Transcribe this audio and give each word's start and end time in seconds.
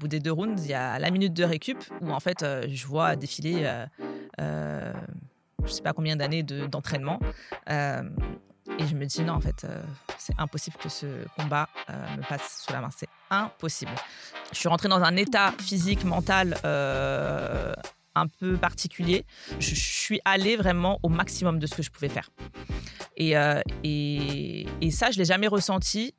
bout 0.00 0.08
des 0.08 0.18
deux 0.18 0.32
rounds, 0.32 0.64
il 0.64 0.70
y 0.70 0.74
a 0.74 0.98
la 0.98 1.10
minute 1.10 1.34
de 1.34 1.44
récup 1.44 1.78
où 2.00 2.10
en 2.10 2.20
fait, 2.20 2.42
euh, 2.42 2.64
je 2.68 2.86
vois 2.86 3.16
défiler, 3.16 3.60
euh, 3.64 3.86
euh, 4.40 4.92
je 5.64 5.70
sais 5.70 5.82
pas 5.82 5.92
combien 5.92 6.16
d'années 6.16 6.42
d'entraînement. 6.42 7.20
Euh, 7.68 8.02
et 8.78 8.86
je 8.86 8.96
me 8.96 9.04
dis 9.04 9.22
non, 9.22 9.34
en 9.34 9.40
fait, 9.40 9.66
c'est 10.16 10.34
impossible 10.38 10.76
que 10.76 10.88
ce 10.88 11.06
combat 11.36 11.68
me 11.88 12.26
passe 12.26 12.62
sous 12.64 12.72
la 12.72 12.80
main. 12.80 12.88
C'est 12.96 13.08
impossible. 13.28 13.90
Je 14.52 14.58
suis 14.58 14.68
rentrée 14.68 14.88
dans 14.88 15.02
un 15.02 15.16
état 15.16 15.52
physique, 15.60 16.04
mental 16.04 16.56
un 18.14 18.26
peu 18.26 18.56
particulier. 18.56 19.24
Je, 19.58 19.74
suis 19.74 20.20
allée 20.24 20.56
vraiment 20.56 20.98
au 21.02 21.08
maximum 21.08 21.58
de 21.58 21.66
ce 21.66 21.74
que 21.74 21.82
je 21.82 21.90
pouvais 21.90 22.08
faire. 22.08 22.30
Et, 23.16 23.34
et 24.80 24.90
ça, 24.90 25.10
je 25.10 25.18
l'ai 25.18 25.24
jamais 25.24 25.48
ressenti 25.48 26.14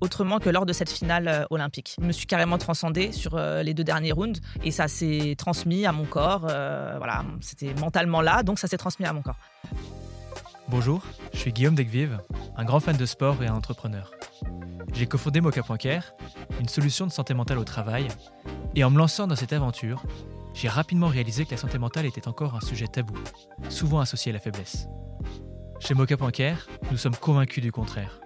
autrement 0.00 0.38
que 0.38 0.50
lors 0.50 0.66
de 0.66 0.72
cette 0.72 0.90
finale 0.90 1.28
euh, 1.28 1.44
olympique. 1.50 1.96
Je 2.00 2.06
me 2.06 2.12
suis 2.12 2.26
carrément 2.26 2.58
transcendée 2.58 3.12
sur 3.12 3.34
euh, 3.34 3.62
les 3.62 3.74
deux 3.74 3.84
derniers 3.84 4.12
rounds 4.12 4.40
et 4.64 4.70
ça 4.70 4.88
s'est 4.88 5.34
transmis 5.38 5.86
à 5.86 5.92
mon 5.92 6.04
corps. 6.04 6.46
euh, 6.48 6.94
voilà, 6.98 7.24
c'était 7.40 7.74
mentalement 7.74 8.20
là, 8.20 8.42
donc 8.42 8.58
ça 8.58 8.68
s'est 8.68 8.76
transmis 8.76 9.06
à 9.06 9.12
mon 9.12 9.22
corps. 9.22 9.38
Bonjour, 10.68 11.02
je 11.32 11.38
suis 11.38 11.52
Guillaume 11.52 11.76
Degvive, 11.76 12.18
un 12.56 12.64
grand 12.64 12.80
fan 12.80 12.96
de 12.96 13.06
sport 13.06 13.40
et 13.42 13.46
un 13.46 13.54
entrepreneur. 13.54 14.10
J'ai 14.92 15.06
cofondé 15.06 15.40
Mocha.care, 15.40 16.14
une 16.58 16.68
solution 16.68 17.06
de 17.06 17.12
santé 17.12 17.34
mentale 17.34 17.58
au 17.58 17.64
travail, 17.64 18.08
et 18.74 18.82
en 18.82 18.90
me 18.90 18.98
lançant 18.98 19.26
dans 19.28 19.36
cette 19.36 19.52
aventure, 19.52 20.02
j'ai 20.54 20.68
rapidement 20.68 21.08
réalisé 21.08 21.44
que 21.44 21.52
la 21.52 21.56
santé 21.56 21.78
mentale 21.78 22.06
était 22.06 22.26
encore 22.26 22.56
un 22.56 22.60
sujet 22.60 22.86
tabou, 22.88 23.14
souvent 23.68 24.00
associé 24.00 24.30
à 24.30 24.32
la 24.32 24.40
faiblesse. 24.40 24.88
Chez 25.78 25.94
Mocha.care, 25.94 26.66
nous 26.90 26.96
sommes 26.96 27.14
convaincus 27.14 27.62
du 27.62 27.70
contraire. 27.70 28.20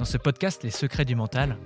Dans 0.00 0.06
ce 0.06 0.16
podcast 0.16 0.64
Les 0.64 0.70
secrets 0.70 1.04
du 1.04 1.14
mental, 1.14 1.58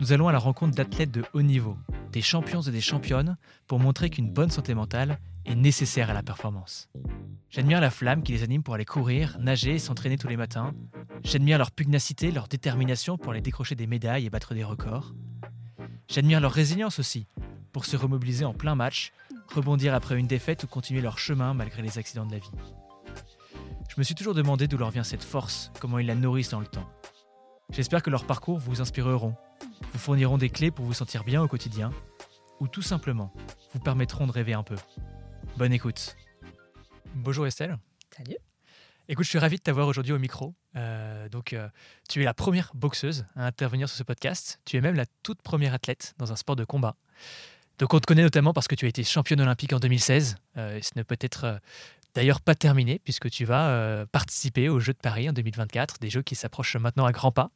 nous 0.00 0.12
allons 0.12 0.28
à 0.28 0.32
la 0.32 0.38
rencontre 0.38 0.76
d'athlètes 0.76 1.10
de 1.10 1.24
haut 1.32 1.42
niveau, 1.42 1.76
des 2.12 2.22
champions 2.22 2.60
et 2.60 2.70
des 2.70 2.80
championnes, 2.80 3.36
pour 3.66 3.80
montrer 3.80 4.10
qu'une 4.10 4.30
bonne 4.30 4.48
santé 4.48 4.74
mentale 4.74 5.18
est 5.44 5.56
nécessaire 5.56 6.08
à 6.08 6.12
la 6.12 6.22
performance. 6.22 6.88
J'admire 7.50 7.80
la 7.80 7.90
flamme 7.90 8.22
qui 8.22 8.30
les 8.30 8.44
anime 8.44 8.62
pour 8.62 8.74
aller 8.74 8.84
courir, 8.84 9.38
nager 9.40 9.74
et 9.74 9.78
s'entraîner 9.80 10.18
tous 10.18 10.28
les 10.28 10.36
matins. 10.36 10.72
J'admire 11.24 11.58
leur 11.58 11.72
pugnacité, 11.72 12.30
leur 12.30 12.46
détermination 12.46 13.18
pour 13.18 13.32
aller 13.32 13.40
décrocher 13.40 13.74
des 13.74 13.88
médailles 13.88 14.24
et 14.24 14.30
battre 14.30 14.54
des 14.54 14.62
records. 14.62 15.12
J'admire 16.06 16.38
leur 16.38 16.52
résilience 16.52 17.00
aussi, 17.00 17.26
pour 17.72 17.86
se 17.86 17.96
remobiliser 17.96 18.44
en 18.44 18.54
plein 18.54 18.76
match, 18.76 19.12
rebondir 19.52 19.94
après 19.94 20.16
une 20.16 20.28
défaite 20.28 20.62
ou 20.62 20.68
continuer 20.68 21.00
leur 21.00 21.18
chemin 21.18 21.54
malgré 21.54 21.82
les 21.82 21.98
accidents 21.98 22.24
de 22.24 22.34
la 22.34 22.38
vie. 22.38 22.52
Je 23.88 23.96
me 23.98 24.04
suis 24.04 24.14
toujours 24.14 24.34
demandé 24.34 24.68
d'où 24.68 24.78
leur 24.78 24.92
vient 24.92 25.02
cette 25.02 25.24
force, 25.24 25.72
comment 25.80 25.98
ils 25.98 26.06
la 26.06 26.14
nourrissent 26.14 26.50
dans 26.50 26.60
le 26.60 26.68
temps. 26.68 26.88
J'espère 27.72 28.02
que 28.02 28.10
leurs 28.10 28.26
parcours 28.26 28.58
vous 28.58 28.80
inspireront, 28.80 29.36
vous 29.92 29.98
fourniront 29.98 30.38
des 30.38 30.50
clés 30.50 30.72
pour 30.72 30.84
vous 30.84 30.92
sentir 30.92 31.22
bien 31.22 31.40
au 31.40 31.46
quotidien, 31.46 31.92
ou 32.58 32.66
tout 32.66 32.82
simplement 32.82 33.32
vous 33.72 33.78
permettront 33.78 34.26
de 34.26 34.32
rêver 34.32 34.54
un 34.54 34.64
peu. 34.64 34.74
Bonne 35.56 35.72
écoute. 35.72 36.16
Bonjour 37.14 37.46
Estelle. 37.46 37.78
Salut. 38.16 38.36
Écoute, 39.08 39.24
je 39.24 39.30
suis 39.30 39.38
ravi 39.38 39.56
de 39.56 39.62
t'avoir 39.62 39.86
aujourd'hui 39.86 40.12
au 40.12 40.18
micro. 40.18 40.54
Euh, 40.76 41.28
donc, 41.28 41.52
euh, 41.52 41.68
tu 42.08 42.22
es 42.22 42.24
la 42.24 42.34
première 42.34 42.72
boxeuse 42.74 43.24
à 43.36 43.46
intervenir 43.46 43.88
sur 43.88 43.98
ce 43.98 44.02
podcast. 44.02 44.60
Tu 44.64 44.76
es 44.76 44.80
même 44.80 44.96
la 44.96 45.06
toute 45.22 45.40
première 45.40 45.72
athlète 45.72 46.14
dans 46.18 46.32
un 46.32 46.36
sport 46.36 46.56
de 46.56 46.64
combat. 46.64 46.96
Donc, 47.78 47.94
on 47.94 48.00
te 48.00 48.06
connaît 48.06 48.22
notamment 48.22 48.52
parce 48.52 48.68
que 48.68 48.74
tu 48.74 48.86
as 48.86 48.88
été 48.88 49.04
championne 49.04 49.40
olympique 49.40 49.72
en 49.72 49.78
2016. 49.78 50.36
Euh, 50.56 50.76
et 50.76 50.82
ce 50.82 50.90
n'est 50.96 51.04
peut-être 51.04 51.44
euh, 51.44 51.58
d'ailleurs 52.14 52.40
pas 52.40 52.54
terminé 52.54 53.00
puisque 53.02 53.30
tu 53.30 53.44
vas 53.44 54.04
participer 54.12 54.68
aux 54.68 54.80
Jeux 54.80 54.92
de 54.92 54.98
Paris 54.98 55.28
en 55.28 55.32
2024, 55.32 55.98
des 56.00 56.10
Jeux 56.10 56.22
qui 56.22 56.34
s'approchent 56.34 56.76
maintenant 56.76 57.04
à 57.04 57.12
grands 57.12 57.32
pas. 57.32 57.50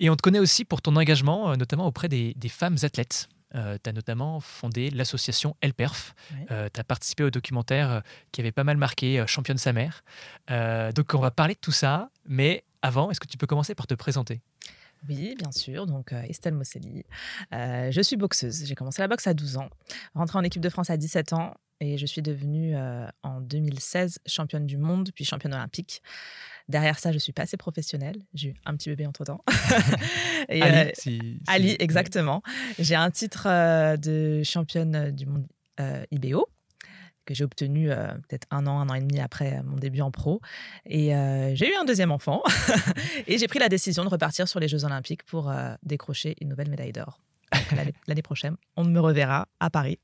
Et 0.00 0.10
on 0.10 0.16
te 0.16 0.22
connaît 0.22 0.40
aussi 0.40 0.64
pour 0.64 0.82
ton 0.82 0.96
engagement, 0.96 1.50
euh, 1.50 1.56
notamment 1.56 1.86
auprès 1.86 2.08
des, 2.08 2.34
des 2.34 2.48
femmes 2.48 2.76
athlètes. 2.82 3.28
tu 3.52 3.58
as 3.58 3.92
notamment 3.92 4.40
fondé 4.40 4.90
l'association 4.90 5.56
Elperf. 5.60 6.14
Ouais. 6.32 6.70
tu 6.70 6.80
as 6.80 6.84
participé 6.84 7.22
au 7.22 7.30
documentaire 7.30 7.90
euh, 7.90 8.00
qui 8.32 8.40
avait 8.40 8.52
pas 8.52 8.64
mal 8.64 8.76
marqué 8.76 9.20
euh, 9.20 9.26
Championne 9.26 9.58
sa 9.58 9.72
mère. 9.72 10.02
Euh, 10.50 10.90
donc 10.92 11.14
on 11.14 11.20
va 11.20 11.30
parler 11.30 11.54
de 11.54 11.60
tout 11.60 11.72
ça, 11.72 12.10
mais 12.26 12.64
avant, 12.82 13.10
est-ce 13.10 13.20
que 13.20 13.28
tu 13.28 13.38
peux 13.38 13.46
commencer 13.46 13.74
par 13.74 13.86
te 13.86 13.94
présenter? 13.94 14.40
Oui, 15.08 15.34
bien 15.38 15.52
sûr. 15.52 15.86
Donc, 15.86 16.12
euh, 16.12 16.22
Estelle 16.22 16.54
Mosselli. 16.54 17.04
Euh, 17.52 17.90
je 17.90 18.00
suis 18.00 18.16
boxeuse. 18.16 18.64
J'ai 18.64 18.74
commencé 18.74 19.02
la 19.02 19.08
boxe 19.08 19.26
à 19.26 19.34
12 19.34 19.58
ans, 19.58 19.68
rentrée 20.14 20.38
en 20.38 20.42
équipe 20.42 20.62
de 20.62 20.68
France 20.68 20.90
à 20.90 20.96
17 20.96 21.32
ans 21.32 21.54
et 21.80 21.98
je 21.98 22.06
suis 22.06 22.22
devenue 22.22 22.76
euh, 22.76 23.06
en 23.22 23.40
2016 23.40 24.20
championne 24.26 24.66
du 24.66 24.78
monde, 24.78 25.10
puis 25.14 25.24
championne 25.24 25.54
olympique. 25.54 26.02
Derrière 26.68 26.98
ça, 26.98 27.12
je 27.12 27.18
suis 27.18 27.32
passée 27.32 27.56
professionnelle. 27.56 28.16
J'ai 28.32 28.50
eu 28.50 28.54
un 28.64 28.74
petit 28.76 28.88
bébé 28.88 29.06
entre-temps. 29.06 29.42
Et, 30.48 30.62
Ali, 30.62 30.78
euh, 30.78 30.90
si- 30.94 31.18
si- 31.18 31.40
Ali, 31.46 31.76
exactement. 31.78 32.42
J'ai 32.78 32.94
un 32.94 33.10
titre 33.10 33.46
euh, 33.48 33.96
de 33.96 34.42
championne 34.44 35.10
du 35.10 35.26
monde 35.26 35.46
euh, 35.80 36.04
IBO 36.10 36.46
que 37.26 37.34
j'ai 37.34 37.44
obtenu 37.44 37.90
euh, 37.90 38.08
peut-être 38.28 38.46
un 38.50 38.66
an, 38.66 38.80
un 38.80 38.88
an 38.90 38.94
et 38.94 39.00
demi 39.00 39.18
après 39.18 39.62
mon 39.62 39.76
début 39.76 40.02
en 40.02 40.10
pro. 40.10 40.40
Et 40.84 41.14
euh, 41.16 41.54
j'ai 41.54 41.70
eu 41.72 41.74
un 41.74 41.84
deuxième 41.86 42.10
enfant. 42.12 42.42
et 43.26 43.38
j'ai 43.38 43.48
pris 43.48 43.58
la 43.58 43.70
décision 43.70 44.04
de 44.04 44.10
repartir 44.10 44.46
sur 44.46 44.60
les 44.60 44.68
Jeux 44.68 44.84
Olympiques 44.84 45.22
pour 45.24 45.50
euh, 45.50 45.74
décrocher 45.82 46.36
une 46.42 46.48
nouvelle 46.50 46.68
médaille 46.68 46.92
d'or. 46.92 47.20
L'année 48.08 48.22
prochaine, 48.22 48.56
on 48.76 48.84
me 48.84 49.00
reverra 49.00 49.48
à 49.60 49.70
Paris 49.70 49.98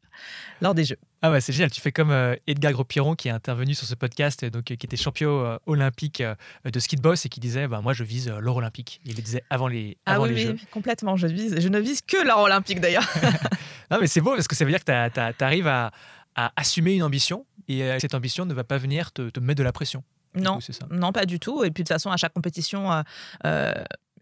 lors 0.63 0.75
des 0.75 0.85
Jeux. 0.85 0.99
Ah 1.23 1.31
ouais, 1.31 1.41
c'est 1.41 1.53
génial. 1.53 1.71
Tu 1.71 1.81
fais 1.81 1.93
comme 1.93 2.11
euh, 2.11 2.35
Edgar 2.47 2.73
Gros-Piron 2.73 3.15
qui 3.15 3.29
est 3.29 3.31
intervenu 3.31 3.75
sur 3.75 3.87
ce 3.87 3.95
podcast, 3.95 4.45
donc, 4.47 4.71
euh, 4.71 4.77
qui 4.77 4.87
était 4.87 4.97
champion 4.97 5.45
euh, 5.45 5.57
olympique 5.67 6.21
euh, 6.23 6.35
de 6.65 6.81
ski 6.81 6.97
de 6.97 7.03
boss 7.03 7.27
et 7.27 7.29
qui 7.29 7.41
disait 7.41 7.69
bah, 7.69 7.81
Moi, 7.83 7.93
je 7.93 8.05
vise 8.05 8.29
l'or 8.29 8.57
olympique. 8.57 9.01
Il 9.05 9.17
le 9.17 9.23
disait 9.23 9.45
avant 9.51 9.69
les, 9.69 9.99
Ah 10.07 10.15
avant 10.15 10.25
oui, 10.25 10.31
les 10.31 10.35
oui, 10.37 10.43
Jeux. 10.43 10.57
complètement. 10.71 11.17
Je, 11.17 11.27
vise, 11.27 11.61
je 11.61 11.69
ne 11.69 11.79
vise 11.79 12.01
que 12.01 12.27
l'or 12.27 12.39
olympique 12.41 12.81
d'ailleurs. 12.81 13.09
Non, 13.91 13.99
mais 14.01 14.07
c'est 14.07 14.21
beau 14.21 14.37
parce 14.37 14.47
que 14.47 14.55
ça 14.55 14.65
veut 14.65 14.71
dire 14.71 14.85
que 14.85 15.33
tu 15.33 15.45
arrives 15.45 15.67
à, 15.67 15.91
à 16.37 16.53
assumer 16.55 16.95
une 16.95 17.03
ambition 17.03 17.45
et 17.67 17.83
cette 17.99 18.15
ambition 18.15 18.47
ne 18.47 18.55
va 18.55 18.63
pas 18.63 18.79
venir 18.79 19.11
te, 19.11 19.31
te 19.31 19.41
mettre 19.41 19.59
de 19.59 19.65
la 19.65 19.73
pression. 19.73 20.05
Non, 20.37 20.55
coup, 20.55 20.61
c'est 20.61 20.73
ça. 20.73 20.87
Non, 20.91 21.11
pas 21.13 21.27
du 21.27 21.41
tout. 21.41 21.65
Et 21.65 21.71
puis 21.71 21.83
de 21.83 21.89
toute 21.89 21.95
façon, 21.95 22.11
à 22.11 22.17
chaque 22.17 22.33
compétition, 22.33 23.03
euh, 23.45 23.73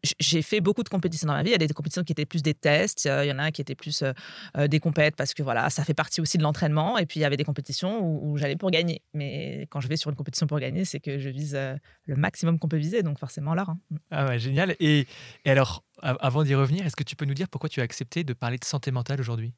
j'ai 0.02 0.42
fait 0.42 0.60
beaucoup 0.60 0.82
de 0.82 0.88
compétitions 0.88 1.26
dans 1.28 1.34
ma 1.34 1.42
vie. 1.42 1.50
Il 1.50 1.52
y 1.52 1.54
a 1.54 1.58
des 1.58 1.68
compétitions 1.68 2.04
qui 2.04 2.12
étaient 2.12 2.26
plus 2.26 2.42
des 2.42 2.54
tests, 2.54 3.04
il 3.04 3.28
y 3.28 3.32
en 3.32 3.38
a 3.38 3.50
qui 3.50 3.60
était 3.60 3.74
plus 3.74 4.02
euh, 4.02 4.12
euh, 4.56 4.68
des 4.68 4.80
compètes 4.80 5.16
parce 5.16 5.34
que 5.34 5.42
voilà, 5.42 5.70
ça 5.70 5.84
fait 5.84 5.94
partie 5.94 6.20
aussi 6.20 6.38
de 6.38 6.42
l'entraînement. 6.42 6.98
Et 6.98 7.06
puis 7.06 7.20
il 7.20 7.22
y 7.22 7.26
avait 7.26 7.36
des 7.36 7.44
compétitions 7.44 8.00
où, 8.00 8.36
j'allais 8.36 8.56
pour 8.56 8.70
gagner. 8.70 9.02
Mais 9.14 9.66
quand 9.70 9.80
je 9.80 9.88
vais 9.88 9.96
sur 9.96 10.10
une 10.10 10.16
compétition 10.16 10.46
pour 10.46 10.58
gagner, 10.60 10.84
c'est 10.84 11.00
que 11.00 11.18
je 11.18 11.28
vise 11.28 11.54
euh, 11.54 11.74
le 12.04 12.16
maximum 12.16 12.58
qu'on 12.58 12.68
peut 12.68 12.76
viser, 12.76 13.02
donc 13.02 13.18
forcément 13.18 13.54
l'or. 13.54 13.70
hein. 13.70 13.78
Ah 14.10 14.26
ouais, 14.26 14.38
génial. 14.38 14.76
Et, 14.80 15.06
alors, 15.44 15.84
avant 16.02 16.44
d'y 16.44 16.54
revenir, 16.54 16.86
est-ce 16.86 16.96
que 16.96 17.04
tu 17.04 17.16
peux 17.16 17.24
nous 17.24 17.34
dire 17.34 17.48
pourquoi 17.48 17.68
tu 17.68 17.80
as 17.80 17.84
accepté 17.84 18.24
de 18.24 18.32
parler 18.32 18.58
de 18.58 18.64
santé 18.64 18.90
mentale 18.90 19.20
aujourd'hui? 19.20 19.52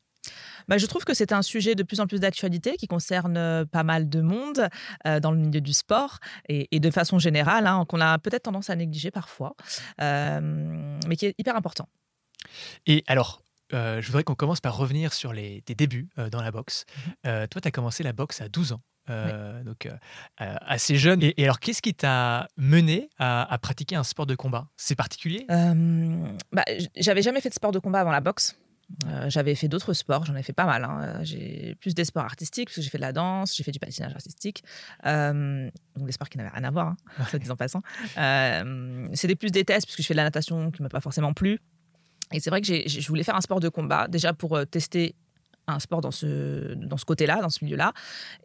Bah, 0.68 0.78
je 0.78 0.86
trouve 0.86 1.04
que 1.04 1.14
c'est 1.14 1.32
un 1.32 1.42
sujet 1.42 1.74
de 1.74 1.82
plus 1.82 2.00
en 2.00 2.06
plus 2.06 2.20
d'actualité 2.20 2.76
qui 2.76 2.86
concerne 2.86 3.36
euh, 3.36 3.64
pas 3.64 3.82
mal 3.82 4.08
de 4.08 4.20
monde 4.20 4.68
euh, 5.06 5.20
dans 5.20 5.32
le 5.32 5.38
milieu 5.38 5.60
du 5.60 5.72
sport 5.72 6.18
et, 6.48 6.68
et 6.74 6.80
de 6.80 6.90
façon 6.90 7.18
générale, 7.18 7.66
hein, 7.66 7.84
qu'on 7.88 8.00
a 8.00 8.18
peut-être 8.18 8.44
tendance 8.44 8.70
à 8.70 8.76
négliger 8.76 9.10
parfois, 9.10 9.56
euh, 10.00 10.40
mais 11.06 11.16
qui 11.16 11.26
est 11.26 11.34
hyper 11.38 11.56
important. 11.56 11.88
Et 12.86 13.04
alors, 13.06 13.42
euh, 13.72 14.00
je 14.00 14.06
voudrais 14.06 14.24
qu'on 14.24 14.34
commence 14.34 14.60
par 14.60 14.76
revenir 14.76 15.12
sur 15.12 15.32
les, 15.32 15.62
tes 15.62 15.74
débuts 15.74 16.08
dans 16.30 16.42
la 16.42 16.50
boxe. 16.50 16.84
Mhm. 16.86 17.12
Euh, 17.26 17.46
toi, 17.46 17.60
tu 17.60 17.68
as 17.68 17.70
commencé 17.70 18.02
la 18.02 18.12
boxe 18.12 18.40
à 18.40 18.48
12 18.48 18.72
ans. 18.72 18.80
Donc, 19.64 19.88
assez 20.38 20.94
jeune. 20.94 21.20
Et, 21.20 21.34
et 21.36 21.42
alors, 21.42 21.58
qu'est-ce 21.58 21.82
qui 21.82 21.94
t'a 21.94 22.46
mené 22.56 23.08
à, 23.18 23.52
à 23.52 23.58
pratiquer 23.58 23.96
un 23.96 24.04
sport 24.04 24.24
de 24.24 24.36
combat? 24.36 24.68
C'est 24.76 24.94
particulier? 24.94 25.46
Bah, 25.48 26.62
j'avais 26.94 27.22
jamais 27.22 27.40
fait 27.40 27.48
de 27.48 27.54
sport 27.54 27.72
de 27.72 27.80
combat 27.80 28.02
avant 28.02 28.12
la 28.12 28.20
boxe. 28.20 28.56
Euh, 29.06 29.30
j'avais 29.30 29.54
fait 29.54 29.68
d'autres 29.68 29.92
sports, 29.92 30.24
j'en 30.24 30.34
ai 30.36 30.42
fait 30.42 30.52
pas 30.52 30.66
mal. 30.66 30.84
hein. 30.84 31.20
J'ai 31.22 31.76
plus 31.80 31.94
des 31.94 32.04
sports 32.04 32.24
artistiques, 32.24 32.68
parce 32.68 32.76
que 32.76 32.82
j'ai 32.82 32.90
fait 32.90 32.98
de 32.98 33.02
la 33.02 33.12
danse, 33.12 33.56
j'ai 33.56 33.62
fait 33.62 33.70
du 33.72 33.78
patinage 33.78 34.12
artistique. 34.12 34.64
Euh, 35.06 35.70
donc 35.96 36.06
des 36.06 36.12
sports 36.12 36.28
qui 36.28 36.38
n'avaient 36.38 36.50
rien 36.50 36.64
à 36.64 36.70
voir, 36.70 36.88
hein, 37.18 37.38
dit 37.38 37.50
en 37.50 37.56
passant. 37.56 37.82
Euh, 38.18 39.08
C'était 39.14 39.36
plus 39.36 39.50
des 39.52 39.64
tests, 39.64 39.86
puisque 39.86 40.02
je 40.02 40.06
fais 40.06 40.14
de 40.14 40.18
la 40.18 40.24
natation 40.24 40.70
qui 40.70 40.82
m'a 40.82 40.88
pas 40.88 41.00
forcément 41.00 41.32
plu. 41.32 41.60
Et 42.32 42.40
c'est 42.40 42.50
vrai 42.50 42.60
que 42.60 42.66
je 42.88 43.08
voulais 43.08 43.24
faire 43.24 43.36
un 43.36 43.40
sport 43.40 43.60
de 43.60 43.68
combat, 43.68 44.06
déjà 44.08 44.32
pour 44.32 44.58
tester 44.66 45.14
un 45.70 45.78
sport 45.80 46.00
dans 46.00 46.10
ce, 46.10 46.74
dans 46.74 46.96
ce 46.96 47.04
côté-là, 47.04 47.40
dans 47.40 47.48
ce 47.50 47.64
milieu-là. 47.64 47.92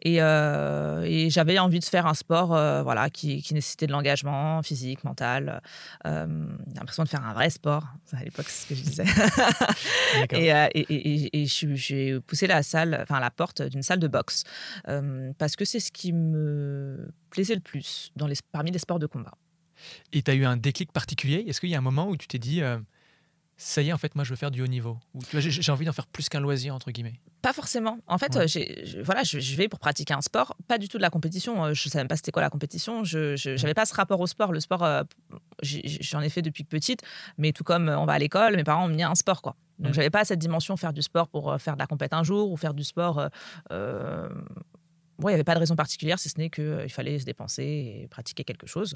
Et, 0.02 0.22
euh, 0.22 1.02
et 1.04 1.30
j'avais 1.30 1.58
envie 1.58 1.80
de 1.80 1.84
faire 1.84 2.06
un 2.06 2.14
sport 2.14 2.54
euh, 2.54 2.82
voilà, 2.82 3.10
qui, 3.10 3.42
qui 3.42 3.54
nécessitait 3.54 3.86
de 3.86 3.92
l'engagement 3.92 4.62
physique, 4.62 5.04
mental. 5.04 5.60
Euh, 6.06 6.26
l'impression 6.74 7.04
de 7.04 7.08
faire 7.08 7.24
un 7.24 7.32
vrai 7.34 7.50
sport. 7.50 7.84
À 8.12 8.22
l'époque, 8.24 8.46
c'est 8.48 8.62
ce 8.62 8.68
que 8.68 8.74
je 8.74 8.82
disais. 8.82 9.04
Et, 10.32 10.52
euh, 10.52 10.66
et, 10.74 11.42
et- 11.42 11.46
j'ai 11.46 12.20
poussé 12.20 12.46
la 12.46 12.62
salle, 12.62 12.98
enfin 13.02 13.20
la 13.20 13.30
porte 13.30 13.62
d'une 13.62 13.82
salle 13.82 13.98
de 13.98 14.08
boxe 14.08 14.44
parce 15.38 15.56
que 15.56 15.64
c'est 15.64 15.80
ce 15.80 15.90
qui 15.92 16.12
me 16.12 17.08
plaisait 17.30 17.54
le 17.54 17.60
plus 17.60 18.10
dans 18.16 18.26
les, 18.26 18.36
parmi 18.52 18.70
les 18.70 18.78
sports 18.78 18.98
de 18.98 19.06
combat. 19.06 19.32
Et 20.12 20.22
tu 20.22 20.30
as 20.30 20.34
eu 20.34 20.44
un 20.44 20.56
déclic 20.56 20.92
particulier? 20.92 21.44
Est-ce 21.46 21.60
qu'il 21.60 21.70
y 21.70 21.74
a 21.74 21.78
un 21.78 21.82
moment 21.82 22.08
où 22.08 22.16
tu 22.16 22.26
t'es 22.28 22.38
dit, 22.38 22.62
ça 23.58 23.80
y 23.80 23.88
est, 23.88 23.92
en 23.92 23.98
fait, 23.98 24.14
moi, 24.14 24.24
je 24.24 24.30
veux 24.30 24.36
faire 24.36 24.50
du 24.50 24.60
haut 24.60 24.66
niveau 24.66 24.98
Ou 25.14 25.20
j'ai 25.32 25.72
envie 25.72 25.86
d'en 25.86 25.92
faire 25.92 26.06
plus 26.06 26.28
qu'un 26.28 26.40
loisir, 26.40 26.74
entre 26.74 26.90
guillemets 26.90 27.20
Pas 27.40 27.54
forcément. 27.54 27.98
En 28.06 28.18
fait, 28.18 28.46
je, 28.46 29.00
voilà, 29.00 29.22
je, 29.22 29.56
vais 29.56 29.68
pour 29.68 29.78
pratiquer 29.78 30.12
un 30.12 30.20
sport, 30.20 30.54
pas 30.68 30.76
du 30.76 30.88
tout 30.88 30.98
de 30.98 31.02
la 31.02 31.08
compétition. 31.08 31.64
Euh, 31.64 31.74
je 31.74 31.88
ne 31.88 31.90
savais 31.90 32.02
même 32.02 32.08
pas 32.08 32.16
c'était 32.16 32.32
quoi 32.32 32.42
la 32.42 32.50
compétition. 32.50 33.04
Je 33.04 33.34
n'avais 33.62 33.72
pas 33.72 33.86
ce 33.86 33.94
rapport 33.94 34.20
au 34.20 34.26
sport. 34.26 34.52
Le 34.52 34.60
sport, 34.60 34.84
euh, 34.84 35.04
j'en 35.62 36.20
ai 36.20 36.28
fait 36.28 36.42
depuis 36.42 36.64
petite, 36.64 37.00
mais 37.38 37.52
tout 37.52 37.64
comme 37.64 37.88
on 37.88 38.04
va 38.04 38.12
à 38.12 38.18
l'école, 38.18 38.56
mes 38.56 38.64
parents 38.64 38.84
ont 38.84 38.88
mis 38.88 39.02
un 39.02 39.14
sport, 39.14 39.40
quoi. 39.40 39.56
Donc, 39.78 39.92
je 39.92 39.98
n'avais 39.98 40.10
pas 40.10 40.24
cette 40.24 40.38
dimension 40.38 40.76
faire 40.76 40.92
du 40.92 41.02
sport 41.02 41.28
pour 41.28 41.54
faire 41.60 41.74
de 41.74 41.78
la 41.78 41.86
compétition 41.86 42.18
un 42.18 42.24
jour 42.24 42.50
ou 42.50 42.56
faire 42.56 42.74
du 42.74 42.84
sport. 42.84 43.28
Euh, 43.70 44.28
il 45.20 45.26
n'y 45.26 45.32
avait 45.32 45.44
pas 45.44 45.54
de 45.54 45.60
raison 45.60 45.76
particulière, 45.76 46.18
si 46.18 46.28
ce 46.28 46.38
n'est 46.38 46.50
qu'il 46.50 46.90
fallait 46.90 47.18
se 47.18 47.24
dépenser 47.24 48.02
et 48.02 48.08
pratiquer 48.08 48.44
quelque 48.44 48.66
chose. 48.66 48.94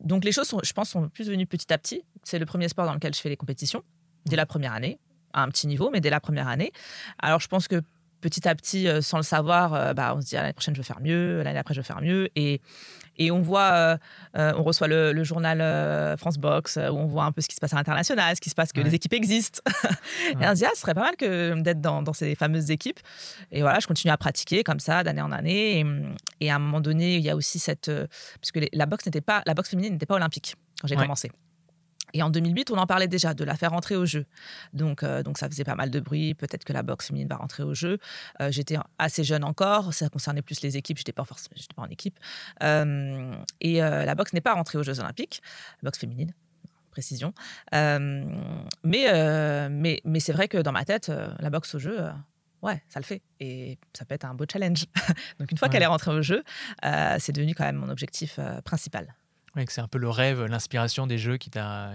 Donc 0.00 0.24
les 0.24 0.32
choses, 0.32 0.48
sont, 0.48 0.60
je 0.62 0.72
pense, 0.72 0.90
sont 0.90 1.08
plus 1.08 1.28
venues 1.28 1.46
petit 1.46 1.72
à 1.72 1.78
petit. 1.78 2.02
C'est 2.22 2.38
le 2.38 2.46
premier 2.46 2.68
sport 2.68 2.86
dans 2.86 2.94
lequel 2.94 3.14
je 3.14 3.20
fais 3.20 3.28
les 3.28 3.36
compétitions, 3.36 3.82
dès 4.26 4.36
la 4.36 4.46
première 4.46 4.72
année, 4.72 4.98
à 5.32 5.42
un 5.42 5.48
petit 5.48 5.66
niveau, 5.66 5.90
mais 5.90 6.00
dès 6.00 6.10
la 6.10 6.20
première 6.20 6.48
année. 6.48 6.72
Alors 7.18 7.40
je 7.40 7.48
pense 7.48 7.68
que 7.68 7.82
petit 8.20 8.48
à 8.48 8.54
petit, 8.54 8.88
euh, 8.88 9.00
sans 9.00 9.16
le 9.18 9.22
savoir, 9.22 9.74
euh, 9.74 9.92
bah, 9.94 10.14
on 10.16 10.20
se 10.20 10.26
dit 10.26 10.36
ah, 10.36 10.42
l'année 10.42 10.52
prochaine 10.52 10.74
je 10.74 10.80
veux 10.80 10.84
faire 10.84 11.00
mieux, 11.00 11.42
l'année 11.42 11.58
après 11.58 11.74
je 11.74 11.80
veux 11.80 11.84
faire 11.84 12.00
mieux. 12.00 12.28
Et, 12.36 12.60
et 13.16 13.30
on 13.30 13.40
voit, 13.40 13.98
euh, 14.36 14.52
on 14.56 14.62
reçoit 14.62 14.86
le, 14.86 15.24
journal 15.24 16.16
France 16.18 16.38
Box, 16.38 16.76
où 16.76 16.94
on 16.94 17.06
voit 17.06 17.24
un 17.24 17.32
peu 17.32 17.40
ce 17.40 17.48
qui 17.48 17.56
se 17.56 17.60
passe 17.60 17.72
à 17.72 17.76
l'international, 17.76 18.36
ce 18.36 18.40
qui 18.40 18.50
se 18.50 18.54
passe, 18.54 18.72
que 18.72 18.80
les 18.80 18.94
équipes 18.94 19.14
existent. 19.14 19.60
et 20.40 20.46
on 20.46 20.50
se 20.50 20.54
dit, 20.54 20.64
ah, 20.64 20.70
ce 20.74 20.80
serait 20.80 20.94
pas 20.94 21.02
mal 21.02 21.16
que 21.16 21.60
d'être 21.60 21.80
dans, 21.80 22.02
dans, 22.02 22.12
ces 22.12 22.36
fameuses 22.36 22.70
équipes. 22.70 23.00
Et 23.50 23.62
voilà, 23.62 23.80
je 23.80 23.88
continue 23.88 24.12
à 24.12 24.16
pratiquer 24.16 24.62
comme 24.62 24.78
ça, 24.78 25.02
d'année 25.02 25.22
en 25.22 25.32
année. 25.32 25.84
Et, 26.40 26.50
à 26.50 26.56
un 26.56 26.58
moment 26.60 26.80
donné, 26.80 27.16
il 27.16 27.22
y 27.22 27.30
a 27.30 27.34
aussi 27.34 27.58
cette. 27.58 27.90
parce 28.40 28.52
que 28.52 28.60
la 28.72 28.86
boxe 28.86 29.06
n'était 29.06 29.20
pas, 29.20 29.42
la 29.46 29.54
boxe 29.54 29.70
féminine 29.70 29.94
n'était 29.94 30.06
pas 30.06 30.14
olympique 30.14 30.54
quand 30.80 30.86
j'ai 30.86 30.94
commencé. 30.94 31.32
Et 32.14 32.22
en 32.22 32.30
2008, 32.30 32.70
on 32.70 32.78
en 32.78 32.86
parlait 32.86 33.08
déjà 33.08 33.34
de 33.34 33.44
la 33.44 33.56
faire 33.56 33.70
rentrer 33.70 33.96
au 33.96 34.06
jeu. 34.06 34.24
Donc, 34.72 35.02
euh, 35.02 35.22
donc 35.22 35.38
ça 35.38 35.48
faisait 35.48 35.64
pas 35.64 35.74
mal 35.74 35.90
de 35.90 36.00
bruit. 36.00 36.34
Peut-être 36.34 36.64
que 36.64 36.72
la 36.72 36.82
boxe 36.82 37.08
féminine 37.08 37.28
va 37.28 37.36
rentrer 37.36 37.62
au 37.62 37.74
jeu. 37.74 37.98
Euh, 38.40 38.50
j'étais 38.50 38.76
assez 38.98 39.24
jeune 39.24 39.44
encore. 39.44 39.92
Ça 39.92 40.08
concernait 40.08 40.42
plus 40.42 40.62
les 40.62 40.76
équipes. 40.76 40.98
J'étais 40.98 41.12
pas 41.12 41.24
forcément, 41.24 41.54
j'étais 41.56 41.74
pas 41.74 41.82
en 41.82 41.88
équipe. 41.88 42.18
Euh, 42.62 43.34
et 43.60 43.78
la 43.78 44.14
boxe 44.14 44.32
n'est 44.32 44.40
pas 44.40 44.54
rentrée 44.54 44.78
aux 44.78 44.82
Jeux 44.82 45.00
Olympiques. 45.00 45.42
La 45.82 45.88
boxe 45.88 45.98
féminine, 45.98 46.32
précision. 46.90 47.32
mais 47.72 49.68
mais, 49.70 50.00
mais 50.04 50.20
c'est 50.20 50.32
vrai 50.32 50.48
que 50.48 50.58
dans 50.58 50.72
ma 50.72 50.84
tête, 50.84 51.10
la 51.38 51.50
boxe 51.50 51.74
au 51.74 51.78
jeu. 51.78 51.98
Ouais, 52.60 52.82
ça 52.88 52.98
le 52.98 53.04
fait. 53.04 53.22
Et 53.38 53.78
ça 53.92 54.04
peut 54.04 54.14
être 54.14 54.24
un 54.24 54.34
beau 54.34 54.44
challenge. 54.50 54.86
Donc, 55.38 55.52
une 55.52 55.58
fois 55.58 55.68
qu'elle 55.68 55.82
est 55.82 55.86
rentrée 55.86 56.10
au 56.10 56.22
jeu, 56.22 56.42
c'est 57.18 57.32
devenu 57.32 57.54
quand 57.54 57.64
même 57.64 57.76
mon 57.76 57.88
objectif 57.88 58.40
principal 58.64 59.14
c'est 59.68 59.80
un 59.80 59.88
peu 59.88 59.98
le 59.98 60.08
rêve, 60.08 60.44
l'inspiration 60.44 61.06
des 61.06 61.18
Jeux 61.18 61.36
qui 61.36 61.50
t'a 61.50 61.92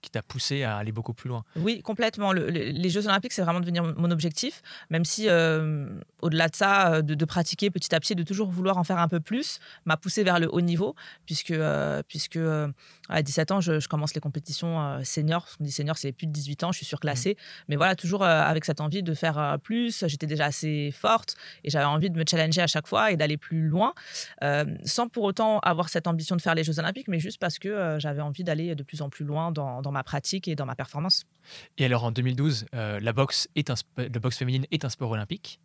qui 0.00 0.10
t'a 0.10 0.22
poussé 0.22 0.62
à 0.62 0.76
aller 0.76 0.92
beaucoup 0.92 1.12
plus 1.12 1.28
loin. 1.28 1.44
Oui, 1.56 1.82
complètement. 1.82 2.32
les 2.32 2.90
Jeux 2.90 3.06
Olympiques, 3.06 3.32
c'est 3.32 3.42
vraiment 3.42 3.60
devenir 3.60 3.82
mon 3.96 4.10
objectif, 4.10 4.62
même 4.88 5.04
si 5.04 5.28
euh, 5.28 5.86
au-delà 6.20 6.48
de 6.48 6.56
ça, 6.56 6.94
euh, 6.94 7.02
de, 7.02 7.24
pratiquer 7.24 7.70
petit 7.70 7.94
à 7.94 8.00
petit, 8.00 8.14
de 8.14 8.22
toujours 8.22 8.50
vouloir 8.50 8.78
en 8.78 8.84
faire 8.84 8.98
un 8.98 9.08
peu 9.08 9.20
plus, 9.20 9.60
m'a 9.84 9.96
poussé 9.96 10.24
vers 10.24 10.40
le 10.40 10.52
haut 10.52 10.60
niveau, 10.60 10.94
puisque, 11.26 11.50
euh, 11.50 12.02
puisque 12.08 12.38
à 13.08 13.22
17 13.22 13.50
ans, 13.50 13.60
je, 13.60 13.86
commence 13.88 14.14
les 14.14 14.20
compétitions 14.20 15.02
seniors. 15.04 15.46
On 15.60 15.64
dit 15.64 15.72
senior, 15.72 15.98
c'est 15.98 16.12
plus 16.12 16.26
de 16.26 16.32
18 16.32 16.64
ans, 16.64 16.72
je 16.72 16.78
suis 16.78 16.86
surclassée. 16.86 17.32
Mmh. 17.32 17.64
Mais 17.68 17.76
voilà, 17.76 17.96
toujours 17.96 18.24
avec 18.24 18.64
cette 18.64 18.80
envie 18.80 19.02
de 19.02 19.14
faire 19.14 19.58
plus. 19.62 20.04
J'étais 20.06 20.26
déjà 20.26 20.46
assez 20.46 20.92
forte 20.92 21.34
et 21.64 21.70
j'avais 21.70 21.84
envie 21.84 22.10
de 22.10 22.16
me 22.16 22.24
challenger 22.28 22.62
à 22.62 22.66
chaque 22.66 22.86
fois 22.86 23.10
et 23.10 23.16
d'aller 23.16 23.36
plus 23.36 23.68
loin, 23.68 23.94
sans 24.84 25.08
pour 25.08 25.24
autant 25.24 25.58
avoir 25.60 25.88
cette 25.88 26.06
ambition 26.06 26.36
de 26.36 26.40
faire 26.40 26.54
les 26.54 26.64
Jeux 26.64 26.78
Olympiques, 26.78 26.99
mais 27.08 27.18
juste 27.18 27.38
parce 27.38 27.58
que 27.58 27.96
j'avais 27.98 28.22
envie 28.22 28.44
d'aller 28.44 28.74
de 28.74 28.82
plus 28.82 29.02
en 29.02 29.10
plus 29.10 29.24
loin 29.24 29.52
dans 29.52 29.92
ma 29.92 30.02
pratique 30.02 30.48
et 30.48 30.56
dans 30.56 30.66
ma 30.66 30.74
performance. 30.74 31.26
Et 31.78 31.84
alors 31.84 32.04
en 32.04 32.10
2012, 32.10 32.66
euh, 32.74 33.00
la, 33.00 33.12
boxe 33.12 33.48
est 33.54 33.70
un, 33.70 33.74
la 33.96 34.08
boxe 34.08 34.38
féminine 34.38 34.66
est 34.70 34.84
un 34.84 34.88
sport 34.88 35.10
olympique 35.10 35.60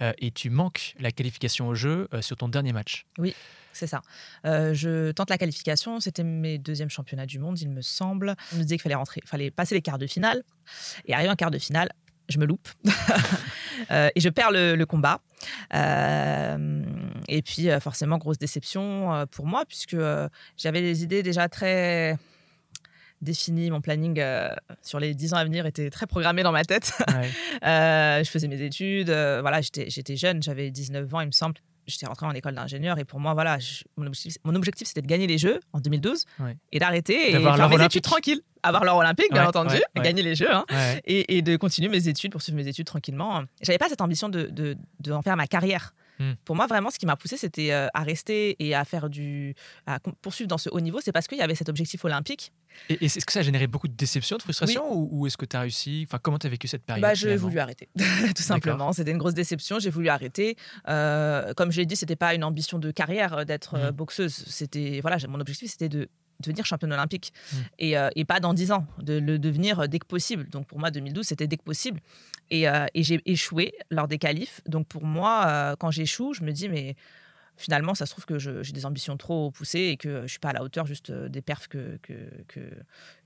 euh, 0.00 0.12
et 0.18 0.30
tu 0.30 0.50
manques 0.50 0.94
la 0.98 1.12
qualification 1.12 1.68
au 1.68 1.74
jeu 1.74 2.08
euh, 2.12 2.22
sur 2.22 2.36
ton 2.36 2.48
dernier 2.48 2.72
match. 2.72 3.06
Oui, 3.18 3.34
c'est 3.72 3.86
ça. 3.86 4.02
je 4.44 5.12
tente 5.12 5.30
la 5.30 5.38
qualification, 5.38 6.00
c'était 6.00 6.24
mes 6.24 6.58
deuxièmes 6.58 6.90
championnats 6.90 7.26
du 7.26 7.38
monde, 7.38 7.60
il 7.60 7.68
me 7.68 7.82
semble. 7.82 8.34
On 8.52 8.56
me 8.56 8.62
disait 8.62 8.76
qu'il 8.76 8.82
fallait 8.82 8.94
rentrer, 8.94 9.22
fallait 9.24 9.50
passer 9.50 9.74
les 9.74 9.82
quarts 9.82 9.98
de 9.98 10.06
finale. 10.06 10.42
Et 11.06 11.14
arrivé 11.14 11.30
en 11.30 11.36
quart 11.36 11.50
de 11.50 11.58
finale, 11.58 11.90
je 12.30 12.38
me 12.38 12.46
loupe 12.46 12.68
et 13.90 14.20
je 14.20 14.28
perds 14.28 14.50
le, 14.50 14.76
le 14.76 14.86
combat. 14.86 15.20
et 15.72 17.42
puis 17.42 17.68
forcément 17.80 18.18
grosse 18.18 18.38
déception 18.38 19.26
pour 19.30 19.46
moi 19.46 19.64
puisque 19.66 19.96
j'avais 20.56 20.80
des 20.80 21.02
idées 21.02 21.22
déjà 21.22 21.48
très 21.48 22.16
défini, 23.22 23.70
mon 23.70 23.80
planning 23.80 24.18
euh, 24.18 24.48
sur 24.82 24.98
les 24.98 25.14
10 25.14 25.34
ans 25.34 25.36
à 25.36 25.44
venir 25.44 25.66
était 25.66 25.90
très 25.90 26.06
programmé 26.06 26.42
dans 26.42 26.52
ma 26.52 26.64
tête. 26.64 26.92
Euh, 27.62 28.24
je 28.24 28.30
faisais 28.30 28.48
mes 28.48 28.62
études, 28.62 29.10
euh, 29.10 29.40
voilà, 29.42 29.60
j'étais 29.60 30.16
jeune, 30.16 30.42
j'avais 30.42 30.70
19 30.70 31.14
ans, 31.14 31.20
il 31.20 31.26
me 31.26 31.32
semble. 31.32 31.56
J'étais 31.86 32.06
rentré 32.06 32.26
en 32.26 32.32
école 32.32 32.54
d'ingénieur 32.54 32.98
et 32.98 33.04
pour 33.04 33.20
moi, 33.20 33.34
voilà, 33.34 33.58
mon 33.96 34.54
objectif, 34.54 34.86
c'était 34.88 35.02
de 35.02 35.06
gagner 35.06 35.26
les 35.26 35.38
Jeux 35.38 35.60
en 35.72 35.80
2012 35.80 36.24
et 36.72 36.78
d'arrêter 36.78 37.30
et 37.30 37.32
faire 37.40 37.68
mes 37.68 37.84
études 37.84 38.02
tranquilles. 38.02 38.40
Avoir 38.62 38.84
l'or 38.84 38.98
olympique, 38.98 39.32
bien 39.32 39.46
entendu, 39.48 39.76
gagner 39.96 40.22
les 40.22 40.34
Jeux 40.34 40.52
hein, 40.52 40.64
et, 41.06 41.40
de 41.42 41.56
continuer 41.56 41.88
mes 41.88 42.08
études, 42.08 42.32
poursuivre 42.32 42.56
mes 42.56 42.68
études 42.68 42.86
tranquillement. 42.86 43.42
J'avais 43.62 43.78
pas 43.78 43.88
cette 43.88 44.02
ambition 44.02 44.28
de, 44.28 44.42
de, 44.44 44.76
de 45.00 45.12
en 45.12 45.22
faire 45.22 45.36
ma 45.36 45.46
carrière. 45.46 45.94
Hmm. 46.20 46.34
Pour 46.44 46.54
moi, 46.54 46.66
vraiment, 46.66 46.90
ce 46.90 46.98
qui 46.98 47.06
m'a 47.06 47.16
poussé, 47.16 47.36
c'était 47.36 47.72
à 47.72 48.02
rester 48.02 48.56
et 48.64 48.74
à 48.74 48.84
faire 48.84 49.10
du, 49.10 49.54
à 49.86 49.98
poursuivre 50.22 50.48
dans 50.48 50.58
ce 50.58 50.68
haut 50.70 50.80
niveau. 50.80 51.00
C'est 51.02 51.12
parce 51.12 51.26
qu'il 51.26 51.38
y 51.38 51.42
avait 51.42 51.54
cet 51.56 51.68
objectif 51.68 52.04
olympique 52.04 52.52
et, 52.88 53.04
est-ce 53.04 53.24
que 53.24 53.32
ça 53.32 53.40
a 53.40 53.42
généré 53.42 53.66
beaucoup 53.66 53.88
de 53.88 53.94
déception, 53.94 54.36
de 54.36 54.42
frustration 54.42 54.92
ou, 54.92 55.26
est-ce 55.26 55.36
que 55.36 55.44
tu 55.44 55.56
as 55.56 55.60
réussi? 55.60 56.04
Enfin, 56.06 56.18
comment 56.22 56.38
tu 56.38 56.46
as 56.46 56.50
vécu 56.50 56.66
cette 56.66 56.84
période 56.84 57.02
bah, 57.02 57.14
J'ai 57.14 57.36
voulu 57.36 57.58
arrêter, 57.58 57.88
tout 58.36 58.42
simplement. 58.42 58.92
C'était 58.92 59.10
une 59.10 59.18
grosse 59.18 59.34
déception. 59.34 59.78
J'ai 59.78 59.90
voulu 59.90 60.08
arrêter. 60.08 60.56
Euh, 60.88 61.52
comme 61.54 61.70
je 61.70 61.78
l'ai 61.78 61.86
dit, 61.86 61.96
c'était 61.96 62.16
pas 62.16 62.34
une 62.34 62.44
ambition 62.44 62.78
de 62.78 62.90
carrière 62.90 63.38
euh, 63.38 63.44
d'être 63.44 63.74
euh, 63.74 63.90
mmh. 63.90 63.94
boxeuse. 63.94 64.44
C'était 64.46 65.00
voilà, 65.00 65.18
mon 65.28 65.40
objectif, 65.40 65.70
c'était 65.70 65.88
de 65.88 66.08
devenir 66.40 66.66
championne 66.66 66.92
olympique 66.92 67.32
mmh. 67.32 67.56
et, 67.78 67.94
et, 68.16 68.24
pas 68.24 68.40
dans 68.40 68.54
10 68.54 68.72
ans, 68.72 68.86
de 68.98 69.18
le 69.18 69.38
devenir 69.38 69.88
dès 69.88 69.98
que 69.98 70.06
possible. 70.06 70.48
Donc 70.48 70.66
pour 70.66 70.78
moi, 70.78 70.90
2012, 70.90 71.26
c'était 71.26 71.46
dès 71.46 71.56
que 71.56 71.62
possible. 71.62 72.00
Et, 72.50 72.64
et 72.64 73.02
j'ai 73.02 73.20
échoué 73.26 73.74
lors 73.90 74.08
des 74.08 74.18
qualifs. 74.18 74.60
Donc 74.66 74.86
pour 74.88 75.04
moi, 75.04 75.76
quand 75.78 75.90
j'échoue, 75.90 76.34
je 76.34 76.42
me 76.42 76.52
dis, 76.52 76.68
mais 76.68 76.96
finalement, 77.60 77.94
ça 77.94 78.06
se 78.06 78.12
trouve 78.12 78.24
que 78.24 78.38
j'ai 78.38 78.72
des 78.72 78.86
ambitions 78.86 79.16
trop 79.16 79.50
poussées 79.50 79.90
et 79.92 79.96
que 79.96 80.22
je 80.22 80.26
suis 80.26 80.38
pas 80.38 80.48
à 80.50 80.52
la 80.52 80.62
hauteur 80.62 80.86
juste 80.86 81.10
euh, 81.10 81.28
des 81.28 81.42
perfs 81.42 81.68
que, 81.68 81.98
que, 82.02 82.14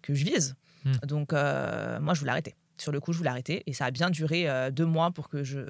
que, 0.02 0.14
je 0.14 0.24
vise. 0.24 0.56
Hmm. 0.84 0.92
Donc, 1.06 1.32
euh, 1.32 2.00
moi, 2.00 2.14
je 2.14 2.20
voulais 2.20 2.32
arrêter. 2.32 2.56
Sur 2.76 2.90
le 2.90 3.00
coup, 3.00 3.12
je 3.12 3.18
voulais 3.18 3.30
arrêter. 3.30 3.62
Et 3.66 3.72
ça 3.72 3.86
a 3.86 3.90
bien 3.90 4.10
duré 4.10 4.48
euh, 4.48 4.70
deux 4.70 4.84
mois 4.84 5.12
pour 5.12 5.28
que 5.28 5.44
je 5.44 5.60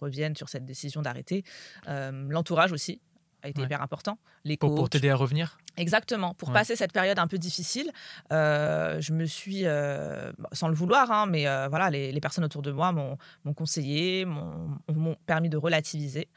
revienne 0.00 0.36
sur 0.36 0.48
cette 0.48 0.64
décision 0.64 1.02
d'arrêter. 1.02 1.42
L'entourage 1.86 2.72
aussi 2.72 3.00
a 3.42 3.48
été 3.48 3.62
hyper 3.62 3.82
important. 3.82 4.18
Les 4.44 4.56
pour 4.56 4.88
t'aider 4.88 5.10
à 5.10 5.16
revenir? 5.16 5.58
Exactement. 5.76 6.32
Pour 6.34 6.52
passer 6.52 6.74
cette 6.74 6.92
période 6.92 7.18
un 7.18 7.26
peu 7.26 7.36
difficile, 7.38 7.90
euh, 8.32 9.00
je 9.00 9.12
me 9.12 9.26
suis, 9.26 9.66
euh, 9.66 10.32
sans 10.52 10.68
le 10.68 10.74
vouloir, 10.74 11.10
hein, 11.10 11.26
mais 11.26 11.46
euh, 11.46 11.68
voilà, 11.68 11.90
les, 11.90 12.20
personnes 12.20 12.44
autour 12.44 12.62
de 12.62 12.72
moi 12.72 12.92
m'ont 12.92 13.54
conseillé, 13.54 14.24
m'ont 14.24 15.16
permis 15.26 15.48
de 15.48 15.56
relativiser. 15.56 16.28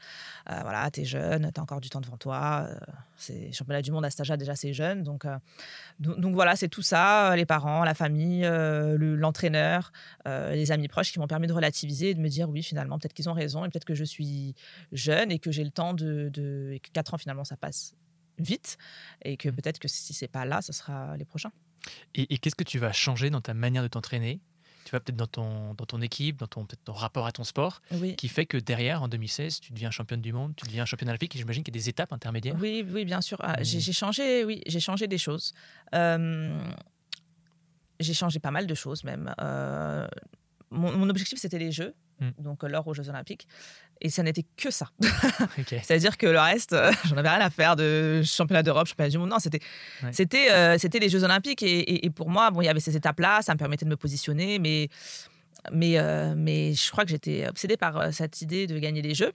voilà, 0.46 0.90
t'es 0.90 1.04
jeune, 1.04 1.50
t'as 1.52 1.62
encore 1.62 1.80
du 1.80 1.88
temps 1.88 2.00
devant 2.00 2.18
toi. 2.18 2.68
c'est 3.16 3.50
championnat 3.52 3.82
du 3.82 3.92
monde 3.92 4.04
à 4.04 4.08
âge-là 4.08 4.36
déjà, 4.36 4.54
c'est 4.54 4.72
jeune. 4.74 5.02
Donc, 5.02 5.26
donc, 5.98 6.34
voilà, 6.34 6.54
c'est 6.54 6.68
tout 6.68 6.82
ça, 6.82 7.34
les 7.34 7.46
parents, 7.46 7.82
la 7.82 7.94
famille, 7.94 8.46
l'entraîneur, 8.46 9.90
les 10.26 10.70
amis 10.70 10.88
proches 10.88 11.12
qui 11.12 11.18
m'ont 11.18 11.26
permis 11.26 11.46
de 11.46 11.52
relativiser 11.52 12.10
et 12.10 12.14
de 12.14 12.20
me 12.20 12.28
dire 12.28 12.48
oui, 12.48 12.62
finalement, 12.62 12.98
peut-être 12.98 13.14
qu'ils 13.14 13.28
ont 13.28 13.34
raison 13.34 13.64
et 13.64 13.68
peut-être 13.68 13.86
que 13.86 13.94
je 13.94 14.04
suis 14.04 14.54
jeune 14.92 15.32
et 15.32 15.38
que 15.38 15.50
j'ai 15.50 15.64
le 15.64 15.70
temps 15.70 15.94
de, 15.94 16.28
de, 16.28 16.72
et 16.72 16.80
que 16.80 16.90
4 16.90 17.14
ans 17.14 17.18
finalement 17.18 17.44
ça 17.44 17.56
passe 17.56 17.94
vite 18.44 18.78
et 19.22 19.36
que 19.36 19.48
mmh. 19.48 19.56
peut-être 19.56 19.78
que 19.78 19.88
si 19.88 20.14
c'est 20.14 20.28
pas 20.28 20.44
là, 20.44 20.62
ce 20.62 20.72
sera 20.72 21.16
les 21.16 21.24
prochains. 21.24 21.52
Et, 22.14 22.38
qu'est-ce 22.38 22.54
que 22.54 22.64
tu 22.64 22.78
vas 22.78 22.92
changer 22.92 23.30
dans 23.30 23.40
ta 23.40 23.54
manière 23.54 23.82
de 23.82 23.88
t'entraîner? 23.88 24.40
Tu 24.84 24.92
vas 24.92 25.00
peut-être 25.00 25.16
dans 25.16 25.26
ton, 25.26 25.74
dans 25.74 25.86
ton 25.86 26.00
équipe, 26.00 26.38
dans 26.38 26.46
ton, 26.46 26.66
ton 26.84 26.92
rapport 26.92 27.26
à 27.26 27.32
ton 27.32 27.44
sport, 27.44 27.80
qui 28.16 28.28
fait 28.28 28.46
que 28.46 28.56
derrière, 28.56 29.02
en 29.02 29.08
2016, 29.08 29.60
tu 29.60 29.72
deviens 29.72 29.90
championne 29.90 30.20
du 30.20 30.32
monde, 30.32 30.54
tu 30.56 30.66
deviens 30.66 30.84
championne 30.84 31.10
olympique, 31.10 31.34
et 31.36 31.38
j'imagine 31.38 31.62
qu'il 31.62 31.74
y 31.74 31.78
a 31.78 31.80
des 31.80 31.88
étapes 31.88 32.12
intermédiaires. 32.12 32.56
Oui, 32.60 32.84
oui, 32.88 33.04
bien 33.04 33.20
sûr. 33.20 33.38
Ah, 33.40 33.62
j'ai 33.62 33.92
changé, 33.92 34.44
oui, 34.44 34.62
j'ai 34.66 34.80
changé 34.80 35.06
des 35.06 35.18
choses. 35.18 35.52
j'ai 35.92 36.08
changé 38.14 38.40
pas 38.40 38.50
mal 38.50 38.66
de 38.66 38.74
choses 38.74 39.04
même. 39.04 39.32
Euh, 39.40 40.08
mon, 40.70 41.08
objectif, 41.10 41.38
c'était 41.38 41.58
les 41.58 41.72
Jeux, 41.72 41.94
hmm. 42.20 42.30
donc 42.38 42.62
l'or 42.62 42.86
aux 42.86 42.94
Jeux 42.94 43.08
Olympiques. 43.08 43.46
Et 44.02 44.08
ça 44.08 44.22
n'était 44.22 44.46
que 44.56 44.70
ça. 44.70 44.90
C'est-à-dire 45.66 46.16
que 46.16 46.26
le 46.26 46.38
reste, 46.38 46.72
euh, 46.72 46.90
j'en 47.08 47.16
avais 47.16 47.28
rien 47.28 47.40
à 47.40 47.50
faire 47.50 47.76
de 47.76 48.22
championnat 48.24 48.62
d'Europe, 48.62 48.86
championnat 48.86 49.10
du 49.10 49.18
monde. 49.18 49.30
Non, 49.30 49.38
c'était 49.38 49.60
c'était 50.12 50.50
euh, 50.50 50.78
c'était 50.78 50.98
les 50.98 51.08
Jeux 51.08 51.24
Olympiques. 51.24 51.62
Et, 51.62 52.10
pour 52.10 52.30
moi, 52.30 52.50
bon, 52.50 52.62
il 52.62 52.66
y 52.66 52.68
avait 52.68 52.80
ces 52.80 52.96
étapes-là, 52.96 53.42
ça 53.42 53.52
me 53.52 53.58
permettait 53.58 53.84
de 53.84 53.90
me 53.90 53.96
positionner. 53.96 54.58
Mais, 54.58 54.88
mais, 55.72 55.98
euh, 55.98 56.34
mais 56.36 56.72
je 56.72 56.90
crois 56.90 57.04
que 57.04 57.10
j'étais 57.10 57.46
obsédée 57.46 57.76
par 57.76 58.12
cette 58.12 58.40
idée 58.40 58.66
de 58.66 58.78
gagner 58.78 59.02
les 59.02 59.14
Jeux. 59.14 59.32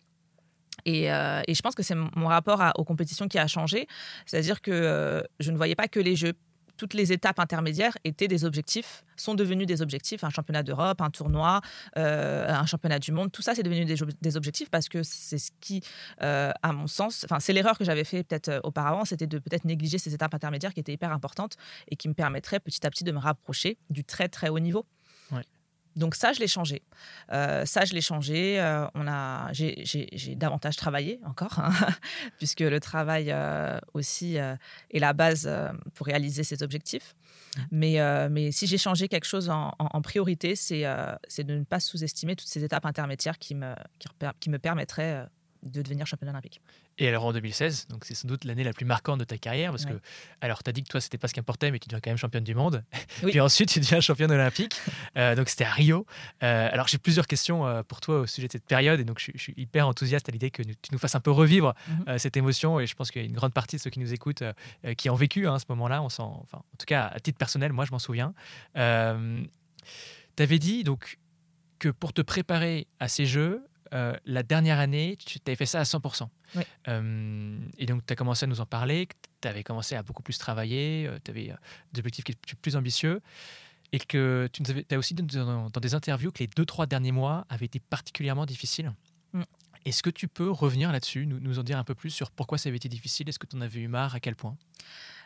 Et, 0.85 1.05
et 1.05 1.53
je 1.53 1.61
pense 1.61 1.73
que 1.73 1.83
c'est 1.83 1.95
mon 1.95 2.27
rapport 2.27 2.61
aux 2.75 2.83
compétitions 2.83 3.27
qui 3.27 3.39
a 3.39 3.47
changé. 3.47 3.87
C'est-à-dire 4.25 4.61
que 4.61 5.23
je 5.39 5.51
ne 5.51 5.57
voyais 5.57 5.75
pas 5.75 5.87
que 5.87 5.99
les 5.99 6.15
Jeux 6.15 6.33
toutes 6.77 6.93
les 6.93 7.11
étapes 7.11 7.39
intermédiaires 7.39 7.97
étaient 8.03 8.27
des 8.27 8.45
objectifs, 8.45 9.03
sont 9.15 9.35
devenus 9.35 9.67
des 9.67 9.81
objectifs. 9.81 10.23
Un 10.23 10.29
championnat 10.29 10.63
d'Europe, 10.63 11.01
un 11.01 11.09
tournoi, 11.09 11.61
euh, 11.97 12.47
un 12.49 12.65
championnat 12.65 12.99
du 12.99 13.11
monde, 13.11 13.31
tout 13.31 13.41
ça, 13.41 13.55
c'est 13.55 13.63
devenu 13.63 13.85
des, 13.85 14.37
objectifs 14.37 14.69
parce 14.69 14.89
que 14.89 15.03
c'est 15.03 15.37
ce 15.37 15.51
qui, 15.61 15.81
euh, 16.21 16.51
à 16.61 16.73
mon 16.73 16.87
sens, 16.87 17.25
enfin, 17.25 17.39
c'est 17.39 17.53
l'erreur 17.53 17.77
que 17.77 17.85
j'avais 17.85 18.03
fait 18.03 18.23
peut-être 18.23 18.49
euh, 18.49 18.59
auparavant, 18.63 19.05
c'était 19.05 19.27
de 19.27 19.39
peut-être 19.39 19.65
négliger 19.65 19.97
ces 19.97 20.13
étapes 20.13 20.33
intermédiaires 20.33 20.73
qui 20.73 20.79
étaient 20.79 20.93
hyper 20.93 21.11
importantes 21.11 21.55
et 21.89 21.95
qui 21.95 22.07
me 22.07 22.13
permettraient 22.13 22.59
petit 22.59 22.85
à 22.85 22.89
petit 22.89 23.03
de 23.03 23.11
me 23.11 23.19
rapprocher 23.19 23.77
du 23.89 24.03
très 24.03 24.27
très 24.27 24.49
haut 24.49 24.59
niveau. 24.59 24.85
Donc 25.95 26.15
ça, 26.15 26.33
je 26.33 26.39
l'ai 26.39 26.47
changé. 26.47 26.81
Euh, 27.31 27.65
ça, 27.65 27.85
je 27.85 27.93
l'ai 27.93 28.01
changé. 28.01 28.59
Euh, 28.59 28.85
on 28.95 29.07
a, 29.07 29.51
j'ai 29.53 30.35
davantage 30.35 30.75
travaillé 30.75 31.19
encore, 31.25 31.59
hein, 31.59 31.71
puisque 32.37 32.59
le 32.59 32.79
travail 32.79 33.31
euh, 33.31 33.79
aussi 33.93 34.35
est 34.35 34.99
la 34.99 35.13
base 35.13 35.49
pour 35.93 36.07
réaliser 36.07 36.43
ces 36.43 36.63
objectifs. 36.63 37.15
Mais, 37.71 37.99
mais 38.29 38.51
si 38.51 38.67
j'ai 38.67 38.77
changé 38.77 39.07
quelque 39.07 39.25
chose 39.25 39.49
en, 39.49 40.01
priorité, 40.01 40.55
c'est 40.55 40.83
de 40.83 41.53
ne 41.53 41.63
pas 41.63 41.79
sous-estimer 41.79 42.35
toutes 42.35 42.49
ces 42.49 42.63
étapes 42.63 42.85
intermédiaires 42.85 43.39
qui 43.39 43.55
me, 43.55 43.73
qui 44.39 44.49
me 44.49 44.59
permettraient 44.59 45.25
de 45.63 45.81
devenir 45.81 46.05
championne 46.05 46.29
olympique. 46.29 46.61
Et 46.97 47.09
alors 47.09 47.25
en 47.25 47.33
2016, 47.33 47.87
donc 47.89 48.05
c'est 48.05 48.15
sans 48.15 48.27
doute 48.27 48.45
l'année 48.45 48.63
la 48.63 48.71
plus 48.71 48.85
marquante 48.85 49.19
de 49.19 49.25
ta 49.25 49.37
carrière 49.37 49.71
parce 49.71 49.85
que 49.85 49.99
alors 50.39 50.63
tu 50.63 50.69
as 50.69 50.73
dit 50.73 50.81
que 50.81 50.87
toi 50.87 51.01
c'était 51.01 51.17
pas 51.17 51.27
ce 51.27 51.33
qui 51.33 51.41
importait 51.41 51.69
mais 51.69 51.79
tu 51.79 51.89
deviens 51.89 51.99
quand 51.99 52.09
même 52.09 52.17
championne 52.17 52.43
du 52.43 52.55
monde. 52.55 52.85
Puis 53.21 53.41
ensuite 53.41 53.69
tu 53.69 53.81
deviens 53.81 53.99
championne 53.99 54.31
olympique. 54.31 54.75
Euh, 55.17 55.35
donc 55.35 55.49
c'était 55.49 55.65
à 55.65 55.71
Rio. 55.71 56.05
Euh, 56.41 56.69
alors 56.71 56.87
j'ai 56.87 56.97
plusieurs 56.97 57.27
questions 57.27 57.67
euh, 57.67 57.83
pour 57.83 57.99
toi 57.99 58.21
au 58.21 58.27
sujet 58.27 58.47
de 58.47 58.53
cette 58.53 58.65
période 58.65 58.99
et 59.01 59.03
donc 59.03 59.19
je, 59.19 59.37
suis 59.37 59.53
hyper 59.57 59.87
enthousiaste 59.89 60.29
à 60.29 60.31
l'idée 60.31 60.51
que 60.51 60.63
tu 60.63 60.73
nous 60.93 60.97
fasses 60.97 61.15
un 61.15 61.19
peu 61.19 61.31
revivre 61.31 61.73
mhm. 61.87 62.17
cette 62.17 62.37
émotion 62.37 62.79
et 62.79 62.87
je 62.87 62.95
pense 62.95 63.11
qu'il 63.11 63.21
y 63.21 63.25
a 63.25 63.27
une 63.27 63.35
grande 63.35 63.53
partie 63.53 63.75
de 63.75 63.81
ceux 63.81 63.89
qui 63.89 63.99
nous 63.99 64.13
écoutent 64.13 64.43
qui 64.97 65.09
ont 65.09 65.15
vécu 65.15 65.47
hein, 65.47 65.59
ce 65.59 65.65
moment-là. 65.69 66.01
On 66.01 66.05
enfin 66.05 66.57
en 66.57 66.77
tout 66.77 66.85
cas 66.87 67.07
à 67.07 67.19
titre 67.19 67.37
personnel 67.37 67.73
moi 67.73 67.83
je 67.83 67.91
m'en 67.91 67.99
souviens. 67.99 68.33
tu 68.73 68.79
avais 68.79 70.59
dit 70.59 70.85
donc 70.85 71.19
que 71.79 71.89
pour 71.89 72.13
te 72.13 72.21
préparer 72.21 72.87
à 72.99 73.07
ces 73.07 73.25
jeux, 73.25 73.65
euh, 73.93 74.15
la 74.25 74.43
dernière 74.43 74.79
année, 74.79 75.17
tu 75.17 75.39
avais 75.45 75.55
fait 75.55 75.65
ça 75.65 75.79
à 75.79 75.83
100%. 75.83 76.27
Euh, 76.87 77.57
et 77.77 77.85
donc, 77.85 78.05
tu 78.05 78.13
as 78.13 78.15
commencé 78.15 78.45
à 78.45 78.47
nous 78.47 78.61
en 78.61 78.65
parler, 78.65 79.07
tu 79.41 79.47
avais 79.47 79.63
commencé 79.63 79.95
à 79.95 80.03
beaucoup 80.03 80.23
plus 80.23 80.37
travailler, 80.37 81.07
euh, 81.07 81.17
tu 81.23 81.31
avais 81.31 81.53
des 81.93 81.99
objectifs 81.99 82.23
qui 82.23 82.31
étaient 82.31 82.55
plus 82.61 82.75
ambitieux, 82.75 83.21
et 83.91 83.99
que 83.99 84.49
tu 84.51 84.63
nous 84.63 84.69
as 84.89 84.97
aussi 84.97 85.13
dit 85.13 85.23
dans, 85.23 85.69
des 85.69 85.93
interviews 85.93 86.31
que 86.31 86.39
les 86.39 86.47
deux, 86.47 86.65
trois 86.65 86.87
derniers 86.87 87.11
mois 87.11 87.45
avaient 87.49 87.65
été 87.65 87.79
particulièrement 87.79 88.45
difficiles. 88.45 88.91
Mm. 89.33 89.43
Est-ce 89.85 90.01
que 90.01 90.09
tu 90.09 90.27
peux 90.27 90.49
revenir 90.49 90.91
là-dessus, 90.91 91.27
nous, 91.27 91.39
nous 91.39 91.59
en 91.59 91.63
dire 91.63 91.77
un 91.77 91.83
peu 91.83 91.93
plus 91.93 92.09
sur 92.09 92.31
pourquoi 92.31 92.57
ça 92.57 92.69
avait 92.69 92.77
été 92.77 92.89
difficile? 92.89 93.29
Est-ce 93.29 93.37
que 93.37 93.45
tu 93.45 93.55
en 93.55 93.61
avais 93.61 93.79
eu 93.79 93.87
marre? 93.87 94.15
À 94.15 94.19
quel 94.19 94.35
point? 94.35 94.57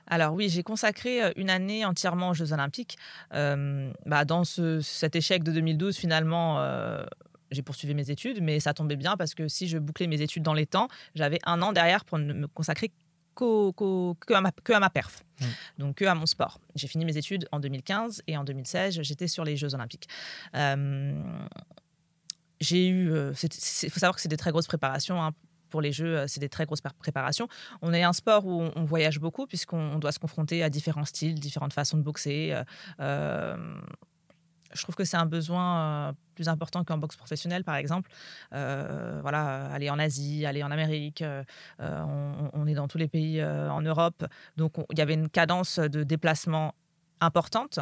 Alors 0.08 0.34
oui, 0.34 0.50
j'ai 0.50 0.64
consacré 0.64 1.32
une 1.36 1.50
année 1.50 1.86
entièrement 1.86 2.30
aux 2.30 2.34
Jeux 2.34 2.52
Olympiques. 2.52 2.98
bah, 3.32 4.26
dans 4.26 4.44
cet 4.44 5.16
échec 5.16 5.44
de 5.44 5.52
2012, 5.52 5.96
finalement, 5.96 6.60
j'ai 7.52 7.62
poursuivi 7.62 7.94
mes 7.94 8.10
études, 8.10 8.42
mais 8.42 8.60
ça 8.60 8.74
tombait 8.74 8.96
bien 8.96 9.18
parce 9.18 9.34
que 9.34 9.48
si 9.48 9.68
je 9.68 9.78
bouclais 9.78 10.08
mes 10.08 10.22
études 10.22 10.44
dans 10.44 10.54
les 10.54 10.66
temps, 10.66 10.88
j'avais 11.16 11.40
un 11.46 11.62
an 11.62 11.74
derrière 11.74 12.06
pour 12.06 12.20
ne 12.20 12.34
me 12.34 12.48
consacrer 12.48 12.92
que, 13.36 14.34
à 14.34 14.42
ma, 14.42 14.52
que 14.52 14.74
à 14.74 14.80
ma 14.80 14.90
perf, 14.90 15.24
mmh. 15.40 15.46
donc 15.78 15.96
que 15.96 16.06
à 16.06 16.16
mon 16.16 16.26
sport. 16.26 16.60
J'ai 16.76 16.88
fini 16.88 17.06
mes 17.06 17.18
études 17.18 17.48
en 17.52 17.60
2015 17.60 18.24
et 18.28 18.38
en 18.38 18.44
2016, 18.44 19.02
j'étais 19.02 19.28
sur 19.28 19.44
les 19.44 19.56
Jeux 19.56 19.74
Olympiques. 19.74 20.08
Euh, 20.56 21.22
j'ai 22.60 22.88
eu, 22.88 23.06
il 23.06 23.12
euh, 23.12 23.34
faut 23.34 24.00
savoir 24.00 24.16
que 24.16 24.22
c'est 24.22 24.30
des 24.30 24.38
très 24.38 24.52
grosses 24.52 24.68
préparations. 24.68 25.22
Hein. 25.24 25.32
pour 25.70 25.82
les 25.82 25.92
Jeux, 25.92 26.28
c'est 26.28 26.40
des 26.40 26.50
très 26.50 26.66
grosses 26.66 26.82
préparations. 26.82 27.48
On 27.82 27.94
est 27.94 28.04
un 28.04 28.14
sport 28.14 28.46
où 28.46 28.70
on, 28.76 28.84
voyage 28.84 29.20
beaucoup 29.20 29.46
puisqu'on 29.46 30.00
doit 30.00 30.12
se 30.12 30.20
confronter 30.20 30.64
à 30.64 30.70
différents 30.70 31.06
styles, 31.06 31.36
différentes 31.36 31.74
façons 31.74 31.98
de 31.98 32.04
boxer. 32.04 32.62
Euh, 33.00 33.56
je 34.74 34.84
trouve 34.84 34.96
que 34.96 35.04
c'est 35.04 35.18
un 35.18 35.26
besoin 35.26 36.10
euh, 36.10 36.14
plus 36.36 36.48
important 36.50 36.84
qu'en 36.84 36.98
boxe 36.98 37.16
professionnelle, 37.16 37.64
par 37.64 37.76
exemple. 37.76 38.10
Euh, 38.54 39.20
voilà, 39.22 39.66
aller 39.72 39.90
en 39.90 40.00
Asie, 40.00 40.46
aller 40.46 40.64
en 40.64 40.72
Amérique, 40.72 41.22
euh, 41.22 41.44
on, 41.80 42.68
est 42.68 42.74
dans 42.74 42.88
tous 42.88 42.98
les 42.98 43.08
pays 43.08 43.44
en 43.44 43.82
Europe. 43.82 44.26
Donc, 44.58 44.74
il 44.92 44.98
y 44.98 45.02
avait 45.02 45.16
une 45.16 45.30
cadence 45.30 45.80
de 45.80 46.04
déplacement 46.04 46.74
importante. 47.20 47.80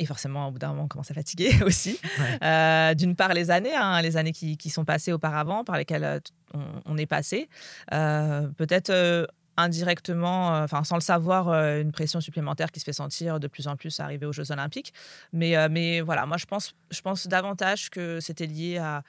et 0.00 0.06
forcément, 0.06 0.48
au 0.48 0.50
bout 0.52 0.58
d'un 0.58 0.68
moment, 0.68 0.84
on 0.84 0.88
commence 0.88 1.10
à 1.10 1.14
fatiguer 1.14 1.62
aussi. 1.64 2.00
D'une 2.40 3.14
part, 3.16 3.34
les 3.34 3.50
années, 3.50 3.74
hein, 3.74 4.00
les 4.02 4.16
années 4.16 4.32
qui, 4.32 4.56
qui, 4.56 4.70
sont 4.70 4.84
passées 4.84 5.12
auparavant, 5.12 5.64
par 5.64 5.76
lesquelles 5.76 6.20
on, 6.54 6.62
on 6.86 6.96
est 6.96 7.06
passé. 7.06 7.48
Peut-être 7.90 9.28
indirectement, 9.58 10.54
euh, 10.54 10.64
enfin 10.64 10.84
sans 10.84 10.94
le 10.94 11.02
savoir, 11.02 11.48
euh, 11.48 11.82
une 11.82 11.92
pression 11.92 12.20
supplémentaire 12.20 12.70
qui 12.70 12.80
se 12.80 12.84
fait 12.84 12.92
sentir 12.92 13.40
de 13.40 13.48
plus 13.48 13.66
en 13.66 13.76
plus 13.76 14.00
arriver 14.00 14.24
aux 14.24 14.32
Jeux 14.32 14.50
Olympiques. 14.52 14.94
Mais, 15.32 15.56
euh, 15.56 15.68
mais 15.70 16.00
voilà, 16.00 16.24
moi 16.24 16.36
je 16.38 16.46
pense, 16.46 16.74
je 16.90 17.00
pense 17.02 17.26
davantage 17.26 17.90
que 17.90 18.20
c'était 18.20 18.46
lié 18.46 18.78
à, 18.78 19.02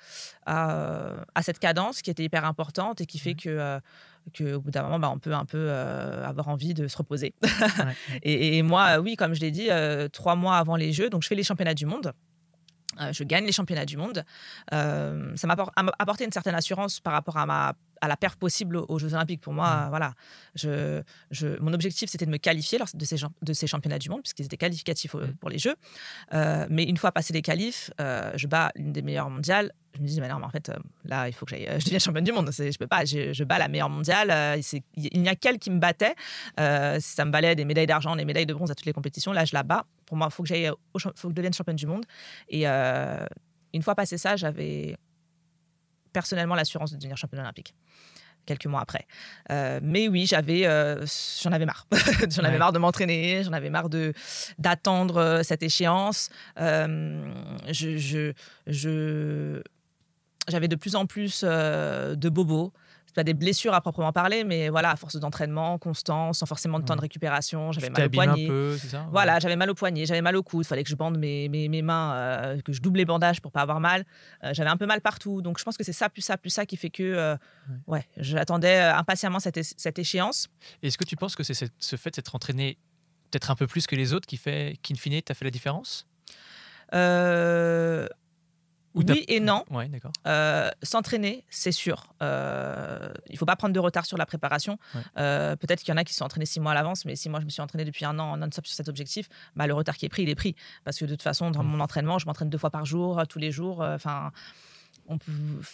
à, 0.46 1.41
cette 1.44 1.60
cadence 1.60 2.01
qui 2.01 2.10
était 2.10 2.24
hyper 2.24 2.44
importante 2.44 3.00
et 3.00 3.06
qui 3.06 3.20
fait 3.20 3.36
que 3.36 3.79
qu'au 4.38 4.60
bout 4.60 4.70
d'un 4.70 4.84
moment, 4.84 5.00
bah, 5.00 5.12
on 5.12 5.18
peut 5.18 5.34
un 5.34 5.46
peu 5.46 5.72
avoir 5.72 6.50
envie 6.50 6.74
de 6.74 6.88
se 6.88 6.98
reposer. 6.98 7.34
et, 8.22 8.62
moi, 8.62 9.00
oui, 9.00 9.15
comme 9.15 9.34
je 9.34 9.39
l'ai 9.39 9.51
dit, 9.51 9.70
trois 10.12 10.36
mois 10.36 10.58
avant 10.58 10.75
les 10.75 10.91
Jeux, 10.91 11.10
donc 11.10 11.24
je 11.24 11.27
fais 11.27 11.36
les 11.36 11.44
championnats 11.44 11.74
du 11.74 11.86
monde. 11.86 12.13
Je 13.12 13.24
gagne 13.24 13.46
les 13.46 13.51
championnats 13.51 13.86
du 13.86 13.98
monde. 13.98 14.24
ça 14.72 15.48
m'a 15.48 15.56
apporté 16.00 16.25
une 16.25 16.32
certaine 16.32 16.56
assurance 16.56 17.00
par 17.00 17.13
rapport 17.13 17.38
à 17.38 17.46
ma 17.46 17.74
à 18.01 18.08
la 18.08 18.18
perf 18.18 18.38
possible 18.38 18.77
aux 18.77 19.00
Jeux 19.00 19.13
Olympiques. 19.13 19.41
Pour 19.41 19.53
moi, 19.53 19.86
mmh. 19.86 19.89
voilà, 19.89 20.13
je, 20.56 21.01
je, 21.32 21.60
mon 21.62 21.74
objectif, 21.74 22.10
c'était 22.10 22.25
de 22.25 22.32
me 22.32 22.38
qualifier 22.38 22.77
lors 22.77 22.88
de 22.94 23.06
ces, 23.06 23.18
de 23.41 23.53
ces 23.53 23.68
championnats 23.68 24.00
du 24.00 24.10
monde, 24.10 24.22
puisqu'ils 24.22 24.46
étaient 24.46 24.58
qualificatifs 24.58 25.13
mmh. 25.13 25.34
pour 25.39 25.50
les 25.50 25.60
Jeux. 25.60 25.75
Euh, 26.34 26.65
mais 26.70 26.84
une 26.84 26.98
fois 26.98 27.12
passé 27.12 27.34
les 27.34 27.41
qualifs, 27.41 27.91
euh, 28.00 28.32
je 28.36 28.48
bats 28.48 28.72
l'une 28.75 28.94
des 28.94 29.01
meilleures 29.01 29.29
mondiales. 29.29 29.72
Je 30.00 30.03
me 30.03 30.08
dis, 30.08 30.22
mais 30.22 30.29
non, 30.29 30.39
mais 30.39 30.46
en 30.46 30.50
fait, 30.50 30.70
euh, 30.70 30.77
là, 31.03 31.27
il 31.27 31.34
faut 31.34 31.46
que 31.46 31.51
j'aille, 31.51 31.68
je 31.77 31.84
devienne 31.84 32.00
championne 32.00 32.24
du 32.24 32.32
monde. 32.32 32.50
Je 32.51 32.77
peux 32.77 32.88
pas, 32.88 33.03
je, 33.03 33.44
bats 33.44 33.60
la 33.60 33.68
meilleure 33.68 33.89
mondiale. 33.89 34.60
il 34.96 35.22
n'y 35.22 35.27
a 35.29 35.36
qu'elle 35.36 35.60
qui 35.60 35.70
me 35.70 35.79
battait. 35.79 36.15
ça 36.58 37.25
me 37.25 37.32
valait 37.32 37.56
des 37.56 37.65
médailles 37.65 37.88
d'argent, 37.88 38.15
des 38.15 38.25
médailles 38.25 38.46
de 38.46 38.53
bronze 38.53 38.72
à 38.72 38.75
toutes 38.75 38.86
les 38.86 38.94
compétitions, 38.94 39.34
là, 39.34 39.46
je 39.46 39.53
la 39.53 39.63
bats. 39.63 39.86
Pour 40.06 40.18
moi, 40.18 40.27
il 40.32 40.34
faut 40.34 40.44
que 40.44 40.50
j'aille, 40.50 40.72
faut 40.98 41.12
que 41.12 41.29
je 41.29 41.36
devienne 41.36 41.53
championne 41.53 41.75
du 41.75 41.86
monde. 41.86 42.06
Et 42.48 42.65
une 42.65 43.84
fois 43.84 43.96
passé 43.96 44.18
ça, 44.18 44.36
j'avais 44.36 44.96
personnellement 46.13 46.56
l'assurance 46.56 46.91
de 46.91 46.98
devenir 46.98 47.18
championne 47.18 47.41
olympique 47.41 47.75
quelques 48.50 48.65
mois 48.65 48.82
après. 48.82 49.06
Euh, 49.51 49.79
mais 49.84 50.08
oui, 50.08 50.25
j'avais, 50.25 50.65
euh, 50.65 51.06
j'en 51.41 51.51
avais 51.51 51.65
marre. 51.65 51.86
j'en 52.29 52.44
avais 52.44 52.58
marre 52.58 52.72
de 52.72 52.79
m'entraîner, 52.79 53.44
j'en 53.44 53.53
avais 53.53 53.70
marre 53.70 53.89
de 53.89 54.13
d'attendre 54.58 55.18
euh, 55.18 55.44
cette 55.44 55.62
échéance. 55.62 56.29
je, 56.58 57.98
je, 57.98 58.34
je, 58.65 59.62
j'avais 60.50 60.68
de 60.68 60.75
plus 60.75 60.96
en 60.96 61.06
plus 61.06 61.44
de 61.44 62.29
bobos 62.29 62.74
pas 63.13 63.24
des 63.24 63.34
blessures 63.34 63.74
à 63.74 63.82
proprement 63.82 64.12
parler, 64.12 64.44
mais 64.44 64.70
voilà, 64.70 64.91
à 64.91 64.96
force 64.96 65.18
d'entraînement 65.18 65.77
constant, 65.77 66.34
sans 66.34 66.46
forcément 66.46 66.79
de 66.79 66.86
temps 66.86 66.96
de 66.96 67.01
récupération, 67.01 67.72
j'avais 67.72 67.89
mal 67.89 68.06
au 68.06 68.10
poignet. 68.10 68.48
Peu, 68.48 68.77
ça 68.77 69.08
voilà, 69.12 69.39
j'avais 69.39 69.56
mal 69.56 69.70
au 69.70 69.74
poignet, 69.74 70.06
j'avais 70.06 70.22
mal 70.22 70.36
au 70.36 70.44
coude, 70.44 70.65
il 70.65 70.68
fallait 70.68 70.84
que 70.84 70.89
je 70.89 70.96
bande 70.96 71.18
mes, 71.18 71.50
mes, 71.50 71.68
mes 71.68 71.82
mains, 71.82 72.13
euh, 72.13 72.62
que 72.62 72.74
je 72.74 72.82
double 72.82 72.98
les 72.98 73.06
bandages 73.06 73.41
pour 73.41 73.51
pas 73.51 73.62
avoir 73.62 73.79
mal. 73.79 74.06
Euh, 74.44 74.53
j'avais 74.53 74.70
un 74.70 74.77
peu 74.77 74.86
mal 74.86 75.01
partout, 75.01 75.41
donc 75.41 75.60
je 75.60 75.63
pense 75.63 75.77
que 75.77 75.84
c'est 75.84 75.94
ça, 75.94 76.10
plus 76.10 76.22
ça, 76.22 76.38
plus 76.38 76.50
ça 76.50 76.65
qui 76.65 76.77
fait 76.77 76.89
que, 76.89 77.03
euh, 77.03 77.36
ouais. 77.88 78.06
j'attendais 78.18 78.79
impatiemment 78.79 79.39
cette, 79.39 79.60
cette 79.63 80.00
échéance. 80.00 80.48
Est-ce 80.82 80.98
que 80.98 81.06
tu 81.06 81.15
penses 81.15 81.36
que 81.36 81.44
c'est 81.44 81.53
ce 81.77 81.96
fait 81.96 82.15
d'être 82.15 82.36
entraîné 82.36 82.77
peut-être 83.32 83.51
un 83.51 83.56
peu 83.56 83.68
plus 83.68 83.86
que 83.86 83.96
les 83.96 84.13
autres 84.13 84.27
qui 84.27 84.38
fait, 84.38 84.77
qu'in 84.82 84.96
fine, 84.96 85.22
t'as 85.22 85.34
fait 85.34 85.46
la 85.46 85.51
différence? 85.51 86.08
Euh, 86.94 88.08
oui 88.96 89.25
et 89.27 89.39
non. 89.39 89.63
Euh, 90.27 90.69
s'entraîner, 90.81 91.46
c'est 91.50 91.72
sûr. 91.72 92.13
Euh, 92.22 93.12
il 93.27 93.34
ne 93.34 93.38
faut 93.38 93.46
pas 93.46 93.55
prendre 93.55 93.74
de 93.74 93.79
retard 93.79 94.05
sur 94.05 94.17
la 94.17 94.25
préparation. 94.25 94.77
Euh, 95.17 95.55
peut-être 95.55 95.79
qu'il 95.81 95.89
y 95.89 95.93
en 95.93 95.98
a 95.98 96.03
qui 96.03 96.13
sont 96.13 96.25
entraînés 96.25 96.46
six 96.46 96.60
mois 96.60 96.72
à 96.72 96.75
l'avance, 96.75 97.05
mais 97.05 97.15
si 97.15 97.29
moi 97.29 97.39
je 97.39 97.46
me 97.46 97.50
suis 97.50 97.62
entraîné 97.62 97.86
depuis 97.86 98.05
un 98.05 98.17
an 98.19 98.38
non-stop 98.38 98.65
sur 98.65 98.75
cet 98.75 98.89
objectif, 98.89 99.29
bah, 99.55 99.67
le 99.67 99.74
retard 99.74 99.98
qui 99.98 100.05
est 100.05 100.10
pris, 100.10 100.24
il 100.24 100.29
est 100.29 100.36
pris. 100.36 100.55
Parce 100.84 100.98
que 100.98 101.05
de 101.05 101.12
toute 101.12 101.22
façon, 101.22 101.51
dans 101.51 101.63
mon 101.63 101.79
entraînement, 101.79 102.19
je 102.19 102.25
m'entraîne 102.25 102.50
deux 102.50 102.58
fois 102.58 102.72
par 102.72 102.86
jour, 102.86 103.22
tous 103.27 103.39
les 103.39 103.51
jours. 103.51 103.81
Enfin 103.81 104.31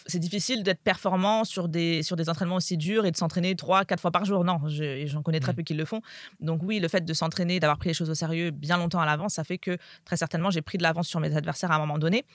c'est 0.06 0.20
difficile 0.20 0.64
d'être 0.64 0.82
performant 0.82 1.44
sur 1.44 1.68
des, 1.68 2.04
sur 2.04 2.16
des 2.16 2.30
entraînements 2.30 2.56
aussi 2.56 2.78
durs 2.78 3.06
et 3.06 3.12
de 3.12 3.18
s'entraîner 3.18 3.56
trois, 3.56 3.86
quatre 3.86 4.00
fois 4.00 4.12
par 4.12 4.26
jour. 4.26 4.44
Non, 4.44 4.60
j'en 5.06 5.22
connais 5.22 5.40
très 5.40 5.54
peu 5.54 5.64
qui 5.64 5.74
le 5.74 5.86
font. 5.86 6.02
Donc 6.40 6.62
oui, 6.64 6.80
le 6.80 6.88
fait 6.88 7.04
de 7.04 7.14
s'entraîner, 7.14 7.60
d'avoir 7.60 7.78
pris 7.78 7.90
les 7.90 7.94
choses 7.94 8.10
au 8.10 8.16
sérieux 8.16 8.52
bien 8.52 8.78
longtemps 8.78 9.00
à 9.00 9.06
l'avance, 9.06 9.34
ça 9.34 9.44
fait 9.44 9.58
que 9.58 9.78
très 10.06 10.18
certainement 10.18 10.50
j'ai 10.50 10.62
pris 10.62 10.78
de 10.78 10.84
l'avance 10.84 11.08
sur 11.08 11.20
mes 11.20 11.36
adversaires 11.36 11.72
à 11.72 11.76
un 11.76 11.80
moment 11.80 11.98
donné. 11.98 12.26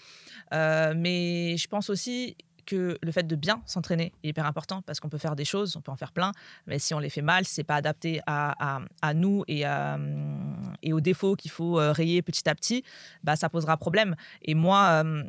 Euh, 0.52 0.94
mais 0.96 1.56
je 1.56 1.68
pense 1.68 1.90
aussi 1.90 2.36
que 2.66 2.98
le 3.02 3.12
fait 3.12 3.26
de 3.26 3.36
bien 3.36 3.62
s'entraîner 3.66 4.12
est 4.22 4.28
hyper 4.28 4.46
important 4.46 4.82
parce 4.82 5.00
qu'on 5.00 5.08
peut 5.08 5.18
faire 5.18 5.34
des 5.34 5.44
choses, 5.44 5.76
on 5.76 5.80
peut 5.80 5.90
en 5.90 5.96
faire 5.96 6.12
plein, 6.12 6.30
mais 6.66 6.78
si 6.78 6.94
on 6.94 6.98
les 6.98 7.10
fait 7.10 7.22
mal, 7.22 7.44
si 7.44 7.54
c'est 7.54 7.64
pas 7.64 7.76
adapté 7.76 8.20
à, 8.26 8.80
à, 9.02 9.14
nous 9.14 9.44
et, 9.48 9.64
et 10.82 10.92
aux 10.92 11.00
défauts 11.00 11.34
qu'il 11.34 11.50
faut 11.50 11.80
euh, 11.80 11.90
rayer 11.92 12.22
petit 12.22 12.48
à 12.48 12.54
petit, 12.54 12.84
bah, 13.24 13.34
ça 13.34 13.48
posera 13.48 13.76
problème. 13.76 14.14
Et 14.42 14.54
moi, 14.54 15.02
euh, 15.04 15.24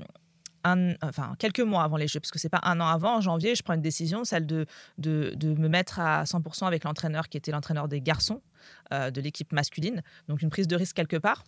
un, 0.63 0.93
enfin, 1.01 1.33
quelques 1.39 1.61
mois 1.61 1.83
avant 1.83 1.97
les 1.97 2.07
Jeux, 2.07 2.19
parce 2.19 2.31
que 2.31 2.39
c'est 2.39 2.49
pas 2.49 2.61
un 2.63 2.79
an 2.79 2.87
avant, 2.87 3.17
en 3.17 3.21
janvier, 3.21 3.55
je 3.55 3.63
prends 3.63 3.73
une 3.73 3.81
décision, 3.81 4.23
celle 4.23 4.45
de, 4.45 4.65
de, 4.97 5.33
de 5.35 5.53
me 5.53 5.67
mettre 5.67 5.99
à 5.99 6.23
100% 6.23 6.65
avec 6.65 6.83
l'entraîneur 6.83 7.29
qui 7.29 7.37
était 7.37 7.51
l'entraîneur 7.51 7.87
des 7.87 8.01
garçons 8.01 8.41
euh, 8.93 9.11
de 9.11 9.21
l'équipe 9.21 9.51
masculine. 9.51 10.01
Donc 10.27 10.41
une 10.41 10.49
prise 10.49 10.67
de 10.67 10.75
risque 10.75 10.95
quelque 10.95 11.17
part. 11.17 11.43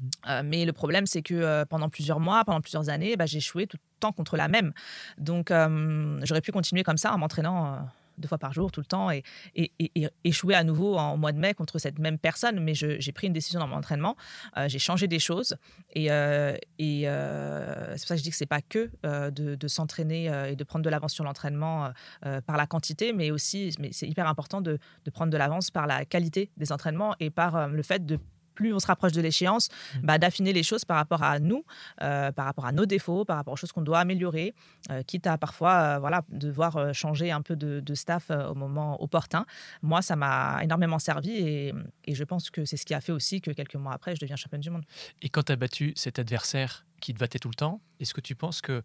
Mmh. 0.00 0.08
Euh, 0.28 0.42
mais 0.44 0.64
le 0.64 0.72
problème, 0.72 1.06
c'est 1.06 1.22
que 1.22 1.34
euh, 1.34 1.64
pendant 1.64 1.88
plusieurs 1.88 2.20
mois, 2.20 2.44
pendant 2.44 2.60
plusieurs 2.60 2.88
années, 2.88 3.16
bah, 3.16 3.26
j'ai 3.26 3.38
échoué 3.38 3.66
tout 3.66 3.76
le 3.76 4.00
temps 4.00 4.12
contre 4.12 4.36
la 4.36 4.48
même. 4.48 4.72
Donc, 5.18 5.50
j'aurais 5.50 6.40
pu 6.40 6.52
continuer 6.52 6.82
comme 6.82 6.98
ça 6.98 7.12
en 7.12 7.18
m'entraînant 7.18 7.86
deux 8.18 8.28
fois 8.28 8.38
par 8.38 8.52
jour, 8.52 8.70
tout 8.70 8.80
le 8.80 8.86
temps, 8.86 9.10
et, 9.10 9.22
échouer 10.24 10.54
à 10.54 10.64
nouveau 10.64 10.96
en 10.96 11.16
mois 11.16 11.32
de 11.32 11.38
mai 11.38 11.54
contre 11.54 11.78
cette 11.78 11.98
même 11.98 12.18
personne. 12.18 12.60
Mais 12.60 12.74
j'ai 12.74 13.12
pris 13.12 13.26
une 13.26 13.32
décision 13.32 13.60
dans 13.60 13.66
mon 13.66 13.76
entraînement, 13.76 14.16
euh, 14.56 14.68
j'ai 14.68 14.78
changé 14.78 15.06
des 15.08 15.18
choses, 15.18 15.56
et, 15.94 16.10
euh, 16.10 16.54
euh, 16.80 17.94
c'est 17.96 18.00
pour 18.00 18.08
ça 18.08 18.14
que 18.14 18.18
je 18.18 18.22
dis 18.22 18.30
que 18.30 18.36
c'est 18.36 18.46
pas 18.46 18.62
que 18.62 18.90
de, 19.30 19.68
s'entraîner 19.68 20.26
et 20.48 20.56
de 20.56 20.64
prendre 20.64 20.84
de 20.84 20.90
l'avance 20.90 21.12
sur 21.12 21.24
l'entraînement 21.24 21.92
par 22.46 22.56
la 22.56 22.66
quantité, 22.66 23.12
mais 23.12 23.30
aussi, 23.30 23.74
mais 23.78 23.90
c'est 23.92 24.08
hyper 24.08 24.26
important 24.26 24.60
de, 24.60 24.78
de 25.04 25.10
prendre 25.10 25.30
de 25.32 25.36
l'avance 25.36 25.70
par 25.70 25.86
la 25.86 26.04
qualité 26.04 26.50
des 26.56 26.72
entraînements 26.72 27.14
et 27.20 27.30
par 27.30 27.68
le 27.68 27.82
fait 27.82 28.04
de 28.04 28.18
plus 28.62 28.72
on 28.72 28.78
se 28.78 28.86
rapproche 28.86 29.12
de 29.12 29.20
l'échéance, 29.20 29.68
mmh. 29.68 29.98
bah, 30.06 30.18
d'affiner 30.18 30.52
les 30.52 30.62
choses 30.62 30.84
par 30.84 30.96
rapport 30.96 31.24
à 31.24 31.40
nous, 31.40 31.64
euh, 32.00 32.30
par 32.30 32.44
rapport 32.44 32.64
à 32.64 32.72
nos 32.72 32.86
défauts, 32.86 33.24
par 33.24 33.36
rapport 33.36 33.54
aux 33.54 33.56
choses 33.56 33.72
qu'on 33.72 33.82
doit 33.82 33.98
améliorer, 33.98 34.54
euh, 34.90 35.02
quitte 35.02 35.26
à 35.26 35.36
parfois 35.36 35.74
euh, 35.74 35.98
voilà, 35.98 36.22
devoir 36.28 36.94
changer 36.94 37.32
un 37.32 37.42
peu 37.42 37.56
de, 37.56 37.94
staff 37.94 38.30
au 38.30 38.54
moment 38.54 39.02
opportun. 39.02 39.44
Moi, 39.82 40.00
ça 40.00 40.16
m'a 40.16 40.60
énormément 40.62 40.98
servi 40.98 41.32
et, 41.32 41.74
je 42.08 42.24
pense 42.24 42.50
que 42.50 42.64
c'est 42.64 42.76
ce 42.76 42.86
qui 42.86 42.94
a 42.94 43.00
fait 43.00 43.12
aussi 43.12 43.40
que 43.40 43.50
quelques 43.50 43.74
mois 43.74 43.92
après, 43.92 44.14
je 44.14 44.20
deviens 44.20 44.36
championne 44.36 44.60
du 44.60 44.70
monde. 44.70 44.84
Et 45.20 45.28
quand 45.28 45.42
tu 45.42 45.52
as 45.52 45.56
battu 45.56 45.92
cet 45.96 46.18
adversaire 46.18 46.86
qui 47.00 47.12
te 47.12 47.18
battait 47.18 47.38
tout 47.38 47.48
le 47.48 47.54
temps, 47.54 47.80
est-ce 48.00 48.14
que 48.14 48.20
tu 48.20 48.34
penses 48.34 48.60
que, 48.60 48.82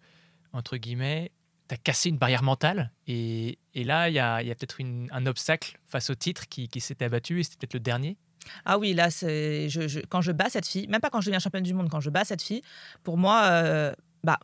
entre 0.54 0.78
guillemets, 0.78 1.32
tu 1.70 1.76
as 1.76 1.78
cassé 1.78 2.10
une 2.10 2.18
barrière 2.18 2.44
mentale 2.44 2.92
et, 3.08 3.60
là, 3.76 4.10
il 4.10 4.16
y 4.16 4.20
a, 4.20 4.42
peut-être 4.42 4.78
un 4.82 5.26
obstacle 5.26 5.80
face 5.86 6.10
au 6.10 6.16
titre 6.16 6.48
qui, 6.50 6.68
qui 6.68 6.82
s'était 6.82 7.06
abattu 7.06 7.40
et 7.40 7.44
c'était 7.44 7.58
peut-être 7.68 7.76
le 7.76 7.80
dernier? 7.80 8.18
Ah 8.66 8.78
oui, 8.78 8.94
là, 8.94 9.10
c'est 9.10 9.70
je, 9.70 10.00
quand 10.08 10.22
je 10.22 10.32
bats 10.32 10.50
cette 10.50 10.68
fille, 10.68 10.88
même 10.88 11.02
pas 11.02 11.10
quand 11.10 11.22
je 11.22 11.28
deviens 11.28 11.40
championne 11.40 11.64
du 11.64 11.74
monde, 11.74 11.90
quand 11.90 12.00
je 12.00 12.10
bats 12.10 12.26
cette 12.26 12.42
fille, 12.42 12.62
pour 13.04 13.18
moi, 13.18 13.44
euh, 13.46 13.94
bah, 14.24 14.40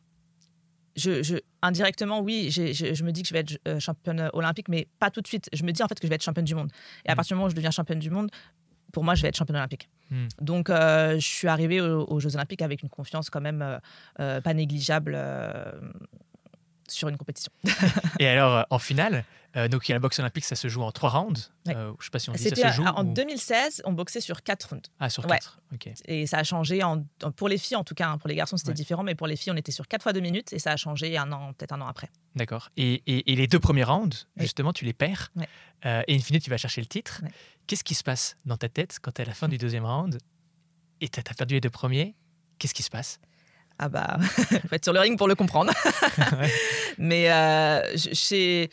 je, 0.95 1.39
indirectement, 1.61 2.21
oui, 2.21 2.51
je, 2.51 3.03
me 3.03 3.11
dis 3.11 3.23
que 3.23 3.27
je 3.27 3.33
vais 3.33 3.39
être 3.39 3.59
euh, 3.67 3.79
championne 3.79 4.29
olympique, 4.33 4.69
mais 4.69 4.87
pas 4.99 5.09
tout 5.09 5.21
de 5.21 5.27
suite. 5.27 5.49
Je 5.53 5.63
me 5.63 5.71
dis 5.71 5.81
en 5.83 5.87
fait 5.87 5.99
que 5.99 6.07
je 6.07 6.09
vais 6.09 6.15
être 6.15 6.23
championne 6.23 6.45
du 6.45 6.55
monde. 6.55 6.71
Et 7.05 7.09
à 7.09 7.13
mmh. 7.13 7.15
partir 7.15 7.35
du 7.35 7.37
moment 7.37 7.47
où 7.47 7.51
je 7.51 7.55
deviens 7.55 7.71
championne 7.71 7.99
du 7.99 8.09
monde, 8.09 8.29
pour 8.91 9.03
moi, 9.03 9.15
je 9.15 9.23
vais 9.23 9.29
être 9.29 9.37
championne 9.37 9.57
olympique. 9.57 9.89
Mmh. 10.11 10.27
Donc, 10.41 10.69
euh, 10.69 11.15
je 11.15 11.27
suis 11.27 11.47
arrivée 11.47 11.81
aux, 11.81 12.19
Jeux 12.19 12.35
olympiques 12.35 12.61
avec 12.61 12.83
une 12.83 12.89
confiance 12.89 13.29
quand 13.29 13.41
même 13.41 13.79
pas 14.17 14.53
négligeable 14.53 15.17
sur 16.87 17.09
une 17.09 17.17
compétition. 17.17 17.51
Et 18.19 18.27
alors, 18.27 18.65
en 18.69 18.79
finale, 18.79 19.25
euh, 19.55 19.67
donc, 19.67 19.87
la 19.87 19.99
boxe 19.99 20.19
olympique, 20.19 20.45
ça 20.45 20.55
se 20.55 20.67
joue 20.67 20.81
en 20.81 20.91
trois 20.91 21.09
rounds. 21.09 21.51
Euh, 21.67 21.93
je 21.99 22.05
sais 22.05 22.11
pas 22.11 22.19
si 22.19 22.29
on 22.29 22.33
dit 22.33 22.41
ça 22.41 22.55
se 22.55 22.75
joue. 22.75 22.83
En 22.83 23.03
2016, 23.03 23.83
on 23.85 23.93
boxait 23.93 24.21
sur 24.21 24.41
quatre 24.41 24.69
rounds. 24.69 24.89
Ah, 24.99 25.09
sur 25.09 25.25
quatre. 25.27 25.59
Et 26.05 26.25
ça 26.25 26.39
a 26.39 26.43
changé 26.43 26.81
en, 26.83 27.03
pour 27.35 27.49
les 27.49 27.57
filles, 27.57 27.77
en 27.77 27.83
tout 27.83 27.93
cas. 27.93 28.09
Hein. 28.09 28.17
pour 28.17 28.29
les 28.29 28.35
garçons, 28.35 28.57
c'était 28.57 28.73
différent, 28.73 29.03
mais 29.03 29.15
pour 29.15 29.27
les 29.27 29.35
filles, 29.35 29.51
on 29.51 29.55
était 29.55 29.71
sur 29.71 29.87
quatre 29.87 30.03
fois 30.03 30.13
deux 30.13 30.21
minutes 30.21 30.53
et 30.53 30.59
ça 30.59 30.71
a 30.71 30.77
changé 30.77 31.17
un 31.17 31.31
an, 31.31 31.53
peut-être 31.53 31.73
un 31.73 31.81
an 31.81 31.87
après. 31.87 32.09
D'accord. 32.35 32.69
Et, 32.77 33.03
et, 33.05 33.35
les 33.35 33.47
deux 33.47 33.59
premiers 33.59 33.83
rounds, 33.83 34.27
justement, 34.37 34.73
tu 34.73 34.85
les 34.85 34.93
perds. 34.93 35.31
Euh, 35.85 36.01
et 36.07 36.15
in 36.15 36.19
fine, 36.19 36.39
tu 36.39 36.49
vas 36.49 36.57
chercher 36.57 36.81
le 36.81 36.87
titre. 36.87 37.21
Qu'est-ce 37.67 37.83
qui 37.83 37.95
se 37.95 38.03
passe 38.03 38.37
dans 38.45 38.57
ta 38.57 38.69
tête 38.69 38.97
quand 39.01 39.11
tu 39.11 39.21
es 39.21 39.25
à 39.25 39.27
la 39.27 39.33
fin 39.33 39.47
du 39.47 39.57
deuxième 39.57 39.85
round 39.85 40.17
et 41.01 41.09
tu 41.09 41.19
as 41.19 41.33
perdu 41.33 41.55
les 41.55 41.61
deux 41.61 41.69
premiers? 41.69 42.15
Qu'est-ce 42.57 42.73
qui 42.73 42.83
se 42.83 42.89
passe? 42.89 43.19
Ah 43.85 43.89
bah, 43.89 44.17
faut 44.67 44.75
être 44.75 44.83
sur 44.83 44.93
le 44.93 44.99
ring 44.99 45.17
pour 45.17 45.27
le 45.27 45.35
comprendre. 45.35 45.73
Mais 46.97 47.29
c'est 47.95 48.69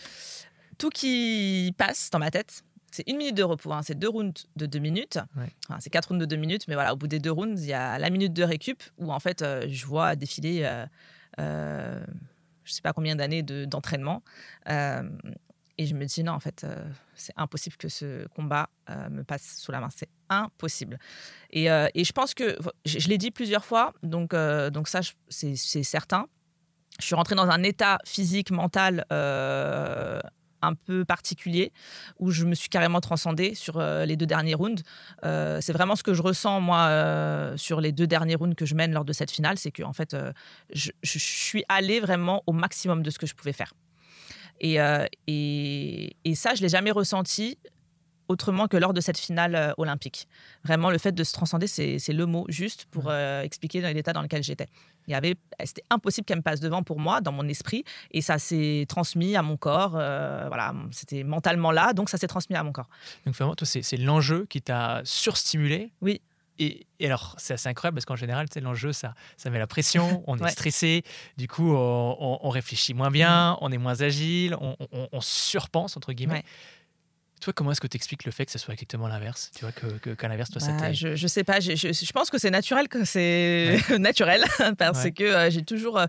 tout 0.79 0.91
qui 0.91 1.75
passe 1.77 2.11
dans 2.11 2.19
ma 2.19 2.31
tête. 2.31 2.63
C'est 2.91 3.09
une 3.09 3.19
minute 3.19 3.37
de 3.37 3.43
repos, 3.43 3.73
hein. 3.73 3.83
c'est 3.85 3.99
deux 3.99 4.09
rounds 4.09 4.47
de 4.57 4.67
deux 4.67 4.81
minutes. 4.81 5.19
c'est 5.79 5.91
quatre 5.91 6.09
rounds 6.09 6.21
de 6.21 6.27
deux 6.27 6.37
minutes, 6.37 6.67
mais 6.67 6.75
voilà, 6.75 6.93
au 6.93 6.97
bout 6.97 7.07
des 7.07 7.21
deux 7.21 7.31
rounds, 7.31 7.63
il 7.63 7.69
y 7.69 7.73
a 7.73 7.99
la 7.99 8.11
minute 8.11 8.33
de 8.33 8.43
récup 8.43 8.83
où 8.99 9.13
en 9.13 9.21
fait, 9.21 9.43
euh, 9.43 9.67
je 9.69 9.87
vois 9.87 10.17
défiler, 10.17 10.63
euh, 10.65 10.87
euh, 11.39 12.05
je 12.65 12.73
sais 12.73 12.83
pas 12.83 12.93
combien 12.93 13.15
d'années 13.15 13.43
d'entraînement. 13.43 14.23
Euh, 14.69 15.03
et 15.81 15.87
je 15.87 15.95
me 15.95 16.05
dis, 16.05 16.23
non, 16.23 16.33
en 16.33 16.41
fait, 16.41 16.67
c'est 17.15 17.33
impossible 17.37 17.77
que 17.77 17.89
ce 17.89 18.27
combat 18.29 18.69
me 19.11 19.23
passe 19.23 19.57
sous 19.59 19.73
la 19.73 19.81
main. 19.81 19.89
C'est 19.95 20.11
impossible. 20.29 20.99
Et, 21.51 21.67
et, 21.67 22.05
je 22.05 22.13
pense 22.13 22.35
que, 22.35 22.59
je, 22.85 23.09
l'ai 23.09 23.17
dit 23.17 23.31
plusieurs 23.31 23.65
fois, 23.65 23.95
donc, 24.03 24.35
donc 24.35 24.89
ça, 24.89 25.01
c'est 25.29 25.57
certain. 25.57 26.27
Je 26.99 27.07
suis 27.07 27.15
rentrée 27.15 27.35
dans 27.35 27.49
un 27.49 27.63
état 27.63 27.99
physique, 28.05 28.51
mental 28.51 29.07
un 30.63 30.75
peu 30.75 31.05
particulier 31.05 31.73
où 32.19 32.31
je 32.31 32.45
me 32.45 32.55
suis 32.55 32.69
carrément 32.69 33.01
transcendée 33.01 33.55
sur 33.55 33.79
euh, 33.79 34.05
les 34.05 34.17
deux 34.17 34.27
derniers 34.27 34.55
rounds. 34.55 34.83
Euh, 35.25 35.59
c'est 35.61 35.73
vraiment 35.73 35.97
ce 35.97 36.03
que 36.03 36.15
je 36.15 36.23
ressens 36.23 36.61
moi 36.61 36.87
euh, 36.89 37.57
sur 37.57 37.81
les 37.81 37.93
deux 37.93 38.07
derniers 38.07 38.35
rounds 38.35 38.55
que 38.55 38.67
je 38.67 38.75
mène 38.75 38.93
lors 38.93 39.05
de 39.05 39.13
cette 39.13 39.31
finale, 39.31 39.59
c'est 39.59 39.71
que 39.71 39.83
en 39.83 39.93
fait 39.93 40.17
je, 40.73 40.91
suis 41.03 41.65
allée 41.69 42.01
vraiment 42.01 42.43
au 42.47 42.53
maximum 42.53 43.03
de 43.03 43.11
ce 43.11 43.19
que 43.19 43.27
je 43.27 43.35
pouvais 43.35 43.53
faire. 43.53 43.73
Et, 44.61 44.79
et, 45.27 46.17
et 46.25 46.35
ça, 46.35 46.55
je 46.55 46.63
l'ai 46.63 46.69
jamais 46.69 46.91
ressenti 46.91 47.59
autrement 48.31 48.69
que 48.69 48.77
lors 48.77 48.95
de 48.95 49.01
cette 49.01 49.19
finale 49.19 49.55
euh, 49.55 49.73
olympique. 49.77 50.29
Vraiment, 50.65 50.91
le 50.91 50.99
fait 50.99 51.13
de 51.13 51.25
se 51.25 51.33
transcender, 51.33 51.67
c'est 51.67 52.13
le 52.13 52.27
mot 52.27 52.47
juste 52.49 52.87
pour 52.91 53.05
euh, 53.09 53.43
expliquer 53.43 53.81
l'état 53.93 54.13
dans 54.13 54.23
lequel 54.23 54.43
j'étais. 54.43 54.69
Il 55.09 55.11
y 55.11 55.15
avait, 55.15 55.35
c'était 55.65 55.83
impossible 55.91 56.25
qu'elle 56.25 56.39
me 56.39 56.43
passe 56.43 56.61
devant 56.61 56.83
pour 56.83 57.01
moi, 57.01 57.21
dans 57.21 57.33
mon 57.33 57.49
esprit, 57.49 57.85
et 58.13 58.23
ça 58.23 58.39
s'est 58.39 58.87
transmis 58.89 59.35
à 59.35 59.43
mon 59.43 59.57
corps. 59.57 59.95
Euh, 59.97 60.45
voilà, 60.47 60.73
c'était 60.93 61.25
mentalement 61.25 61.73
là, 61.73 61.93
donc 61.93 62.09
ça 62.09 62.19
s'est 62.19 62.29
transmis 62.29 62.55
à 62.55 62.63
mon 62.63 62.73
corps. 62.73 62.89
Donc 63.27 63.35
vraiment, 63.35 63.55
toi, 63.57 63.67
c'est 63.67 63.97
l'enjeu 63.97 64.47
qui 64.49 64.63
t'a 64.63 65.01
surstimulé. 65.05 65.91
Oui. 66.01 66.21
Et, 66.61 66.87
alors, 67.03 67.35
c'est 67.39 67.55
assez 67.55 67.69
incroyable 67.69 67.95
parce 67.95 68.05
qu'en 68.05 68.17
général, 68.17 68.47
l'enjeu, 68.63 68.93
ça, 68.93 69.15
ça 69.37 69.49
met 69.49 69.59
la 69.59 69.67
pression, 69.67 70.23
on 70.29 70.37
est 70.37 70.51
stressé, 70.51 71.03
du 71.39 71.49
coup, 71.49 71.73
on, 71.73 72.49
réfléchit 72.51 72.93
moins 72.95 73.11
bien, 73.11 73.53
mm. 73.53 73.57
on 73.63 73.73
est 73.73 73.79
moins 73.79 74.03
agile, 74.03 74.55
on, 74.61 74.77
on 74.91 75.21
surpense, 75.21 75.97
entre 75.97 76.13
guillemets. 76.13 76.45
Toi, 77.41 77.55
comment 77.55 77.73
est-ce 77.73 77.81
que 77.81 77.87
tu 77.87 77.97
expliques 77.97 78.25
le 78.25 78.33
fait 78.33 78.45
que 78.45 78.53
ce 78.53 78.59
soit 78.59 78.75
exactement 78.75 79.09
l'inverse? 79.09 79.51
Tu 79.57 79.65
vois, 79.65 79.73
qu'à 79.73 80.15
que, 80.15 80.27
l'inverse, 80.27 80.51
toi, 80.51 80.61
bah, 80.79 80.93
je, 80.93 81.17
je 81.17 81.27
sais 81.27 81.43
pas. 81.43 81.59
Je, 81.59 81.75
je, 81.75 82.13
pense 82.13 82.29
que 82.29 82.37
c'est 82.37 82.51
naturel, 82.51 82.87
que 82.87 83.07
c'est 83.07 83.79
naturel, 83.99 84.45
parce 84.77 85.09
que 85.11 85.25
euh, 85.25 85.51
j'ai 85.51 85.63
toujours 85.63 85.99
euh, 85.99 86.05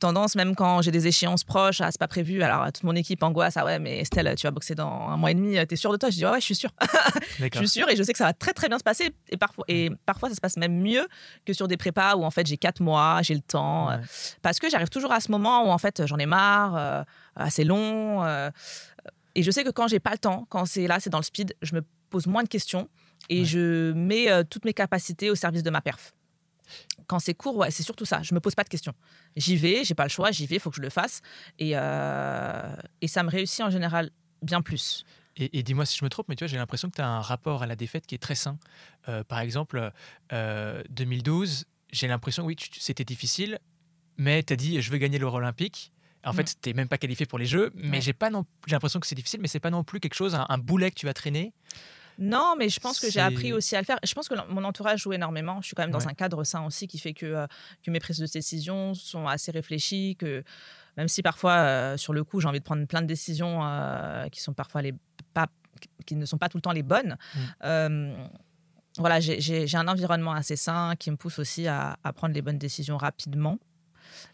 tendance, 0.00 0.34
même 0.34 0.56
quand 0.56 0.82
j'ai 0.82 0.90
des 0.90 1.06
échéances 1.06 1.44
proches, 1.44 1.80
à 1.80 1.92
c'est 1.92 2.00
pas 2.00 2.08
prévu. 2.08 2.42
Alors, 2.42 2.66
toute 2.72 2.82
mon 2.82 2.96
équipe 2.96 3.22
angoisse. 3.22 3.56
Ah 3.56 3.64
ouais, 3.64 3.78
mais 3.78 4.00
Estelle, 4.00 4.34
tu 4.36 4.48
vas 4.48 4.50
boxer 4.50 4.74
dans 4.74 5.08
un 5.10 5.16
mois 5.16 5.30
et 5.30 5.34
demi, 5.34 5.64
t'es 5.68 5.76
sûre 5.76 5.92
de 5.92 5.96
toi? 5.96 6.10
Je 6.10 6.16
dis, 6.16 6.24
ouais, 6.24 6.32
ouais, 6.32 6.40
je 6.40 6.44
suis 6.44 6.56
sûre. 6.56 6.72
je 7.38 7.58
suis 7.58 7.68
sûre 7.68 7.88
et 7.88 7.94
je 7.94 8.02
sais 8.02 8.12
que 8.12 8.18
ça 8.18 8.24
va 8.24 8.32
très, 8.32 8.52
très 8.52 8.68
bien 8.68 8.78
se 8.78 8.84
passer. 8.84 9.12
Et 9.28 9.36
parfois, 9.36 9.64
et 9.68 9.90
parfois, 10.06 10.28
ça 10.28 10.34
se 10.34 10.40
passe 10.40 10.56
même 10.56 10.82
mieux 10.82 11.06
que 11.46 11.52
sur 11.52 11.68
des 11.68 11.76
prépas 11.76 12.16
où, 12.16 12.24
en 12.24 12.32
fait, 12.32 12.48
j'ai 12.48 12.56
quatre 12.56 12.80
mois, 12.80 13.20
j'ai 13.22 13.34
le 13.34 13.42
temps. 13.42 13.92
Euh, 13.92 13.98
parce 14.42 14.58
que 14.58 14.68
j'arrive 14.68 14.88
toujours 14.88 15.12
à 15.12 15.20
ce 15.20 15.30
moment 15.30 15.68
où, 15.68 15.70
en 15.70 15.78
fait, 15.78 16.04
j'en 16.06 16.18
ai 16.18 16.26
marre, 16.26 17.04
assez 17.36 17.62
long. 17.62 18.24
Et 19.34 19.42
je 19.42 19.50
sais 19.50 19.64
que 19.64 19.70
quand 19.70 19.88
j'ai 19.88 20.00
pas 20.00 20.12
le 20.12 20.18
temps, 20.18 20.46
quand 20.48 20.64
c'est 20.64 20.86
là, 20.86 21.00
c'est 21.00 21.10
dans 21.10 21.18
le 21.18 21.24
speed, 21.24 21.56
je 21.62 21.74
me 21.74 21.82
pose 22.10 22.26
moins 22.26 22.42
de 22.42 22.48
questions 22.48 22.88
et 23.28 23.44
je 23.44 23.92
mets 23.92 24.30
euh, 24.30 24.44
toutes 24.44 24.64
mes 24.64 24.74
capacités 24.74 25.30
au 25.30 25.34
service 25.34 25.62
de 25.62 25.70
ma 25.70 25.80
perf. 25.80 26.14
Quand 27.06 27.18
c'est 27.18 27.34
court, 27.34 27.56
ouais, 27.56 27.70
c'est 27.70 27.82
surtout 27.82 28.04
ça. 28.04 28.22
Je 28.22 28.34
me 28.34 28.40
pose 28.40 28.54
pas 28.54 28.64
de 28.64 28.68
questions. 28.68 28.94
J'y 29.36 29.56
vais, 29.56 29.84
j'ai 29.84 29.94
pas 29.94 30.04
le 30.04 30.10
choix, 30.10 30.30
j'y 30.30 30.46
vais, 30.46 30.56
il 30.56 30.60
faut 30.60 30.70
que 30.70 30.76
je 30.76 30.82
le 30.82 30.90
fasse. 30.90 31.20
Et, 31.58 31.72
euh, 31.74 32.76
et 33.00 33.08
ça 33.08 33.22
me 33.22 33.30
réussit 33.30 33.62
en 33.62 33.70
général 33.70 34.10
bien 34.42 34.62
plus. 34.62 35.04
Et, 35.36 35.64
dis-moi 35.64 35.84
si 35.84 35.98
je 35.98 36.04
me 36.04 36.08
trompe, 36.08 36.28
mais 36.28 36.36
tu 36.36 36.44
vois, 36.44 36.48
j'ai 36.48 36.56
l'impression 36.56 36.88
que 36.88 36.94
tu 36.94 37.02
as 37.02 37.08
un 37.08 37.20
rapport 37.20 37.64
à 37.64 37.66
la 37.66 37.74
défaite 37.74 38.06
qui 38.06 38.14
est 38.14 38.18
très 38.18 38.36
sain. 38.36 38.56
Euh, 39.08 39.24
par 39.24 39.40
exemple, 39.40 39.90
2012, 40.30 41.64
j'ai 41.90 42.06
l'impression, 42.06 42.44
oui, 42.44 42.56
c'était 42.78 43.04
difficile, 43.04 43.58
mais 44.16 44.42
tu 44.44 44.52
as 44.52 44.56
dit, 44.56 44.80
je 44.80 44.90
veux 44.92 44.98
gagner 44.98 45.18
l'Euro 45.18 45.38
olympique. 45.38 45.92
En 46.24 46.32
fait, 46.32 46.42
mm. 46.42 46.54
tu 46.62 46.68
n'es 46.68 46.74
même 46.74 46.88
pas 46.88 46.98
qualifié 46.98 47.26
pour 47.26 47.38
les 47.38 47.46
Jeux, 47.46 47.70
mais 47.74 48.00
j'ai 48.00 48.12
pas 48.12 48.30
non, 48.30 48.44
j'ai 48.66 48.74
l'impression 48.74 49.00
que 49.00 49.06
c'est 49.06 49.14
difficile, 49.14 49.40
mais 49.40 49.48
c'est 49.48 49.60
pas 49.60 49.70
non 49.70 49.84
plus 49.84 50.00
quelque 50.00 50.14
chose, 50.14 50.34
un, 50.34 50.58
boulet 50.58 50.90
que 50.90 50.96
tu 50.96 51.06
vas 51.06 51.14
traîner. 51.14 51.52
Non, 52.18 52.54
mais 52.58 52.68
je 52.68 52.80
pense 52.80 53.00
que 53.00 53.10
j'ai 53.10 53.20
appris 53.20 53.52
aussi 53.52 53.74
à 53.76 53.80
le 53.80 53.84
faire. 53.84 53.98
Je 54.04 54.14
pense 54.14 54.28
que 54.28 54.34
mon 54.48 54.64
entourage 54.64 55.02
joue 55.02 55.12
énormément. 55.12 55.60
Je 55.60 55.66
suis 55.66 55.74
quand 55.74 55.82
même 55.82 55.90
dans 55.90 56.08
un 56.08 56.14
cadre 56.14 56.44
sain 56.44 56.64
aussi 56.64 56.86
qui 56.86 56.98
fait 56.98 57.12
que, 57.12 57.26
euh, 57.26 57.46
que 57.82 57.90
mes 57.90 57.98
prises 57.98 58.18
de 58.18 58.26
décision 58.26 58.94
sont 58.94 59.26
assez 59.26 59.50
réfléchies, 59.50 60.16
que 60.16 60.44
même 60.96 61.08
si 61.08 61.22
parfois, 61.22 61.56
euh, 61.56 61.96
sur 61.96 62.12
le 62.12 62.22
coup, 62.22 62.40
j'ai 62.40 62.48
envie 62.48 62.60
de 62.60 62.64
prendre 62.64 62.86
plein 62.86 63.02
de 63.02 63.06
décisions 63.06 63.60
euh, 63.64 64.28
qui 64.28 64.40
sont 64.40 64.52
parfois 64.52 64.82
les 64.82 64.94
pas, 65.32 65.48
qui 66.06 66.14
ne 66.14 66.24
sont 66.24 66.38
pas 66.38 66.48
tout 66.48 66.56
le 66.56 66.62
temps 66.62 66.72
les 66.72 66.84
bonnes. 66.84 67.16
Mm. 67.64 68.14
voilà, 68.98 69.18
j'ai 69.18 69.76
un 69.76 69.88
environnement 69.88 70.32
assez 70.32 70.56
sain 70.56 70.94
qui 70.96 71.10
me 71.10 71.16
pousse 71.16 71.40
aussi 71.40 71.66
à, 71.66 71.96
à 72.04 72.12
prendre 72.12 72.34
les 72.34 72.42
bonnes 72.42 72.58
décisions 72.58 72.96
rapidement. 72.96 73.58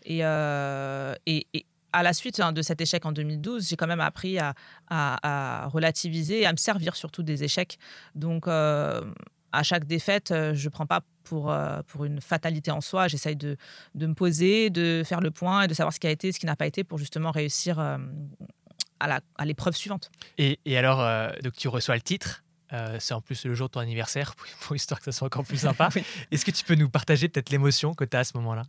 Et, 0.05 0.19
et, 0.19 1.47
et, 1.55 1.67
à 1.93 2.03
la 2.03 2.13
suite 2.13 2.41
hein, 2.41 2.53
de 2.53 2.63
cet 2.63 2.81
échec 2.81 3.05
en 3.05 3.13
2012, 3.13 3.69
j'ai 3.69 3.77
quand 3.77 3.87
même 3.87 4.01
appris 4.01 4.39
à, 4.39 5.69
relativiser 5.73 6.43
et 6.43 6.47
à 6.47 6.53
me 6.53 6.57
servir 6.57 6.97
surtout 6.97 7.23
des 7.23 7.45
échecs. 7.45 7.79
Donc, 8.15 8.47
euh, 8.47 9.01
à 9.53 9.63
chaque 9.63 9.85
défaite, 9.85 10.29
je 10.31 10.65
ne 10.65 10.71
prends 10.71 10.87
pas 10.87 11.01
pour, 11.25 11.55
pour 11.89 12.05
une 12.05 12.21
fatalité 12.21 12.71
en 12.71 12.81
soi. 12.81 13.09
J'essaye 13.09 13.37
de, 13.37 13.57
de, 13.95 14.07
me 14.07 14.15
poser, 14.15 14.71
de 14.71 15.03
faire 15.05 15.21
le 15.21 15.31
point 15.31 15.63
et 15.63 15.69
de 15.69 15.75
savoir 15.75 15.93
ce 15.93 15.99
qui 15.99 16.07
a 16.07 16.11
été, 16.11 16.31
ce 16.33 16.39
qui 16.39 16.47
n'a 16.47 16.57
pas 16.57 16.67
été 16.67 16.85
pour 16.85 16.99
justement 16.99 17.33
réussir 17.33 17.81
à 19.01 19.45
l'épreuve 19.45 19.75
suivante. 19.75 20.11
Et, 20.39 20.61
et 20.65 20.79
alors, 20.79 21.33
donc 21.43 21.55
tu 21.55 21.67
reçois 21.67 21.97
le 21.97 22.01
titre. 22.01 22.45
c'est 23.01 23.15
en 23.15 23.21
plus 23.21 23.45
le 23.45 23.55
jour 23.55 23.69
de 23.69 23.73
ton 23.73 23.81
anniversaire 23.81 24.35
pour, 24.61 24.77
histoire 24.77 25.01
que 25.01 25.05
ça 25.05 25.13
soit 25.13 25.27
encore 25.27 25.45
plus 25.45 25.59
sympa. 25.63 25.89
Est-ce 26.31 26.45
que 26.45 26.53
tu 26.53 26.65
peux 26.65 26.77
nous 26.77 26.89
partager 26.89 27.29
peut-être 27.29 27.51
l'émotion 27.51 27.95
que 27.95 28.05
tu 28.05 28.17
as 28.17 28.21
à 28.21 28.25
ce 28.25 28.37
moment-là? 28.37 28.63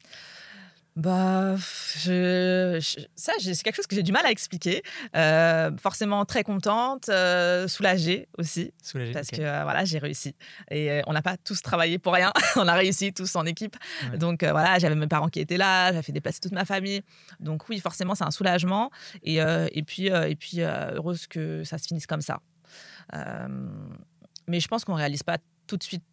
Bah, 0.98 1.56
je, 1.56 2.80
ça, 3.16 3.32
c'est 3.40 3.64
quelque 3.64 3.76
chose 3.76 3.88
que 3.88 3.96
j'ai 3.96 4.04
du 4.04 4.12
mal 4.12 4.26
à 4.26 4.32
expliquer. 4.32 4.84
Euh, 5.16 5.72
forcément 5.78 6.26
très 6.26 6.44
contente, 6.44 7.08
euh, 7.08 7.70
soulagée 7.70 8.28
aussi, 8.38 8.74
soulagée, 8.84 9.14
parce 9.14 9.30
que 9.30 9.42
euh, 9.42 9.64
voilà, 9.64 9.86
j'ai 9.86 10.00
réussi. 10.00 10.36
Et 10.70 11.02
on 11.08 11.14
n'a 11.14 11.22
pas 11.22 11.38
tous 11.38 11.62
travaillé 11.62 11.98
pour 11.98 12.14
rien. 12.14 12.34
on 12.58 12.68
a 12.68 12.74
réussi 12.74 13.14
tous 13.14 13.38
en 13.38 13.46
équipe. 13.46 13.78
Donc 14.18 14.44
voilà, 14.44 14.80
j'avais 14.80 14.96
mes 14.96 15.08
parents 15.08 15.30
qui 15.30 15.40
étaient 15.40 15.58
là, 15.58 15.92
j'avais 15.92 16.04
fait 16.04 16.12
déplacer 16.12 16.42
toute 16.42 16.52
ma 16.52 16.66
famille. 16.66 17.02
Donc 17.40 17.70
oui, 17.70 17.80
forcément, 17.80 18.14
c'est 18.14 18.26
un 18.26 18.32
soulagement. 18.32 18.92
Et, 19.24 19.38
et 19.38 19.84
puis, 19.84 20.08
et 20.08 20.36
puis 20.36 20.62
heureuse 20.62 21.26
que 21.28 21.64
ça 21.64 21.78
se 21.78 21.88
finisse 21.88 22.06
comme 22.06 22.22
ça. 22.22 22.42
mais 24.48 24.60
je 24.60 24.68
pense 24.68 24.84
qu'on 24.84 24.96
réalise 24.96 25.24
pas 25.24 25.38
tout 25.68 25.78
de 25.78 25.84
suite 25.84 26.04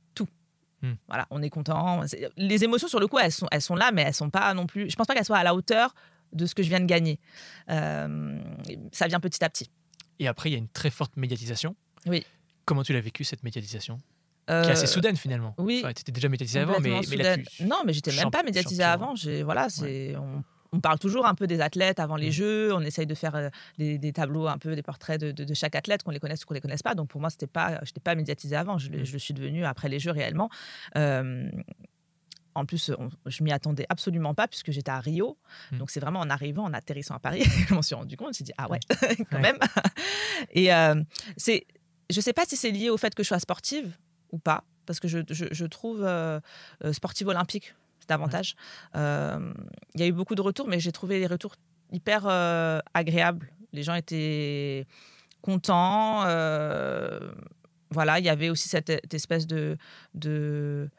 Hmm. 0.83 0.93
Voilà, 1.09 1.27
on 1.31 1.43
est 1.43 1.51
content. 1.51 2.03
Les 2.37 2.65
émotions, 2.65 2.89
sur 2.89 3.01
le 3.01 3.07
coup, 3.07 3.19
elles 3.19 3.33
sont, 3.33 3.49
elles 3.51 3.63
sont 3.63 3.75
là, 3.75 3.91
mais 3.93 4.03
elles 4.03 4.15
sont 4.15 4.31
pas 4.31 4.53
non 4.55 4.67
plus. 4.67 4.89
Je 4.91 4.97
pense 4.97 5.07
pas 5.07 5.15
qu'elles 5.15 5.25
soient 5.25 5.39
à 5.39 5.45
la 5.45 5.55
hauteur 5.55 5.95
de 6.33 6.47
ce 6.47 6.55
que 6.55 6.63
je 6.63 6.69
viens 6.69 6.81
de 6.81 6.87
gagner. 6.87 7.19
Euh, 7.71 8.39
ça 8.93 9.07
vient 9.07 9.21
petit 9.21 9.43
à 9.45 9.49
petit. 9.49 9.71
Et 10.19 10.29
après, 10.29 10.51
il 10.51 10.53
y 10.53 10.57
a 10.57 10.59
une 10.59 10.69
très 10.69 10.91
forte 10.91 11.17
médiatisation. 11.17 11.75
Oui. 12.07 12.25
Comment 12.65 12.83
tu 12.83 12.93
l'as 12.93 13.01
vécu 13.01 13.25
cette 13.25 13.43
médiatisation? 13.43 13.99
Qui 14.47 14.55
est 14.55 14.71
assez 14.71 14.85
euh, 14.85 14.87
soudaine 14.87 15.17
finalement. 15.17 15.55
Oui. 15.59 15.83
tu 15.83 16.01
étais 16.01 16.13
déjà 16.13 16.29
médiatisée 16.31 16.61
avant, 16.61 16.81
mais, 16.81 17.01
mais 17.11 17.17
là, 17.17 17.37
Non, 17.61 17.83
mais 17.85 17.93
j'étais 17.93 18.13
même 18.13 18.31
pas 18.31 18.43
médiatisée 18.43 18.83
avant. 18.83 19.15
Voilà, 19.45 19.69
c'est 19.69 20.17
on 20.17 20.43
parle 20.81 20.99
toujours 20.99 21.27
un 21.27 21.35
peu 21.35 21.47
des 21.47 21.61
athlètes 21.61 22.01
avant 22.01 22.17
les 22.17 22.29
mmh. 22.29 22.33
Jeux. 22.33 22.75
On 22.75 22.81
essaye 22.81 23.07
de 23.07 23.15
faire 23.15 23.35
euh, 23.35 23.49
des, 23.79 24.13
tableaux, 24.13 24.47
un 24.47 24.59
peu 24.59 24.75
des 24.75 24.83
portraits 24.83 25.21
de, 25.21 25.55
chaque 25.55 25.75
athlète, 25.75 26.03
qu'on 26.03 26.11
les 26.11 26.21
connaisse 26.21 26.45
ou 26.45 26.47
qu'on 26.47 26.55
les 26.55 26.61
connaisse 26.61 26.83
pas. 26.83 26.95
Donc 26.95 27.09
pour 27.09 27.21
moi, 27.21 27.31
c'était 27.31 27.47
pas, 27.47 27.81
j'étais 27.85 28.01
pas 28.01 28.15
médiatisée 28.15 28.57
avant. 28.57 28.79
Je, 28.79 28.91
mmh. 28.91 29.05
le 29.13 29.19
suis 29.19 29.35
devenue 29.35 29.65
après 29.65 29.89
les 29.89 29.99
Jeux 29.99 30.13
réellement. 30.13 30.51
en 30.95 32.65
plus, 32.67 32.91
je 33.27 33.43
m'y 33.45 33.53
attendais 33.53 33.87
absolument 33.89 34.35
pas 34.35 34.49
puisque 34.49 34.71
j'étais 34.73 34.91
à 34.91 35.01
Rio. 35.01 35.39
Mmh. 35.73 35.79
Donc 35.79 35.91
c'est 35.91 36.01
vraiment 36.01 36.21
en 36.21 36.31
arrivant, 36.31 36.65
en 36.65 36.73
atterrissant 36.73 37.15
à 37.15 37.21
Paris, 37.21 37.45
je 37.69 37.75
m'en 37.75 37.83
suis 37.83 37.95
rendu 37.95 38.17
compte. 38.17 38.29
Je 38.29 38.29
me 38.29 38.35
suis 38.35 38.45
dit 38.45 38.55
ah 38.59 38.69
ouais, 38.69 38.81
quand 39.31 39.41
même. 39.41 39.59
Et 40.53 40.69
c'est, 41.37 41.67
je 42.11 42.21
sais 42.21 42.33
pas 42.33 42.45
si 42.47 42.57
c'est 42.57 42.71
lié 42.71 42.91
au 42.91 42.97
fait 42.97 43.15
que 43.15 43.23
je 43.23 43.29
sois 43.29 43.41
sportive 43.41 43.97
ou 44.33 44.39
pas, 44.39 44.65
parce 44.87 45.01
que 45.01 45.09
je, 45.09 45.65
trouve 45.67 46.03
euh, 46.05 46.41
euh, 46.85 46.93
sportive 46.93 47.29
olympique 47.29 47.75
davantage. 48.09 48.57
Euh, 48.97 49.53
il 49.95 50.01
y 50.01 50.05
a 50.05 50.07
eu 50.07 50.13
beaucoup 50.13 50.35
de 50.35 50.43
retours, 50.43 50.67
mais 50.67 50.81
j'ai 50.81 50.93
trouvé 50.93 51.19
les 51.21 51.27
retours 51.27 51.55
hyper 51.93 52.27
euh, 52.27 52.81
agréables. 52.95 53.51
Les 53.73 53.83
gens 53.83 53.95
étaient 53.95 54.87
contents. 55.43 56.25
Euh, 56.27 57.33
voilà, 57.91 58.19
il 58.19 58.25
y 58.25 58.29
avait 58.29 58.51
aussi 58.51 58.69
cette, 58.69 58.91
espèce 59.15 59.47
de, 59.47 59.79
de 60.15 60.91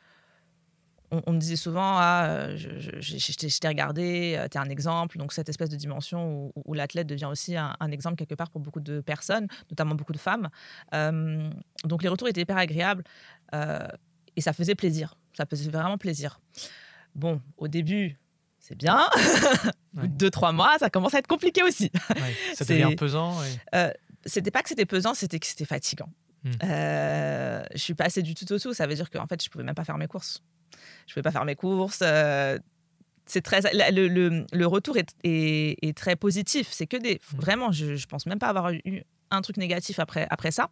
on, 1.12 1.34
me 1.34 1.40
disait 1.40 1.56
souvent 1.56 1.98
ah, 1.98 2.56
je, 2.56 3.60
t'ai 3.60 3.68
regardé, 3.68 4.44
tu 4.52 4.58
es 4.58 4.62
un 4.62 4.70
exemple. 4.70 5.18
Donc, 5.18 5.34
cette 5.34 5.50
espèce 5.50 5.70
de 5.70 5.76
dimension 5.76 6.52
où, 6.56 6.74
l'athlète 6.74 7.08
devient 7.08 7.26
aussi 7.26 7.56
un, 7.58 7.92
exemple 7.92 8.16
quelque 8.16 8.36
part 8.36 8.50
pour 8.50 8.62
beaucoup 8.62 8.80
de 8.80 9.02
personnes, 9.02 9.48
notamment 9.70 9.96
beaucoup 9.96 10.14
de 10.14 10.20
femmes. 10.20 10.50
donc, 11.84 12.04
les 12.04 12.10
retours 12.10 12.28
étaient 12.28 12.42
hyper 12.42 12.58
agréables 12.58 13.04
et 14.36 14.42
ça 14.42 14.54
faisait 14.54 14.76
plaisir. 14.76 15.16
Ça 15.34 15.46
faisait 15.46 15.70
vraiment 15.70 15.98
plaisir. 15.98 16.40
Bon, 17.16 17.42
au 17.58 17.68
début, 17.68 18.18
c'est 18.60 18.76
bien. 18.76 19.08
Au 19.98 20.02
bout 20.02 20.08
de 20.08 20.14
deux, 20.14 20.30
trois 20.30 20.52
mois, 20.52 20.78
ça 20.80 20.90
commence 20.90 21.14
à 21.14 21.20
être 21.20 21.28
compliqué 21.28 21.64
aussi. 21.64 21.92
ça 22.54 22.66
devient 22.68 22.96
pesant. 22.96 23.36
Euh, 23.74 23.92
c'était 24.26 24.52
pas 24.52 24.62
que 24.62 24.70
c'était 24.70 24.86
pesant, 24.86 25.14
c'était 25.14 25.40
que 25.40 25.48
c'était 25.48 25.66
fatigant. 25.66 26.10
Hmm. 26.44 26.52
Euh, 26.64 27.64
je 27.74 27.80
suis 27.80 27.96
passée 27.96 28.22
du 28.22 28.36
tout 28.36 28.52
au 28.52 28.60
tout. 28.60 28.74
Ça 28.74 28.88
veut 28.88 28.96
dire 28.96 29.10
qu'en 29.10 29.28
fait, 29.28 29.44
je 29.44 29.50
pouvais 29.50 29.64
même 29.64 29.76
pas 29.76 29.86
faire 29.86 29.98
mes 29.98 30.08
courses. 30.08 30.42
Je 31.08 31.14
pouvais 31.14 31.24
pas 31.24 31.32
faire 31.32 31.46
mes 31.46 31.56
courses. 31.56 32.00
Euh, 32.04 32.60
c'est 33.26 33.42
très 33.42 33.62
le, 33.62 34.66
retour 34.66 34.98
est, 34.98 35.98
très 35.98 36.16
positif. 36.16 36.68
C'est 36.72 36.88
que 36.88 36.98
des 36.98 37.16
hmm. 37.16 37.38
vraiment, 37.38 37.72
je, 37.72 37.96
je 37.96 38.06
pense 38.08 38.26
même 38.26 38.40
pas 38.40 38.48
avoir 38.48 38.72
eu 38.72 39.04
un 39.32 39.42
truc 39.42 39.58
négatif 39.58 40.00
après 40.00 40.28
après 40.30 40.52
ça. 40.52 40.70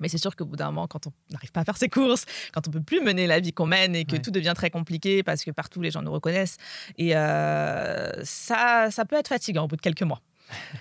Mais 0.00 0.08
c'est 0.08 0.18
sûr 0.18 0.34
qu'au 0.36 0.44
bout 0.44 0.56
d'un 0.56 0.66
moment, 0.66 0.86
quand 0.86 1.06
on 1.06 1.12
n'arrive 1.30 1.52
pas 1.52 1.60
à 1.60 1.64
faire 1.64 1.76
ses 1.76 1.88
courses, 1.88 2.24
quand 2.52 2.66
on 2.68 2.70
peut 2.70 2.82
plus 2.82 3.00
mener 3.00 3.26
la 3.26 3.40
vie 3.40 3.52
qu'on 3.52 3.66
mène 3.66 3.94
et 3.94 4.04
que 4.04 4.16
tout 4.16 4.30
devient 4.30 4.54
très 4.54 4.70
compliqué 4.70 5.22
parce 5.22 5.44
que 5.44 5.50
partout 5.50 5.80
les 5.80 5.90
gens 5.90 6.02
nous 6.02 6.12
reconnaissent, 6.12 6.56
et 6.98 7.16
euh, 7.16 8.24
ça, 8.24 8.88
ça 8.90 9.04
peut 9.04 9.16
être 9.16 9.28
fatigant 9.28 9.64
au 9.64 9.68
bout 9.68 9.76
de 9.76 9.82
quelques 9.82 10.02
mois. 10.02 10.20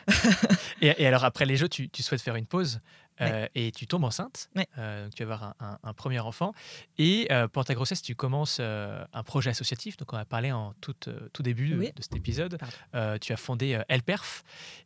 et, 0.81 1.05
alors 1.05 1.23
après 1.23 1.45
les 1.45 1.57
jeux, 1.57 1.69
tu, 1.69 1.89
tu 1.89 2.03
souhaites 2.03 2.21
faire 2.21 2.35
une 2.35 2.45
pause 2.45 2.81
euh, 3.21 3.47
et 3.55 3.71
tu 3.71 3.87
tombes 3.87 4.03
enceinte. 4.03 4.49
Euh, 4.77 5.07
tu 5.15 5.23
vas 5.23 5.33
avoir 5.33 5.55
un, 5.83 5.93
premier 5.93 6.19
enfant. 6.19 6.53
Et 6.97 7.27
euh, 7.31 7.47
pour 7.47 7.65
ta 7.65 7.73
grossesse, 7.73 8.01
tu 8.01 8.15
commences 8.15 8.59
un 8.59 9.23
projet 9.23 9.49
associatif. 9.49 9.97
Donc, 9.97 10.13
on 10.13 10.17
a 10.17 10.25
parlé 10.25 10.51
en 10.51 10.73
tout, 10.81 10.95
tout 11.31 11.43
début 11.43 11.69
de, 11.69 11.91
cet 11.99 12.15
épisode. 12.15 12.57
tu 13.21 13.33
as 13.33 13.37
fondé 13.37 13.81
Elperf. 13.89 14.43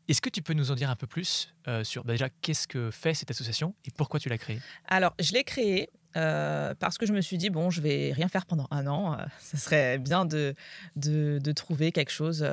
Est-ce 0.08 0.22
que 0.22 0.30
tu 0.30 0.42
peux 0.42 0.54
nous 0.54 0.72
en 0.72 0.76
dire 0.76 0.90
un 0.90 0.96
peu 0.96 1.08
plus 1.08 1.54
sur 1.84 2.04
bah, 2.04 2.13
déjà 2.13 2.30
qu'est-ce 2.30 2.68
que 2.68 2.92
fait 2.92 3.13
cette 3.13 3.32
association 3.32 3.76
et 3.86 3.92
pourquoi 3.92 4.20
tu 4.20 4.30
l'as 4.30 4.38
créée? 4.38 4.60
Alors, 4.88 5.13
je 5.20 5.34
l'ai 5.34 5.44
créée 5.44 5.90
parce 6.13 6.98
que 6.98 7.06
je 7.06 7.13
me 7.13 7.22
suis 7.22 7.38
dit, 7.38 7.50
bon, 7.50 7.70
je 7.70 7.82
vais 7.82 8.12
rien 8.13 8.28
faire 8.28 8.46
pendant 8.46 8.68
un 8.72 8.88
an. 8.88 9.18
ce 9.40 9.58
serait 9.58 10.00
bien 10.00 10.26
de, 10.26 10.56
de, 10.96 11.40
de 11.42 11.52
trouver 11.52 11.92
quelque 11.92 12.12
chose 12.12 12.46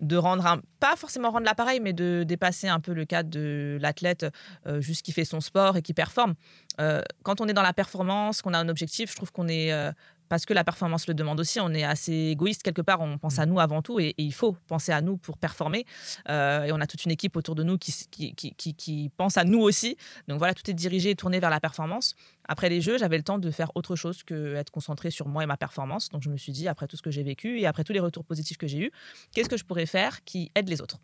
de 0.00 0.16
rendre 0.16 0.46
un, 0.46 0.60
pas 0.80 0.96
forcément 0.96 1.30
rendre 1.30 1.46
l'appareil, 1.46 1.80
mais 1.80 1.92
de 1.92 2.24
dépasser 2.26 2.68
un 2.68 2.80
peu 2.80 2.92
le 2.92 3.04
cadre 3.04 3.30
de 3.30 3.78
l'athlète 3.80 4.26
euh, 4.66 4.80
juste 4.80 5.02
qui 5.02 5.12
fait 5.12 5.24
son 5.24 5.40
sport 5.40 5.76
et 5.76 5.82
qui 5.82 5.94
performe. 5.94 6.34
Euh, 6.80 7.00
quand 7.22 7.40
on 7.40 7.48
est 7.48 7.54
dans 7.54 7.62
la 7.62 7.72
performance, 7.72 8.42
qu'on 8.42 8.52
a 8.52 8.58
un 8.58 8.68
objectif, 8.68 9.10
je 9.10 9.16
trouve 9.16 9.32
qu'on 9.32 9.48
est 9.48 9.72
euh, 9.72 9.90
parce 10.28 10.46
que 10.46 10.54
la 10.54 10.64
performance 10.64 11.06
le 11.06 11.14
demande 11.14 11.40
aussi. 11.40 11.60
On 11.60 11.72
est 11.72 11.84
assez 11.84 12.12
égoïste 12.12 12.62
quelque 12.62 12.82
part, 12.82 13.00
on 13.00 13.18
pense 13.18 13.38
à 13.38 13.46
mm. 13.46 13.48
nous 13.50 13.60
avant 13.60 13.82
tout 13.82 14.00
et, 14.00 14.14
il 14.18 14.32
faut 14.32 14.56
penser 14.66 14.92
à 14.92 15.00
nous 15.00 15.16
pour 15.16 15.38
performer. 15.38 15.84
Euh, 16.28 16.64
et 16.64 16.72
on 16.72 16.80
a 16.80 16.86
toute 16.86 17.04
une 17.04 17.10
équipe 17.10 17.36
autour 17.36 17.54
de 17.54 17.62
nous 17.62 17.78
qui, 17.78 17.92
qui, 18.10 18.54
qui, 18.54 19.10
pense 19.16 19.36
à 19.36 19.44
nous 19.44 19.60
aussi. 19.60 19.96
Donc 20.28 20.38
voilà, 20.38 20.54
tout 20.54 20.68
est 20.70 20.74
dirigé 20.74 21.10
et 21.10 21.16
tourné 21.16 21.38
vers 21.38 21.50
la 21.50 21.60
performance. 21.60 22.14
Après 22.48 22.68
les 22.68 22.80
Jeux, 22.80 22.98
j'avais 22.98 23.16
le 23.16 23.22
temps 23.22 23.38
de 23.38 23.50
faire 23.50 23.70
autre 23.74 23.96
chose 23.96 24.22
que 24.22 24.54
être 24.56 24.70
concentré 24.70 25.10
sur 25.10 25.28
moi 25.28 25.42
et 25.42 25.46
ma 25.46 25.56
performance. 25.56 26.08
Donc 26.08 26.22
je 26.22 26.30
me 26.30 26.36
suis 26.36 26.52
dit, 26.52 26.68
après 26.68 26.86
tout 26.86 26.96
ce 26.96 27.02
que 27.02 27.10
j'ai 27.10 27.22
vécu 27.22 27.60
et 27.60 27.66
après 27.66 27.84
tous 27.84 27.92
les 27.92 28.00
retours 28.00 28.24
positifs 28.24 28.56
que 28.56 28.66
j'ai 28.66 28.78
eus, 28.78 28.90
qu'est-ce 29.32 29.48
que 29.48 29.56
je 29.56 29.64
pourrais 29.64 29.86
faire 29.86 30.24
qui 30.24 30.50
aide 30.54 30.68
les 30.68 30.80
autres? 30.80 30.98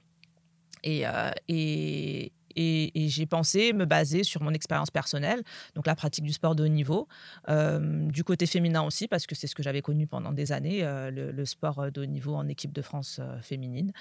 Et, 0.85 1.07
euh, 1.07 1.31
et, 1.49 2.33
et, 2.57 3.09
j'ai 3.09 3.27
pensé 3.27 3.73
me 3.73 3.85
baser 3.85 4.25
sur 4.25 4.43
mon 4.43 4.53
expérience 4.53 4.91
personnelle, 4.91 5.43
donc 5.75 5.87
la 5.87 5.95
pratique 5.95 6.25
du 6.25 6.33
sport 6.33 6.55
de 6.55 6.65
haut 6.65 6.69
niveau, 6.69 7.09
euh, 7.49 8.09
du 8.09 8.25
côté 8.25 8.47
féminin 8.47 8.83
aussi, 8.83 9.09
parce 9.09 9.27
que 9.27 9.35
c'est 9.35 9.47
ce 9.47 9.55
que 9.55 9.63
j'avais 9.63 9.83
connu 9.83 10.07
pendant 10.07 10.33
des 10.33 10.53
années, 10.53 10.81
euh, 10.83 11.11
le, 11.11 11.45
sport 11.45 11.91
de 11.91 12.03
haut 12.03 12.07
niveau 12.07 12.35
en 12.35 12.49
équipe 12.49 12.73
de 12.73 12.83
France 12.83 13.19
euh, 13.21 13.41
féminine. 13.43 13.93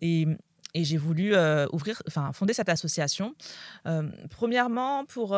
Et, 0.00 0.26
j'ai 0.74 0.98
voulu 0.98 1.34
ouvrir, 1.72 2.00
enfin, 2.06 2.32
fonder 2.32 2.52
cette 2.52 2.68
association. 2.68 3.34
premièrement, 4.30 5.04
pour, 5.04 5.36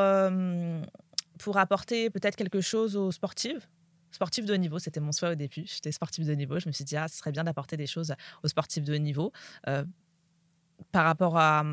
pour 1.39 1.57
apporter 1.57 2.11
peut-être 2.11 2.37
quelque 2.37 2.61
chose 2.61 2.97
aux 2.97 3.11
sportives, 3.13 3.67
sportifs 4.11 4.45
de 4.45 4.53
haut 4.53 4.59
niveau. 4.59 4.79
C'était 4.79 5.01
mon 5.01 5.11
souhait 5.11 5.31
au 5.31 5.35
début. 5.35 5.65
J'étais 5.65 5.91
sportif 5.91 6.27
de 6.27 6.33
haut 6.33 6.37
niveau. 6.37 6.61
Je 6.61 6.69
me 6.69 6.73
suis 6.73 6.85
dit, 6.85 6.99
ah, 6.99 7.09
ce 7.09 7.17
serait 7.17 7.33
bien 7.33 7.45
d'apporter 7.45 7.79
des 7.79 7.87
choses 7.87 8.15
aux 8.43 8.49
sportifs 8.49 8.85
de 8.85 8.95
haut 8.95 8.99
niveau 8.99 9.33
par 10.91 11.05
rapport 11.05 11.39
à, 11.39 11.65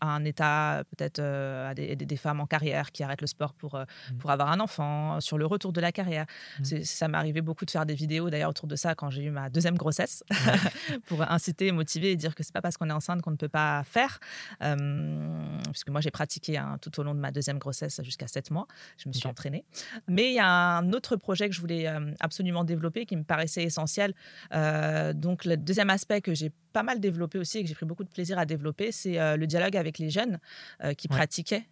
un 0.00 0.24
état, 0.24 0.82
peut-être 0.96 1.18
euh, 1.18 1.70
à 1.70 1.74
des, 1.74 2.16
femmes 2.16 2.40
en 2.40 2.46
carrière 2.46 2.92
qui 2.92 3.02
arrêtent 3.02 3.20
le 3.20 3.26
sport 3.26 3.54
pour, 3.54 3.74
euh, 3.74 3.84
mmh. 3.84 4.16
pour 4.18 4.30
avoir 4.30 4.50
un 4.50 4.60
enfant, 4.60 5.20
sur 5.20 5.38
le 5.38 5.46
retour 5.46 5.72
de 5.72 5.80
la 5.80 5.92
carrière. 5.92 6.26
Mmh. 6.60 6.82
Ça 6.84 7.08
m'est 7.08 7.18
arrivé 7.18 7.40
beaucoup 7.40 7.64
de 7.64 7.70
faire 7.70 7.86
des 7.86 7.94
vidéos 7.94 8.30
d'ailleurs 8.30 8.50
autour 8.50 8.68
de 8.68 8.76
ça 8.76 8.94
quand 8.94 9.10
j'ai 9.10 9.24
eu 9.24 9.30
ma 9.30 9.50
deuxième 9.50 9.76
grossesse, 9.76 10.24
pour 11.06 11.22
inciter, 11.30 11.70
motiver 11.72 12.12
et 12.12 12.16
dire 12.16 12.34
que 12.34 12.42
c'est 12.42 12.52
pas 12.52 12.60
parce 12.60 12.76
qu'on 12.76 12.90
est 12.90 12.92
enceinte 12.92 13.22
qu'on 13.22 13.30
ne 13.30 13.36
peut 13.36 13.48
pas 13.48 13.82
faire. 13.84 14.18
puisque 15.72 15.90
moi 15.90 16.00
j'ai 16.00 16.10
pratiqué 16.10 16.60
tout 16.80 16.98
au 17.00 17.02
long 17.02 17.14
de 17.14 17.20
ma 17.20 17.30
deuxième 17.30 17.58
grossesse 17.58 18.00
jusqu'à 18.02 18.26
7 18.26 18.50
mois, 18.50 18.66
je 18.96 19.08
me 19.08 19.12
suis 19.12 19.28
entraînée. 19.28 19.64
Mais 20.08 20.30
il 20.30 20.34
y 20.34 20.40
a 20.40 20.48
un 20.48 20.92
autre 20.92 21.16
projet 21.16 21.48
que 21.48 21.54
je 21.54 21.60
voulais 21.60 21.86
absolument 22.20 22.64
développer 22.64 23.06
qui 23.06 23.16
me 23.16 23.24
paraissait 23.24 23.62
essentiel. 23.62 24.14
donc 25.14 25.44
le 25.44 25.56
deuxième 25.56 25.90
aspect 25.90 26.20
que 26.20 26.34
j'ai 26.34 26.52
pas 26.78 26.84
mal 26.84 27.00
développé 27.00 27.38
aussi 27.38 27.58
et 27.58 27.62
que 27.64 27.68
j'ai 27.68 27.74
pris 27.74 27.86
beaucoup 27.86 28.04
de 28.04 28.08
plaisir 28.08 28.38
à 28.38 28.46
développer, 28.46 28.92
c'est 28.92 29.16
le 29.36 29.46
dialogue 29.48 29.76
avec 29.76 29.98
les 29.98 30.10
jeunes 30.10 30.38
qui 30.96 31.08
pratiquaient, 31.08 31.66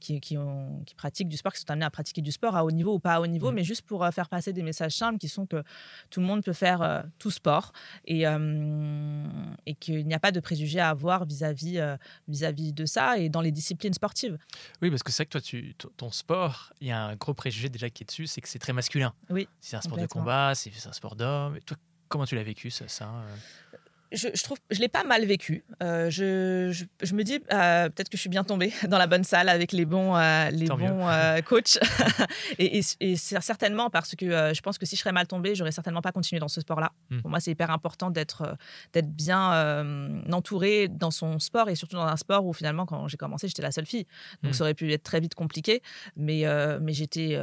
qui, 0.00 0.20
qui, 0.20 0.36
ont, 0.36 0.82
qui 0.84 0.96
pratiquent 0.96 1.28
du 1.28 1.36
sport, 1.36 1.52
qui 1.52 1.60
sont 1.60 1.70
amenés 1.70 1.84
à 1.84 1.90
pratiquer 1.90 2.20
du 2.20 2.32
sport 2.32 2.56
à 2.56 2.64
haut 2.64 2.72
niveau 2.72 2.94
ou 2.94 2.98
pas 2.98 3.14
à 3.14 3.20
haut 3.20 3.28
niveau, 3.28 3.52
mmh. 3.52 3.54
mais 3.54 3.62
juste 3.62 3.82
pour 3.82 4.04
faire 4.12 4.28
passer 4.28 4.52
des 4.52 4.64
messages 4.64 4.96
simples 4.96 5.18
qui 5.18 5.28
sont 5.28 5.46
que 5.46 5.62
tout 6.10 6.18
le 6.18 6.26
monde 6.26 6.42
peut 6.42 6.52
faire 6.52 7.04
tout 7.20 7.30
sport 7.30 7.70
et, 8.04 8.22
et 8.22 9.74
qu'il 9.76 10.04
n'y 10.04 10.14
a 10.14 10.18
pas 10.18 10.32
de 10.32 10.40
préjugés 10.40 10.80
à 10.80 10.88
avoir 10.88 11.24
vis-à-vis 11.24 11.80
vis-à-vis 12.26 12.72
de 12.72 12.84
ça 12.84 13.18
et 13.18 13.28
dans 13.28 13.40
les 13.40 13.52
disciplines 13.52 13.94
sportives. 13.94 14.36
Oui, 14.80 14.90
parce 14.90 15.04
que 15.04 15.12
c'est 15.12 15.22
vrai 15.22 15.26
que 15.26 15.30
toi, 15.30 15.40
tu, 15.40 15.76
ton 15.96 16.10
sport, 16.10 16.72
il 16.80 16.88
y 16.88 16.90
a 16.90 17.04
un 17.04 17.14
gros 17.14 17.34
préjugé 17.34 17.68
déjà 17.68 17.88
qui 17.88 18.02
est 18.02 18.06
dessus, 18.06 18.26
c'est 18.26 18.40
que 18.40 18.48
c'est 18.48 18.58
très 18.58 18.72
masculin. 18.72 19.14
Oui. 19.30 19.46
C'est 19.60 19.76
un 19.76 19.80
sport 19.80 19.98
de 19.98 20.06
combat, 20.06 20.54
c'est 20.56 20.72
un 20.88 20.92
sport 20.92 21.14
d'homme. 21.14 21.58
Comment 22.08 22.26
tu 22.26 22.34
l'as 22.34 22.42
vécu 22.42 22.68
ça, 22.70 22.88
ça 22.88 23.06
euh? 23.06 23.36
Je, 24.12 24.28
je, 24.34 24.42
trouve, 24.42 24.58
je 24.70 24.80
l'ai 24.80 24.88
pas 24.88 25.04
mal 25.04 25.24
vécu. 25.24 25.64
Euh, 25.82 26.10
je, 26.10 26.84
je, 27.02 27.14
me 27.14 27.22
dis 27.22 27.40
euh, 27.52 27.88
peut-être 27.88 28.08
que 28.08 28.16
je 28.16 28.20
suis 28.20 28.28
bien 28.28 28.44
tombée 28.44 28.72
dans 28.88 28.98
la 28.98 29.06
bonne 29.06 29.24
salle 29.24 29.48
avec 29.48 29.72
les 29.72 29.84
bons, 29.84 30.16
euh, 30.16 30.50
les 30.50 30.66
bons 30.66 31.06
coachs. 31.46 31.78
et, 32.58 32.82
certainement 32.82 33.90
parce 33.90 34.14
que 34.14 34.52
je 34.54 34.60
pense 34.60 34.78
que 34.78 34.86
si 34.86 34.96
je 34.96 35.00
serais 35.00 35.12
mal 35.12 35.26
tombée, 35.26 35.54
j'aurais 35.54 35.72
certainement 35.72 36.02
pas 36.02 36.12
continué 36.12 36.40
dans 36.40 36.48
ce 36.48 36.60
sport-là. 36.60 36.92
Hmm. 37.10 37.20
Pour 37.20 37.30
moi, 37.30 37.40
c'est 37.40 37.50
hyper 37.50 37.70
important 37.70 38.10
d'être 38.10 38.56
d'être 38.92 39.10
bien 39.10 40.22
entourée 40.30 40.88
dans 40.88 41.10
son 41.10 41.38
sport 41.38 41.68
et 41.68 41.74
surtout 41.74 41.96
dans 41.96 42.06
un 42.06 42.16
sport 42.16 42.44
où 42.46 42.52
finalement, 42.52 42.86
quand 42.86 43.08
j'ai 43.08 43.16
commencé, 43.16 43.48
j'étais 43.48 43.62
la 43.62 43.72
seule 43.72 43.86
fille. 43.86 44.06
Donc, 44.42 44.52
hmm. 44.52 44.54
ça 44.54 44.64
aurait 44.64 44.74
pu 44.74 44.92
être 44.92 45.02
très 45.02 45.20
vite 45.20 45.34
compliqué. 45.34 45.82
Mais, 46.16 46.44
mais 46.80 46.92
j'étais 46.92 47.38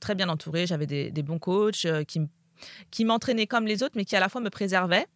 très 0.00 0.14
bien 0.14 0.28
entourée. 0.28 0.66
J'avais 0.66 0.86
des, 0.86 1.10
des, 1.10 1.22
bons 1.22 1.38
coachs 1.38 1.86
qui 2.06 2.20
me 2.20 2.28
qui 2.90 3.04
m'entraînait 3.04 3.46
comme 3.46 3.66
les 3.66 3.82
autres, 3.82 3.94
mais 3.96 4.04
qui 4.04 4.16
à 4.16 4.20
la 4.20 4.28
fois 4.28 4.40
me 4.40 4.50
préservait. 4.50 5.06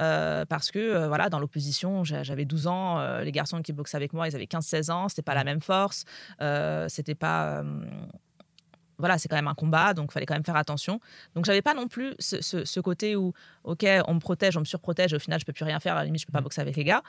Euh, 0.00 0.44
parce 0.44 0.70
que 0.70 0.78
euh, 0.78 1.08
voilà, 1.08 1.28
dans 1.28 1.38
l'opposition, 1.38 2.04
j'avais 2.04 2.44
12 2.44 2.66
ans, 2.66 2.98
euh, 2.98 3.22
les 3.22 3.32
garçons 3.32 3.62
qui 3.62 3.72
boxaient 3.72 3.96
avec 3.96 4.12
moi, 4.12 4.28
ils 4.28 4.34
avaient 4.34 4.44
15-16 4.44 4.90
ans, 4.90 5.08
c'était 5.08 5.22
pas 5.22 5.34
la 5.34 5.42
mmh. 5.42 5.46
même 5.46 5.60
force, 5.60 6.04
c'était 6.88 7.14
pas 7.14 7.62
voilà, 8.98 9.18
c'est 9.18 9.28
quand 9.28 9.36
même 9.36 9.48
un 9.48 9.54
combat, 9.54 9.94
donc 9.94 10.10
il 10.10 10.12
fallait 10.12 10.26
quand 10.26 10.34
même 10.34 10.44
faire 10.44 10.56
attention. 10.56 11.00
Donc 11.34 11.44
j'avais 11.44 11.62
pas 11.62 11.74
non 11.74 11.88
plus 11.88 12.14
ce, 12.18 12.80
côté 12.80 13.16
où, 13.16 13.32
ok, 13.64 13.84
on 14.06 14.14
me 14.14 14.20
protège, 14.20 14.56
on 14.56 14.60
me 14.60 14.64
surprotège, 14.64 15.12
au 15.12 15.18
final 15.18 15.40
je 15.40 15.44
peux 15.44 15.52
plus 15.52 15.64
rien 15.64 15.80
faire, 15.80 15.94
à 15.94 15.98
la 15.98 16.04
limite 16.04 16.20
je 16.20 16.26
peux 16.26 16.32
pas 16.32 16.40
mmh. 16.40 16.44
boxer 16.44 16.60
avec 16.60 16.76
les 16.76 16.84
gars. 16.84 17.02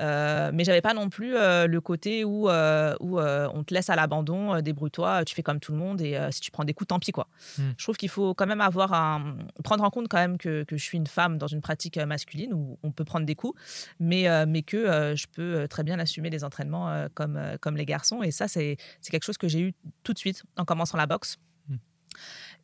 Euh, 0.00 0.50
mais 0.52 0.64
j'avais 0.64 0.80
pas 0.80 0.94
non 0.94 1.08
plus 1.08 1.36
euh, 1.36 1.66
le 1.66 1.80
côté 1.80 2.24
où, 2.24 2.48
euh, 2.48 2.94
où 3.00 3.18
euh, 3.18 3.48
on 3.54 3.64
te 3.64 3.74
laisse 3.74 3.90
à 3.90 3.96
l'abandon, 3.96 4.60
débrouille-toi, 4.60 5.24
tu 5.24 5.34
fais 5.34 5.42
comme 5.42 5.60
tout 5.60 5.72
le 5.72 5.78
monde 5.78 6.00
et 6.00 6.18
si 6.30 6.40
tu 6.40 6.50
prends 6.50 6.64
des 6.64 6.74
coups, 6.74 6.88
tant 6.88 6.98
pis 6.98 7.12
quoi. 7.12 7.28
Mmh. 7.58 7.62
Je 7.76 7.84
trouve 7.84 7.96
qu'il 7.96 8.08
faut 8.08 8.34
quand 8.34 8.46
même 8.46 8.60
avoir 8.60 8.92
un, 8.92 9.36
prendre 9.62 9.84
en 9.84 9.90
compte 9.90 10.08
quand 10.08 10.18
même 10.18 10.38
que, 10.38 10.64
que, 10.64 10.76
je 10.76 10.82
suis 10.82 10.98
une 10.98 11.06
femme 11.06 11.38
dans 11.38 11.46
une 11.46 11.60
pratique 11.60 11.98
masculine 11.98 12.52
où 12.54 12.78
on 12.82 12.92
peut 12.92 13.04
prendre 13.04 13.26
des 13.26 13.34
coups, 13.34 13.60
mais, 14.00 14.26
mais 14.46 14.62
que 14.62 15.14
je 15.16 15.26
peux 15.26 15.66
très 15.68 15.82
bien 15.82 15.98
assumer 15.98 16.30
les 16.30 16.44
entraînements 16.44 17.06
comme, 17.14 17.40
comme 17.60 17.76
les 17.76 17.86
garçons. 17.86 18.22
Et 18.22 18.30
ça, 18.30 18.48
c'est 18.48 18.76
quelque 19.10 19.24
chose 19.24 19.38
que 19.38 19.48
j'ai 19.48 19.60
eu 19.60 19.74
tout 20.02 20.12
de 20.12 20.18
suite 20.18 20.42
en 20.56 20.64
commençant 20.64 20.96
la 20.96 21.06
boxe. 21.06 21.27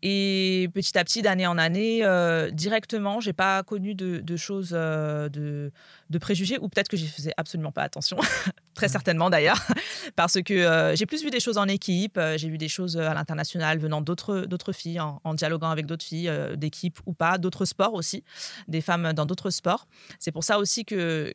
Et 0.07 0.69
petit 0.75 0.99
à 0.99 1.05
petit, 1.05 1.23
d'année 1.23 1.47
en 1.47 1.57
année, 1.57 2.05
euh, 2.05 2.51
directement, 2.51 3.21
j'ai 3.21 3.33
pas 3.33 3.63
connu 3.63 3.95
de, 3.95 4.37
choses, 4.37 4.73
euh, 4.75 5.31
de, 5.31 6.19
préjugés, 6.19 6.59
ou 6.61 6.69
peut-être 6.69 6.89
que 6.89 6.97
j'y 6.99 7.09
faisais 7.09 7.33
absolument 7.39 7.73
pas 7.73 7.83
attention, 7.83 8.19
très 8.75 8.87
mmh. 8.87 8.91
certainement 8.91 9.31
d'ailleurs, 9.31 9.67
parce 10.17 10.43
que 10.43 10.53
euh, 10.53 10.95
j'ai 10.95 11.07
plus 11.07 11.23
vu 11.23 11.31
des 11.31 11.41
choses 11.41 11.57
en 11.57 11.67
équipe, 11.69 12.21
j'ai 12.37 12.51
vu 12.51 12.59
des 12.59 12.69
choses 12.69 12.99
à 12.99 13.15
l'international 13.15 13.79
venant 13.79 14.03
d'autres 14.03 14.73
filles, 14.73 15.01
en, 15.01 15.23
en, 15.25 15.33
dialoguant 15.33 15.71
avec 15.71 15.87
d'autres 15.87 16.05
filles 16.05 16.31
d'équipe 16.57 16.99
ou 17.07 17.15
pas, 17.15 17.39
d'autres 17.39 17.65
sports 17.65 17.95
aussi, 17.95 18.25
des 18.69 18.83
femmes 18.83 19.15
dans 19.15 19.25
d'autres 19.25 19.49
sports. 19.49 19.87
C'est 20.19 20.33
pour 20.33 20.45
ça 20.45 20.59
aussi 20.59 20.85
que 20.85 21.33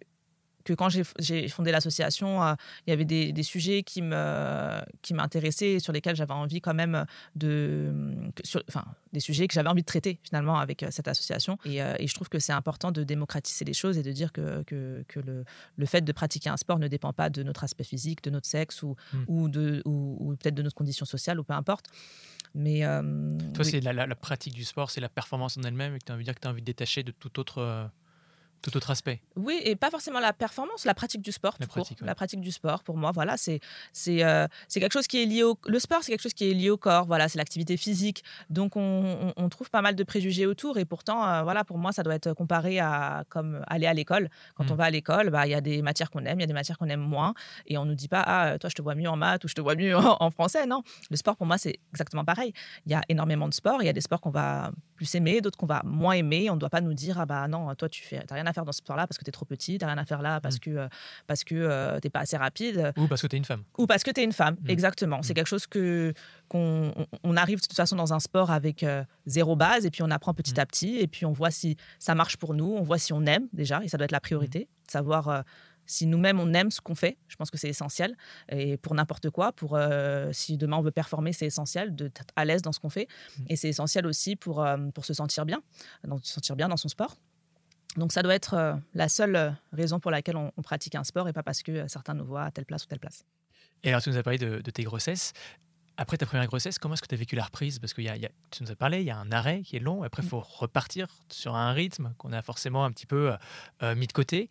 que 0.64 0.74
quand 0.74 0.90
j'ai 0.90 1.48
fondé 1.48 1.72
l'association, 1.72 2.44
euh, 2.44 2.54
il 2.86 2.92
y 2.92 2.94
avait 2.94 3.06
des, 3.06 3.44
sujets 3.44 3.84
qui 3.84 4.02
m'intéressaient 4.02 5.74
et 5.74 5.80
sur 5.80 5.94
lesquels 5.94 6.16
j'avais 6.16 6.34
envie 6.34 6.62
quand 6.62 6.74
même 6.74 7.06
de... 7.36 7.94
enfin, 8.68 8.86
des 9.14 9.20
sujets 9.20 9.48
que 9.48 9.54
j'avais 9.54 9.70
envie 9.70 9.82
de 9.82 9.88
traiter 9.88 10.20
finalement 10.24 10.60
avec 10.60 10.84
euh, 10.84 10.90
cette 10.92 11.08
association. 11.08 11.58
Euh, 11.66 11.96
et, 11.98 12.08
je 12.08 12.14
trouve 12.14 12.30
que 12.30 12.40
c'est 12.40 12.54
important 12.54 12.92
de 12.92 13.04
démocratiser 13.04 13.66
les 13.66 13.74
choses 13.74 13.98
et 13.98 14.04
de 14.04 14.12
dire 14.12 14.32
que, 14.32 14.64
que, 14.64 15.20
le, 15.20 15.46
le, 15.78 15.86
fait 15.86 16.02
de 16.02 16.12
pratiquer 16.12 16.50
un 16.50 16.58
sport 16.58 16.80
ne 16.80 16.88
dépend 16.88 17.14
pas 17.14 17.30
de 17.30 17.44
notre 17.44 17.64
aspect 17.64 17.84
physique, 17.84 18.24
de 18.24 18.30
notre 18.30 18.48
sexe 18.48 18.84
ou, 18.84 18.96
mmh. 19.14 19.18
ou, 19.28 19.50
de, 19.50 19.82
ou, 19.86 20.36
peut-être 20.40 20.56
de 20.56 20.64
notre 20.64 20.76
condition 20.76 21.06
sociale 21.06 21.40
ou 21.40 21.44
peu 21.44 21.54
importe. 21.54 21.88
Mais 22.56 22.82
Toi, 23.54 23.64
c'est 23.64 23.80
la, 23.80 23.94
la, 23.94 24.16
pratique 24.16 24.54
du 24.54 24.66
sport, 24.66 24.90
c'est 24.90 25.02
la 25.02 25.10
performance 25.10 25.58
en 25.58 25.62
elle-même 25.62 25.96
et 25.96 26.00
que 26.00 26.06
tu 26.06 26.12
as 26.12 26.16
envie 26.16 26.24
de 26.24 26.26
dire 26.26 26.36
que 26.36 26.42
tu 26.42 26.48
as 26.48 26.52
envie 26.52 26.62
de 26.62 26.66
détacher 26.66 27.04
de 27.04 27.12
tout 27.12 27.40
autre 27.40 27.90
tout 28.62 28.76
autre 28.76 28.92
aspect. 28.92 29.22
Oui, 29.36 29.62
et 29.64 29.76
pas 29.76 29.90
forcément 29.90 30.20
la 30.20 30.34
performance, 30.34 30.86
la 30.86 30.94
pratique 30.94 31.22
du 31.22 31.32
sport. 31.32 31.56
La, 31.60 31.68
pratique, 31.68 32.02
la 32.02 32.16
pratique 32.16 32.42
du 32.42 32.52
sport, 32.52 32.84
pour 32.84 32.98
moi, 32.98 33.12
voilà, 33.12 33.38
c'est 33.38 33.60
c'est 33.94 34.24
euh, 34.24 34.48
c'est 34.68 34.80
quelque 34.80 34.94
chose 34.94 35.08
qui 35.08 35.22
est 35.22 35.26
lié 35.26 35.44
au 35.44 35.58
le 35.66 35.80
sport, 35.80 36.04
c'est 36.04 36.12
quelque 36.12 36.22
chose 36.22 36.34
qui 36.34 36.50
est 36.50 36.54
lié 36.54 36.70
au 36.70 36.78
corps. 36.78 37.06
Voilà, 37.06 37.30
c'est 37.30 37.38
l'activité 37.38 37.78
physique. 37.78 38.24
Donc 38.50 38.76
on, 38.76 39.34
on, 39.36 39.50
trouve 39.50 39.70
pas 39.70 39.82
mal 39.82 39.96
de 39.96 40.04
préjugés 40.04 40.46
autour, 40.46 40.78
et 40.78 40.86
pourtant, 40.86 41.26
euh, 41.26 41.44
voilà, 41.44 41.64
pour 41.64 41.78
moi, 41.78 41.92
ça 41.92 42.04
doit 42.04 42.16
être 42.16 42.34
comparé 42.34 42.80
à 42.80 43.24
comme 43.30 43.64
aller 43.68 43.88
à 43.88 43.94
l'école. 43.94 44.30
Quand 44.56 44.66
mm. 44.66 44.72
on 44.72 44.76
va 44.76 44.86
à 44.86 44.90
l'école, 44.90 45.30
bah 45.30 45.48
il 45.48 45.52
y 45.52 45.56
a 45.56 45.62
des 45.62 45.82
matières 45.82 46.12
qu'on 46.12 46.26
aime, 46.26 46.40
il 46.40 46.42
y 46.42 46.44
a 46.44 46.48
des 46.48 46.54
matières 46.54 46.78
qu'on 46.78 46.90
aime 46.90 47.02
moins, 47.02 47.34
et 47.68 47.78
on 47.78 47.86
nous 47.86 47.96
dit 47.96 48.08
pas 48.08 48.24
ah 48.26 48.58
toi 48.60 48.70
je 48.70 48.76
te 48.76 48.82
vois 48.82 48.96
mieux 48.96 49.10
en 49.10 49.16
maths 49.16 49.44
ou 49.44 49.48
je 49.48 49.56
te 49.56 49.62
vois 49.62 49.76
mieux 49.76 49.96
en, 49.98 50.32
français. 50.32 50.66
Non, 50.66 50.84
le 51.10 51.16
sport 51.16 51.36
pour 51.36 51.48
moi 51.48 51.58
c'est 51.58 51.80
exactement 51.92 52.26
pareil. 52.26 52.54
Il 52.86 52.92
y 52.92 52.96
a 52.96 53.02
énormément 53.10 53.48
de 53.48 53.54
sports, 53.54 53.82
il 53.82 53.86
y 53.86 53.90
a 53.90 53.94
des 53.94 54.02
sports 54.02 54.22
qu'on 54.22 54.30
va 54.30 54.72
plus 55.00 55.16
aimer, 55.16 55.40
d'autres 55.40 55.58
qu'on 55.58 55.66
va 55.66 55.82
moins 55.86 56.12
aimer. 56.14 56.50
On 56.50 56.56
ne 56.56 56.60
doit 56.60 56.70
pas 56.70 56.82
nous 56.82 56.94
dire 56.94 57.18
ah 57.20 57.26
bah 57.26 57.48
non 57.48 57.74
toi 57.76 57.88
tu 57.88 58.04
fais 58.04 58.22
rien 58.30 58.46
à 58.46 58.52
faire 58.52 58.66
dans 58.66 58.74
ce 58.74 58.80
sport-là 58.80 59.08
parce 59.08 59.18
que 59.18 59.24
tu 59.24 59.30
es 59.30 59.32
trop 59.32 59.46
petit, 59.46 59.78
tu 59.78 59.86
rien 59.86 59.98
à 59.98 60.04
faire 60.04 60.22
là 60.22 60.42
parce 60.42 60.58
mmh. 60.58 60.60
que, 60.60 60.70
euh, 60.72 60.88
parce 61.26 61.46
que 61.46 61.56
euh, 61.56 62.00
tu 62.02 62.10
pas 62.10 62.20
assez 62.20 62.36
rapide. 62.36 62.92
Ou 62.98 63.08
parce 63.08 63.22
que 63.22 63.28
tu 63.28 63.38
es 63.38 63.40
une 63.40 63.46
femme. 63.46 63.64
Ou 63.78 63.88
parce 63.88 64.04
que 64.04 64.12
tu 64.12 64.20
es 64.20 64.24
une 64.26 64.34
femme, 64.34 64.56
mmh. 64.56 64.70
exactement. 64.70 65.22
C'est 65.22 65.32
mmh. 65.32 65.36
quelque 65.36 65.48
chose 65.48 65.68
que 65.68 66.14
qu'on 66.50 66.94
on 67.24 67.38
arrive 67.38 67.62
de 67.62 67.66
toute 67.66 67.78
façon 67.78 67.96
dans 67.96 68.14
un 68.14 68.20
sport 68.20 68.52
avec 68.52 68.84
euh, 68.84 69.04
zéro 69.26 69.56
base 69.56 69.86
et 69.86 69.92
puis 69.92 70.04
on 70.04 70.12
apprend 70.12 70.34
petit 70.34 70.60
à 70.60 70.66
petit 70.66 70.98
et 70.98 71.08
puis 71.08 71.26
on 71.26 71.32
voit 71.32 71.52
si 71.52 71.78
ça 71.98 72.14
marche 72.14 72.36
pour 72.36 72.54
nous, 72.54 72.76
on 72.78 72.84
voit 72.84 72.98
si 72.98 73.14
on 73.14 73.26
aime 73.26 73.48
déjà 73.54 73.82
et 73.84 73.88
ça 73.88 73.98
doit 73.98 74.06
être 74.06 74.12
la 74.12 74.20
priorité, 74.20 74.68
savoir 74.88 75.44
si 75.90 76.06
nous-mêmes 76.06 76.40
on 76.40 76.54
aime 76.54 76.72
ce 76.72 76.82
qu'on 76.82 76.96
fait, 76.96 77.18
je 77.28 77.36
pense 77.36 77.50
que 77.50 77.58
c'est 77.58 77.70
essentiel. 77.70 78.16
Et 78.50 78.78
pour 78.78 78.94
n'importe 78.96 79.30
quoi, 79.30 79.52
pour 79.52 79.78
si 80.32 80.58
demain 80.58 80.78
on 80.78 80.82
veut 80.82 80.92
performer, 80.92 81.34
c'est 81.34 81.46
essentiel 81.46 81.96
d'être 81.96 82.34
à 82.36 82.46
l'aise 82.46 82.62
dans 82.62 82.72
ce 82.72 82.80
qu'on 82.80 82.90
fait. 82.90 83.08
Et 83.48 83.56
c'est 83.56 83.70
essentiel 83.70 84.06
aussi 84.06 84.36
pour, 84.36 84.66
pour 84.94 85.06
se 85.06 85.14
sentir 85.14 85.46
bien, 85.46 85.62
se 86.24 86.34
sentir 86.34 86.56
bien 86.56 86.70
dans 86.70 86.78
son 86.78 86.90
sport. 86.90 87.16
Donc 87.98 88.12
ça 88.12 88.22
doit 88.22 88.36
être 88.36 88.54
euh, 88.54 88.76
la 88.94 89.10
seule 89.10 89.36
euh, 89.36 89.52
raison 89.74 90.00
pour 90.00 90.12
laquelle 90.12 90.38
on, 90.38 90.52
pratique 90.62 90.96
un 90.96 91.04
sport 91.04 91.28
et 91.28 91.34
pas 91.34 91.44
parce 91.44 91.64
que 91.64 91.72
euh, 91.72 91.88
certains 91.88 92.14
nous 92.14 92.26
voient 92.26 92.44
à 92.44 92.52
telle 92.52 92.66
place 92.66 92.84
ou 92.84 92.88
telle 92.88 93.00
place. 93.00 93.26
Et 93.84 93.90
alors 93.90 94.02
tu 94.02 94.10
nous 94.10 94.18
as 94.18 94.24
parlé 94.24 94.38
de, 94.38 94.60
tes 94.62 94.84
grossesses. 94.84 95.34
Après 95.98 96.16
ta 96.16 96.26
première 96.26 96.48
grossesse, 96.48 96.80
comment 96.80 96.94
est-ce 96.94 97.02
que 97.02 97.08
tu 97.08 97.16
as 97.16 97.18
vécu 97.18 97.36
la 97.36 97.44
reprise? 97.44 97.80
Parce 97.80 97.94
que 97.94 98.02
y 98.02 98.08
a, 98.08 98.16
tu 98.52 98.64
nous 98.64 98.72
as 98.72 98.76
parlé, 98.76 99.00
il 99.00 99.06
y 99.06 99.10
a 99.10 99.18
un 99.18 99.32
arrêt 99.32 99.64
qui 99.64 99.76
est 99.76 99.82
long, 99.82 100.04
après 100.04 100.22
il 100.22 100.28
mm. 100.28 100.30
faut 100.30 100.40
repartir 100.40 101.08
sur 101.30 101.56
un 101.56 101.74
rythme 101.74 102.14
qu'on 102.18 102.32
a 102.32 102.42
forcément 102.42 102.86
un 102.86 102.92
petit 102.92 103.06
peu 103.06 103.34
mis 103.82 104.08
de 104.08 104.14
côté. 104.14 104.50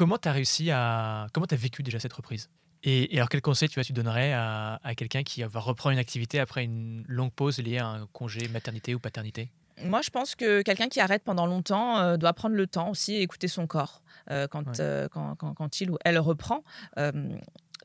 Comment 0.00 0.16
tu 0.16 0.30
as 0.30 0.32
réussi 0.32 0.70
à... 0.70 1.26
Comment 1.34 1.44
tu 1.46 1.52
as 1.52 1.58
vécu 1.58 1.82
déjà 1.82 1.98
cette 1.98 2.14
reprise? 2.14 2.48
Et, 2.84 3.14
alors, 3.18 3.28
quel 3.28 3.42
conseil 3.42 3.68
tu, 3.68 3.74
vois, 3.74 3.84
tu 3.84 3.92
donnerais 3.92 4.32
à, 4.32 4.80
à 4.82 4.94
quelqu'un 4.94 5.22
qui 5.22 5.42
va 5.42 5.60
reprendre 5.60 5.92
une 5.92 5.98
activité 5.98 6.40
après 6.40 6.64
une 6.64 7.04
longue 7.06 7.32
pause 7.32 7.58
liée 7.58 7.76
à 7.76 7.86
un 7.86 8.06
congé 8.06 8.48
maternité 8.48 8.94
ou 8.94 8.98
paternité? 8.98 9.50
Moi, 9.84 10.00
je 10.00 10.08
pense 10.08 10.34
que 10.36 10.62
quelqu'un 10.62 10.88
qui 10.88 11.00
arrête 11.00 11.22
pendant 11.22 11.44
longtemps 11.44 11.98
euh, 11.98 12.16
doit 12.16 12.32
prendre 12.32 12.56
le 12.56 12.66
temps 12.66 12.88
aussi 12.88 13.12
et 13.12 13.20
écouter 13.20 13.46
son 13.46 13.66
corps 13.66 14.00
euh, 14.30 14.46
euh, 14.80 15.08
quand, 15.10 15.36
quand, 15.36 15.52
quand, 15.52 15.80
il 15.82 15.90
ou 15.90 15.98
elle 16.02 16.18
reprend 16.18 16.64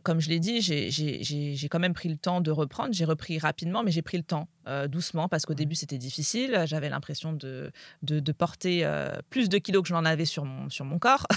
comme 0.05 0.21
je 0.21 0.29
l'ai 0.29 0.39
dit, 0.39 0.61
j'ai 0.61 1.67
quand 1.67 1.79
même 1.79 1.95
pris 1.95 2.09
le 2.09 2.15
temps 2.15 2.39
de 2.39 2.51
reprendre. 2.51 2.93
J'ai 2.93 3.05
repris 3.05 3.39
rapidement, 3.39 3.83
mais 3.83 3.89
j'ai 3.89 4.03
pris 4.03 4.17
le 4.17 4.23
temps, 4.23 4.47
euh, 4.67 4.87
doucement, 4.87 5.27
parce 5.27 5.47
qu'au 5.47 5.53
mmh. 5.53 5.57
début, 5.57 5.75
c'était 5.75 5.97
difficile. 5.97 6.63
J'avais 6.65 6.89
l'impression 6.89 7.33
de, 7.33 7.71
de, 8.03 8.31
porter 8.31 8.81
euh, 8.85 9.15
plus 9.31 9.49
de 9.49 9.57
kilos 9.57 9.81
que 9.81 9.89
je 9.89 9.95
n'en 9.95 10.05
avais 10.05 10.25
sur 10.25 10.45
mon, 10.45 10.69
sur 10.69 10.85
mon 10.85 10.99
corps. 10.99 11.25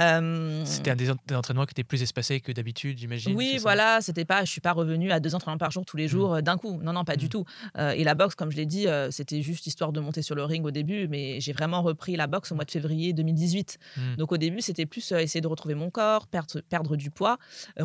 Euh, 0.00 0.62
c'était 0.64 0.90
un 0.90 0.96
des, 0.96 1.10
entraînements 1.10 1.64
qui 1.64 1.72
était 1.72 1.84
plus 1.84 2.02
espacé 2.02 2.40
que 2.40 2.52
d'habitude, 2.52 2.98
j'imagine. 2.98 3.34
Oui, 3.34 3.58
voilà. 3.60 4.00
C'était 4.00 4.24
pas, 4.24 4.44
je 4.44 4.50
suis 4.50 4.60
pas 4.60 4.72
revenue 4.72 5.12
à 5.12 5.20
deux 5.20 5.34
entraînements 5.34 5.58
par 5.58 5.70
jour 5.70 5.84
tous 5.84 5.96
les 5.96 6.06
mmh. 6.06 6.08
jours 6.08 6.42
d'un 6.42 6.56
coup. 6.56 6.80
Non, 6.82 6.92
non, 6.92 7.04
pas 7.04 7.16
du 7.16 7.26
mmh. 7.26 7.28
tout. 7.28 7.44
et 7.78 8.04
la 8.04 8.14
boxe, 8.14 8.34
comme 8.34 8.50
je 8.50 8.56
l'ai 8.56 8.66
dit, 8.66 8.86
c'était 9.10 9.40
juste 9.40 9.66
histoire 9.66 9.92
de 9.92 10.00
monter 10.00 10.22
sur 10.22 10.34
le 10.34 10.44
ring 10.44 10.64
au 10.66 10.70
début, 10.70 11.06
mais 11.08 11.40
j'ai 11.40 11.52
vraiment 11.52 11.82
repris 11.82 12.16
la 12.16 12.26
boxe 12.26 12.52
au 12.52 12.54
mois 12.54 12.64
de 12.64 12.70
février 12.70 13.12
2018. 13.12 13.78
Donc 14.18 14.32
au 14.32 14.36
début, 14.36 14.60
c'était 14.60 14.86
plus 14.86 15.12
essayer 15.12 15.40
de 15.40 15.48
retrouver 15.48 15.74
mon 15.74 15.90
corps, 15.90 16.26
perdre, 16.26 16.60
perdre 16.68 16.96
du 16.96 17.10
poids, 17.10 17.38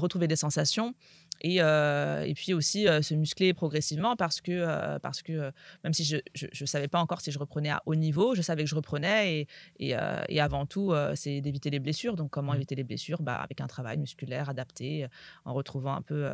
retrouver 0.10 0.28
des 0.28 0.36
sensations. 0.36 0.94
Et, 1.42 1.62
euh, 1.62 2.24
et, 2.26 2.34
puis 2.34 2.54
aussi 2.54 2.88
euh, 2.88 3.02
se 3.02 3.14
muscler 3.14 3.54
progressivement 3.54 4.18
parce 4.18 4.42
que, 4.42 4.52
euh, 4.52 5.00
parce 5.00 5.22
que 5.22 5.52
même 5.86 5.94
si 5.94 6.04
je 6.04 6.18
ne 6.36 6.66
savais 6.66 6.90
pas 6.90 7.00
encore 7.00 7.22
si 7.22 7.32
je 7.32 7.40
reprenais 7.40 7.70
à 7.70 7.82
haut 7.86 7.96
niveau, 7.96 8.36
je 8.36 8.42
savais 8.42 8.64
que 8.64 8.70
je 8.70 8.76
reprenais 8.76 9.48
et, 9.80 9.96
et, 10.28 10.42
avant 10.42 10.66
tout, 10.66 10.94
c'est 11.16 11.42
d'éviter 11.42 11.70
les 11.70 11.80
blessures. 11.80 12.16
Donc, 12.16 12.30
comment 12.30 12.54
mmh. 12.54 12.58
éviter 12.58 12.76
les 12.76 12.84
blessures? 12.84 13.22
Bah, 13.22 13.36
Avec 13.36 13.62
un 13.62 13.68
travail 13.68 13.98
musculaire 13.98 14.50
adapté, 14.50 15.08
en 15.46 15.54
retrouvant 15.54 15.94
un 15.96 16.02
peu 16.02 16.30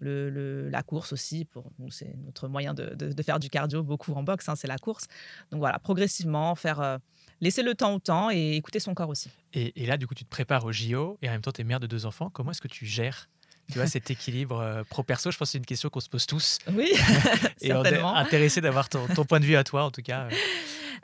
le, 0.00 0.68
la 0.68 0.82
course 0.82 1.12
aussi. 1.12 1.44
Pour 1.44 1.70
nous, 1.78 1.90
c'est 1.90 2.14
notre 2.24 2.48
moyen 2.48 2.74
de, 2.74 2.94
de, 2.94 3.22
faire 3.22 3.38
du 3.38 3.48
cardio 3.48 3.82
beaucoup 3.82 4.12
en 4.12 4.22
boxe, 4.22 4.48
hein, 4.48 4.56
c'est 4.56 4.68
la 4.68 4.78
course. 4.78 5.06
Donc 5.50 5.60
voilà, 5.60 5.78
progressivement, 5.78 6.54
faire 6.54 6.98
laisser 7.40 7.62
le 7.62 7.74
temps 7.74 7.94
au 7.94 7.98
temps 7.98 8.30
et 8.30 8.56
écouter 8.56 8.80
son 8.80 8.94
corps 8.94 9.08
aussi. 9.08 9.30
Et, 9.52 9.86
là, 9.86 9.96
du 9.96 10.06
coup, 10.06 10.14
tu 10.14 10.24
te 10.24 10.30
prépares 10.30 10.64
au 10.64 10.72
JO 10.72 11.18
et 11.22 11.28
en 11.28 11.32
même 11.32 11.40
temps, 11.40 11.52
tu 11.52 11.60
es 11.60 11.64
mère 11.64 11.80
de 11.80 11.86
deux 11.86 12.06
enfants. 12.06 12.30
Comment 12.30 12.50
est-ce 12.52 12.60
que 12.60 12.68
tu 12.68 12.86
gères 12.86 13.28
tu 13.70 13.78
vois, 13.78 13.86
cet 13.86 14.10
équilibre 14.10 14.58
euh, 14.58 14.82
pro-perso, 14.82 15.30
je 15.30 15.38
pense 15.38 15.46
que 15.46 15.52
c'est 15.52 15.58
une 15.58 15.64
question 15.64 15.90
qu'on 15.90 16.00
se 16.00 16.08
pose 16.08 16.26
tous. 16.26 16.58
Oui, 16.72 16.90
et 17.60 17.68
certainement. 17.68 18.16
intéressé 18.16 18.60
d'avoir 18.60 18.88
ton, 18.88 19.06
ton, 19.06 19.24
point 19.24 19.38
de 19.38 19.44
vue 19.44 19.54
à 19.54 19.62
toi, 19.62 19.84
en 19.84 19.92
tout 19.92 20.02
cas. 20.02 20.26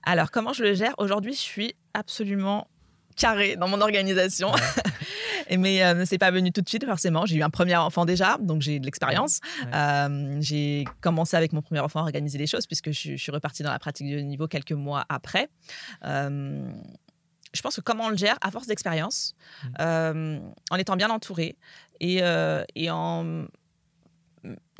Alors, 0.02 0.32
comment 0.32 0.52
je 0.52 0.64
le 0.64 0.74
gère? 0.74 0.92
Aujourd'hui, 0.98 1.32
je 1.32 1.38
suis 1.38 1.76
absolument 1.94 2.66
carré 3.16 3.56
dans 3.56 3.68
mon 3.68 3.80
organisation. 3.80 4.50
mais 5.50 5.82
euh, 5.82 6.04
c'est 6.04 6.18
pas 6.18 6.30
venu 6.30 6.52
tout 6.52 6.60
de 6.60 6.68
suite, 6.68 6.84
forcément. 6.84 7.26
J'ai 7.26 7.36
eu 7.36 7.42
un 7.42 7.50
premier 7.50 7.76
enfant 7.76 8.04
déjà, 8.04 8.38
donc 8.40 8.62
j'ai 8.62 8.78
de 8.78 8.84
l'expérience. 8.84 9.40
Euh, 9.72 10.36
j'ai 10.40 10.84
commencé 11.00 11.36
avec 11.36 11.52
mon 11.52 11.62
premier 11.62 11.80
enfant 11.80 12.00
à 12.00 12.02
organiser 12.02 12.38
les 12.38 12.46
choses, 12.46 12.66
puisque 12.66 12.90
je, 12.90 13.16
suis 13.16 13.32
repartie 13.32 13.62
dans 13.62 13.70
la 13.70 13.78
pratique 13.78 14.10
de 14.10 14.18
niveau 14.20 14.48
quelques 14.48 14.72
mois 14.72 15.04
après. 15.08 15.48
Euh, 16.04 16.68
je 17.52 17.62
pense 17.62 17.76
que 17.76 17.80
comment 17.80 18.04
on 18.04 18.10
le 18.10 18.16
gère, 18.16 18.36
à 18.40 18.50
force 18.50 18.66
d'expérience, 18.66 19.34
mmh. 19.62 19.68
euh, 19.80 20.38
en 20.70 20.76
étant 20.76 20.96
bien 20.96 21.10
entouré 21.10 21.56
et, 22.00 22.20
et 22.74 22.90
en 22.90 23.46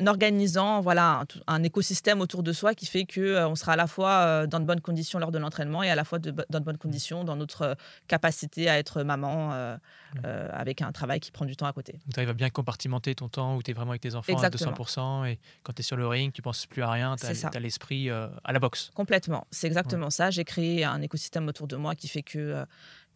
organisant 0.05 0.81
voilà 0.81 1.23
un, 1.47 1.63
écosystème 1.63 2.21
autour 2.21 2.43
de 2.43 2.53
soi 2.53 2.75
qui 2.75 2.85
fait 2.85 3.05
que 3.05 3.21
euh, 3.21 3.47
on 3.47 3.55
sera 3.55 3.73
à 3.73 3.75
la 3.75 3.87
fois 3.87 4.11
euh, 4.11 4.47
dans 4.47 4.59
de 4.59 4.65
bonnes 4.65 4.81
conditions 4.81 5.17
lors 5.17 5.31
de 5.31 5.39
l'entraînement 5.39 5.81
et 5.81 5.89
à 5.89 5.95
la 5.95 6.03
fois 6.03 6.19
dans 6.19 6.59
de 6.59 6.63
bonnes 6.63 6.77
conditions 6.77 7.23
dans 7.23 7.35
notre 7.35 7.61
euh, 7.63 7.75
capacité 8.07 8.69
à 8.69 8.77
être 8.77 9.03
maman 9.03 9.77
avec 10.23 10.81
un 10.81 10.91
travail 10.91 11.19
qui 11.19 11.31
prend 11.31 11.45
du 11.45 11.55
temps 11.55 11.65
à 11.65 11.73
côté. 11.73 11.99
Tu 12.13 12.19
arrives 12.19 12.29
à 12.29 12.33
bien 12.33 12.49
compartimenter 12.49 13.15
ton 13.15 13.29
temps 13.29 13.55
où 13.55 13.63
tu 13.63 13.71
es 13.71 13.73
vraiment 13.73 13.91
avec 13.91 14.01
tes 14.01 14.15
enfants 14.15 14.37
à 14.37 14.49
200% 14.49 15.27
et 15.27 15.39
quand 15.63 15.73
tu 15.73 15.81
es 15.81 15.83
sur 15.83 15.97
le 15.97 16.07
ring, 16.07 16.31
tu 16.31 16.41
penses 16.41 16.65
plus 16.65 16.81
à 16.81 16.91
rien, 16.91 17.15
tu 17.15 17.25
as, 17.25 17.59
l'esprit 17.59 18.09
à 18.09 18.51
la 18.51 18.59
boxe. 18.59 18.91
Complètement, 18.93 19.47
c'est 19.51 19.67
exactement 19.67 20.09
ça. 20.09 20.29
J'ai 20.29 20.43
créé 20.43 20.83
un 20.83 21.01
écosystème 21.01 21.47
autour 21.47 21.67
de 21.67 21.75
moi 21.75 21.95
qui 21.95 22.07
fait 22.07 22.23
que 22.23 22.65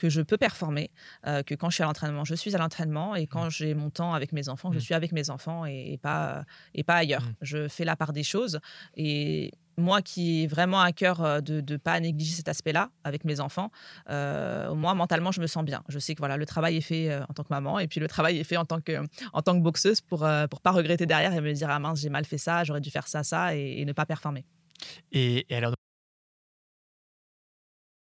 que 0.01 0.09
je 0.09 0.21
peux 0.21 0.37
performer, 0.37 0.89
que 1.23 1.53
quand 1.53 1.69
je 1.69 1.75
suis 1.75 1.83
à 1.83 1.85
l'entraînement, 1.85 2.25
je 2.25 2.33
suis 2.33 2.55
à 2.55 2.57
l'entraînement 2.57 3.15
et 3.15 3.27
quand 3.27 3.51
j'ai 3.51 3.75
mon 3.75 3.91
temps 3.91 4.15
avec 4.15 4.31
mes 4.31 4.49
enfants, 4.49 4.71
je 4.71 4.79
suis 4.79 4.95
avec 4.95 5.11
mes 5.11 5.29
enfants 5.29 5.65
et, 5.67 5.93
et 5.93 5.97
pas 5.97 6.43
et 6.73 6.83
pas 6.83 6.95
ailleurs. 6.95 7.21
Mmh. 7.21 7.35
Je 7.41 7.67
fais 7.67 7.85
la 7.85 7.95
part 7.95 8.11
des 8.11 8.23
choses. 8.23 8.59
Et 8.95 9.51
moi 9.77 10.01
qui 10.01 10.43
ai 10.43 10.47
vraiment 10.47 10.79
à 10.79 10.91
cœur 10.91 11.21
euh, 11.21 11.41
de 11.41 11.61
ne 11.73 11.77
pas 11.77 11.99
négliger 11.99 12.33
cet 12.35 12.47
aspect-là 12.47 12.89
avec 13.03 13.25
mes 13.25 13.39
enfants, 13.39 13.71
euh, 14.09 14.73
moi, 14.73 14.93
mentalement, 14.93 15.31
je 15.31 15.41
me 15.41 15.47
sens 15.47 15.65
bien. 15.65 15.83
Je 15.89 15.99
sais 15.99 16.15
que 16.15 16.19
voilà, 16.19 16.37
le 16.37 16.45
travail 16.45 16.77
est 16.77 16.81
fait 16.81 17.09
euh, 17.09 17.23
en 17.23 17.33
tant 17.33 17.43
que 17.43 17.49
maman 17.49 17.79
et 17.79 17.87
puis 17.87 17.99
le 17.99 18.07
travail 18.07 18.39
est 18.39 18.43
fait 18.43 18.57
en 18.57 18.65
tant 18.65 18.79
que, 18.79 19.01
en 19.33 19.41
tant 19.41 19.53
que 19.57 19.63
boxeuse 19.63 20.01
pour 20.01 20.23
ne 20.23 20.45
pour 20.47 20.61
pas 20.61 20.71
regretter 20.71 21.05
derrière 21.05 21.33
et 21.33 21.41
me 21.41 21.53
dire, 21.53 21.69
ah 21.69 21.79
mince, 21.79 21.99
j'ai 21.99 22.09
mal 22.09 22.25
fait 22.25 22.37
ça, 22.37 22.63
j'aurais 22.63 22.81
dû 22.81 22.91
faire 22.91 23.07
ça, 23.07 23.23
ça 23.23 23.55
et, 23.55 23.83
ne 23.85 23.93
pas 23.93 24.05
performer. 24.05 24.45
Et, 25.11 25.45
et 25.49 25.55
alors, 25.55 25.73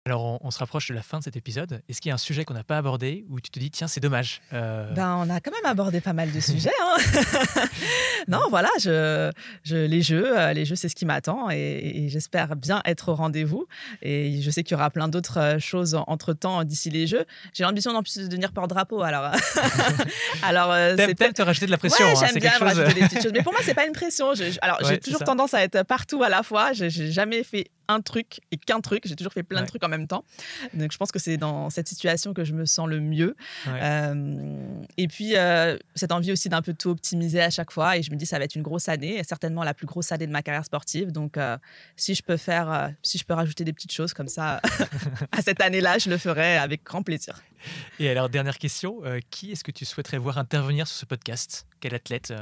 alors, 0.09 0.39
on, 0.43 0.51
se 0.51 0.59
rapproche 0.59 0.89
de 0.89 0.95
la 0.95 1.03
fin 1.03 1.19
de 1.19 1.25
cet 1.25 1.37
épisode. 1.37 1.83
Est-ce 1.87 2.01
qu'il 2.01 2.09
y 2.09 2.13
a 2.13 2.15
un 2.15 2.19
sujet 2.19 2.47
qu'on 2.47 2.55
n'a 2.55 2.65
pas 2.65 2.79
abordé 2.79 3.27
où 3.29 3.41
tu 3.41 3.51
te 3.51 3.59
dis, 3.59 3.71
tiens, 3.71 3.89
c'est 3.89 4.01
dommage 4.01 4.41
euh 4.55 4.91
ben, 4.95 5.17
On 5.19 5.29
a 5.29 5.39
quand 5.41 5.51
même 5.51 5.67
abordé 5.67 6.01
pas 6.01 6.15
mal 6.15 6.33
de 6.33 6.41
sujets. 6.41 6.73
Hein. 6.83 6.97
non, 8.29 8.41
voilà, 8.49 8.71
je, 8.81 9.31
je, 9.65 9.77
les 9.77 10.01
jeux, 10.01 10.39
euh, 10.39 10.55
les 10.55 10.65
jeux, 10.65 10.77
c'est 10.77 10.89
ce 10.89 10.95
qui 10.95 11.05
m'attend 11.05 11.51
et, 11.51 12.07
j'espère 12.09 12.57
bien 12.57 12.81
être 12.87 13.11
au 13.11 13.17
rendez-vous. 13.17 13.67
Et 14.01 14.41
je 14.41 14.51
sais 14.51 14.63
qu'il 14.63 14.73
y 14.73 14.77
aura 14.77 14.89
plein 14.89 15.09
d'autres 15.09 15.39
euh, 15.39 15.59
choses 15.59 15.95
entre-temps 16.07 16.65
d'ici 16.65 16.89
les 16.89 17.07
jeux. 17.07 17.27
J'ai 17.53 17.65
l'ambition 17.65 17.93
d'en 17.93 18.03
plus 18.03 18.17
de 18.17 18.29
devenir 18.29 18.53
porte-drapeau. 18.53 19.03
Alors, 19.03 19.31
alors 20.43 20.75
c'est 20.97 21.15
peut-être 21.17 21.35
te 21.35 21.43
rajouter 21.43 21.67
de 21.67 21.71
la 21.71 21.77
pression. 21.77 22.07
Ouais, 22.07 22.13
hein, 22.17 22.27
j'aime 22.33 22.41
bien 22.41 22.53
rajouter 22.59 22.95
des 22.95 23.01
petites 23.03 23.23
choses. 23.25 23.33
Mais 23.35 23.43
pour 23.43 23.53
moi, 23.53 23.61
c'est 23.63 23.75
pas 23.75 23.85
une 23.85 23.93
pression. 23.93 24.33
alors, 24.63 24.79
j'ai 24.89 24.99
toujours 24.99 25.23
tendance 25.23 25.53
à 25.53 25.63
être 25.63 25.83
partout 25.83 26.23
à 26.23 26.31
la 26.31 26.43
fois. 26.43 26.73
J'ai 26.73 27.13
jamais 27.13 27.43
fait 27.43 27.67
un 27.89 28.01
truc 28.01 28.41
et 28.53 28.57
qu'un 28.57 28.81
truc. 28.81 29.03
J'ai 29.07 29.17
toujours 29.17 29.33
fait 29.33 29.43
plein 29.43 29.63
de 29.63 29.67
trucs 29.67 29.83
en 29.83 29.89
même 29.89 30.07
temps. 30.07 30.25
Donc, 30.75 30.93
je 30.93 30.99
pense 30.99 31.11
que 31.11 31.19
c'est 31.19 31.37
dans 31.37 31.71
cette 31.71 31.89
situation 31.89 32.35
que 32.35 32.45
je 32.45 32.53
me 32.53 32.67
sens 32.67 32.89
le 32.89 33.01
mieux. 33.01 33.35
Euh, 33.67 34.83
et 34.97 35.09
puis, 35.09 35.37
euh, 35.37 35.77
cette 35.95 36.13
envie 36.13 36.31
aussi 36.31 36.49
d'un 36.49 36.63
peu 36.63 36.75
tout 36.75 36.91
optimiser 36.91 37.41
à 37.41 37.51
chaque 37.51 37.71
fois. 37.71 37.97
Et 37.97 38.03
je 38.03 38.11
me 38.11 38.17
dis, 38.17 38.27
ça 38.27 38.39
va 38.39 38.45
être 38.45 38.55
une 38.55 38.63
grosse 38.63 38.89
année, 38.89 39.23
certainement 39.25 39.65
la 39.65 39.75
plus 39.75 39.87
grosse 39.87 40.13
année 40.13 40.27
de 40.27 40.33
ma 40.33 40.43
carrière 40.43 40.65
sportive. 40.65 41.13
Donc, 41.13 41.37
euh, 41.37 41.57
si 41.97 42.15
je 42.15 42.23
peux 42.23 42.37
faire, 42.37 42.93
si 43.03 43.19
je 43.19 43.25
peux 43.25 43.35
rajouter 43.35 43.65
des 43.65 43.73
petites 43.73 43.93
choses 43.93 44.13
comme 44.13 44.29
ça 44.29 44.61
à 45.33 45.43
cette 45.43 45.61
année-là, 45.61 45.99
je 45.99 46.11
le 46.11 46.19
ferai 46.19 46.57
avec 46.57 46.85
grand 46.85 47.03
plaisir. 47.03 47.43
Et 47.99 48.09
alors, 48.09 48.29
dernière 48.29 48.59
question, 48.59 49.01
qui 49.31 49.53
est-ce 49.53 49.65
que 49.65 49.73
tu 49.73 49.85
souhaiterais 49.85 50.19
voir 50.19 50.39
intervenir 50.39 50.87
sur 50.87 50.97
ce 50.97 51.07
podcast? 51.07 51.67
Quel 51.81 51.95
athlète 51.95 52.33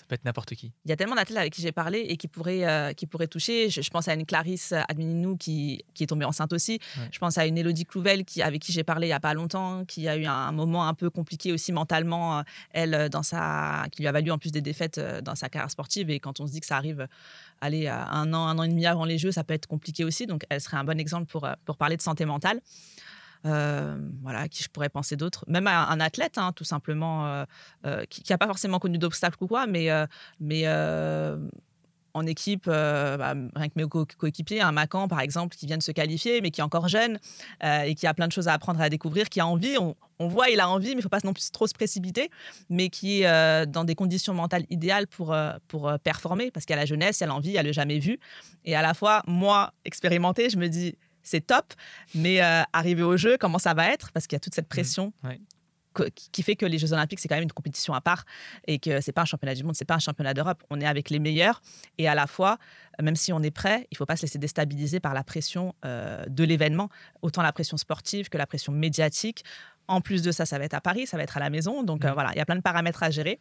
ça 0.00 0.06
peut 0.08 0.14
être 0.14 0.24
n'importe 0.24 0.54
qui. 0.54 0.72
Il 0.86 0.88
y 0.88 0.92
a 0.92 0.96
tellement 0.96 1.14
d'athlètes 1.14 1.38
avec 1.38 1.52
qui 1.52 1.60
j'ai 1.60 1.72
parlé 1.72 2.00
et 2.00 2.16
qui 2.16 2.26
pourraient, 2.26 2.66
euh, 2.66 2.94
qui 2.94 3.06
pourraient 3.06 3.26
toucher. 3.26 3.68
Je, 3.68 3.90
pense 3.90 4.08
à 4.08 4.14
une 4.14 4.24
Clarisse 4.24 4.72
Admininou 4.88 5.36
qui, 5.36 5.84
qui 5.92 6.04
est 6.04 6.06
tombée 6.06 6.24
enceinte 6.24 6.54
aussi. 6.54 6.78
Je 7.12 7.18
pense 7.18 7.36
à 7.36 7.44
une 7.44 7.58
Elodie 7.58 7.84
Clouvel 7.84 8.24
qui, 8.24 8.40
avec 8.40 8.62
qui 8.62 8.72
j'ai 8.72 8.82
parlé 8.82 9.08
il 9.08 9.10
n'y 9.10 9.14
a 9.14 9.20
pas 9.20 9.34
longtemps, 9.34 9.84
qui 9.84 10.08
a 10.08 10.16
eu 10.16 10.24
un, 10.24 10.52
moment 10.52 10.88
un 10.88 10.94
peu 10.94 11.10
compliqué 11.10 11.52
aussi 11.52 11.70
mentalement, 11.70 12.38
euh, 12.38 12.42
elle, 12.70 13.10
dans 13.10 13.22
sa, 13.22 13.84
qui 13.92 14.00
lui 14.00 14.08
a 14.08 14.12
valu 14.12 14.30
en 14.30 14.38
plus 14.38 14.52
des 14.52 14.62
défaites 14.62 14.96
euh, 14.96 15.20
dans 15.20 15.34
sa 15.34 15.50
carrière 15.50 15.70
sportive. 15.70 16.08
Et 16.08 16.18
quand 16.18 16.40
on 16.40 16.46
se 16.46 16.52
dit 16.52 16.60
que 16.60 16.66
ça 16.66 16.78
arrive 16.78 17.06
aller 17.60 17.88
un 17.88 18.32
an, 18.32 18.46
un 18.46 18.58
an 18.58 18.62
et 18.62 18.68
demi 18.68 18.86
avant 18.86 19.04
les 19.04 19.18
Jeux, 19.18 19.32
ça 19.32 19.44
peut 19.44 19.52
être 19.52 19.66
compliqué 19.66 20.02
aussi. 20.02 20.26
Donc, 20.26 20.44
elle 20.48 20.62
serait 20.62 20.78
un 20.78 20.84
bon 20.84 20.98
exemple 20.98 21.26
pour, 21.26 21.46
pour 21.66 21.76
parler 21.76 21.98
de 21.98 22.02
santé 22.02 22.24
mentale. 22.24 22.62
Euh, 23.46 23.96
voilà, 24.22 24.48
qui 24.48 24.62
je 24.62 24.68
pourrais 24.68 24.88
penser 24.88 25.16
d'autres. 25.16 25.44
Même 25.48 25.66
un, 25.66 26.00
athlète, 26.00 26.36
hein, 26.36 26.52
tout 26.54 26.64
simplement, 26.64 27.26
euh, 27.26 27.44
euh, 27.86 28.04
qui 28.10 28.22
n'a 28.28 28.38
pas 28.38 28.46
forcément 28.46 28.78
connu 28.78 28.98
d'obstacles 28.98 29.42
ou 29.42 29.46
quoi, 29.46 29.66
mais, 29.66 29.88
mais 30.40 30.66
en 32.12 32.26
équipe, 32.26 32.66
bah, 32.66 33.34
rien 33.54 33.68
que 33.68 33.74
mes 33.76 33.86
coéquipiers, 33.86 34.60
un 34.60 34.72
Macan 34.72 35.08
par 35.08 35.20
exemple, 35.20 35.56
qui 35.56 35.66
vient 35.66 35.78
de 35.78 35.82
se 35.82 35.92
qualifier, 35.92 36.40
mais 36.40 36.50
qui 36.50 36.60
est 36.60 36.64
encore 36.64 36.88
jeune 36.88 37.18
et 37.62 37.94
qui 37.94 38.06
a 38.06 38.14
plein 38.14 38.26
de 38.26 38.32
choses 38.32 38.48
à 38.48 38.52
apprendre 38.52 38.80
et 38.80 38.84
à 38.84 38.88
découvrir, 38.88 39.28
qui 39.28 39.40
a 39.40 39.46
envie, 39.46 39.76
on, 39.78 40.28
voit, 40.28 40.50
il 40.50 40.60
a 40.60 40.68
envie, 40.68 40.88
mais 40.88 40.92
il 40.92 40.96
ne 40.96 41.02
faut 41.02 41.08
pas 41.08 41.20
non 41.24 41.32
plus 41.32 41.50
trop 41.50 41.66
se 41.66 41.72
précipiter, 41.74 42.30
mais 42.68 42.88
qui 42.88 43.22
est 43.22 43.66
dans 43.66 43.84
des 43.84 43.94
conditions 43.94 44.34
mentales 44.34 44.64
idéales 44.70 45.06
pour, 45.06 45.34
pour 45.68 45.92
performer, 46.02 46.50
parce 46.50 46.66
a 46.68 46.76
la 46.76 46.86
jeunesse, 46.86 47.20
il 47.20 47.24
a 47.24 47.26
l'envie, 47.28 47.56
elle 47.56 47.66
n'a 47.66 47.72
jamais 47.72 48.00
vu. 48.00 48.18
Et 48.64 48.74
à 48.74 48.82
la 48.82 48.92
fois, 48.92 49.22
moi, 49.26 49.72
expérimenté, 49.84 50.50
je 50.50 50.58
me 50.58 50.68
dis, 50.68 50.96
c'est 51.30 51.46
top. 51.46 51.72
Mais 52.14 52.42
euh, 52.42 52.62
arriver 52.72 53.02
au 53.02 53.16
jeu, 53.16 53.36
comment 53.38 53.58
ça 53.58 53.74
va 53.74 53.90
être? 53.92 54.10
Parce 54.12 54.26
qu'il 54.26 54.36
y 54.36 54.38
a 54.38 54.40
toute 54.40 54.54
cette 54.54 54.66
mmh. 54.66 54.68
pression. 54.68 55.12
qui 56.32 56.42
fait 56.42 56.56
que 56.56 56.66
les 56.66 56.78
Jeux 56.78 56.92
Olympiques, 56.92 57.18
c'est 57.20 57.28
quand 57.28 57.34
même 57.34 57.44
une 57.44 57.52
compétition 57.52 57.94
à 57.94 58.00
part 58.00 58.24
et 58.66 58.78
que 58.78 59.00
c'est 59.00 59.12
pas 59.12 59.22
un 59.22 59.26
championnat 59.26 59.54
du 59.54 59.64
monde, 59.64 59.74
c'est 59.74 59.84
pas 59.84 59.96
un 59.96 60.00
championnat 60.00 60.34
d'Europe. 60.34 60.62
On 60.70 60.80
est 60.80 60.86
avec 60.86 61.10
les 61.10 61.18
meilleurs 61.18 61.62
et 61.98 62.08
à 62.08 62.14
la 62.14 62.26
fois, 62.26 62.58
même 63.02 63.16
si 63.16 63.32
on 63.32 63.42
est 63.42 63.50
prêt, 63.50 63.88
il 63.90 63.96
faut 63.96 64.06
pas 64.06 64.16
se 64.16 64.22
laisser 64.22 64.38
déstabiliser 64.38 65.00
par 65.00 65.14
la 65.14 65.24
pression 65.24 65.74
euh, 65.84 66.24
de 66.28 66.44
l'événement, 66.44 66.90
autant 67.22 67.42
la 67.42 67.52
pression 67.52 67.76
sportive 67.76 68.28
que 68.28 68.38
la 68.38 68.46
pression 68.46 68.72
médiatique. 68.72 69.44
En 69.88 70.00
plus 70.00 70.22
de 70.22 70.30
ça, 70.30 70.46
ça 70.46 70.58
va 70.58 70.64
être 70.64 70.74
à 70.74 70.80
Paris, 70.80 71.08
ça 71.08 71.16
va 71.16 71.24
être 71.24 71.36
à 71.36 71.40
la 71.40 71.50
maison. 71.50 71.82
Donc 71.82 72.04
euh, 72.04 72.10
mmh. 72.10 72.14
voilà, 72.14 72.30
il 72.34 72.38
y 72.38 72.40
a 72.40 72.46
plein 72.46 72.56
de 72.56 72.62
paramètres 72.62 73.02
à 73.02 73.10
gérer. 73.10 73.40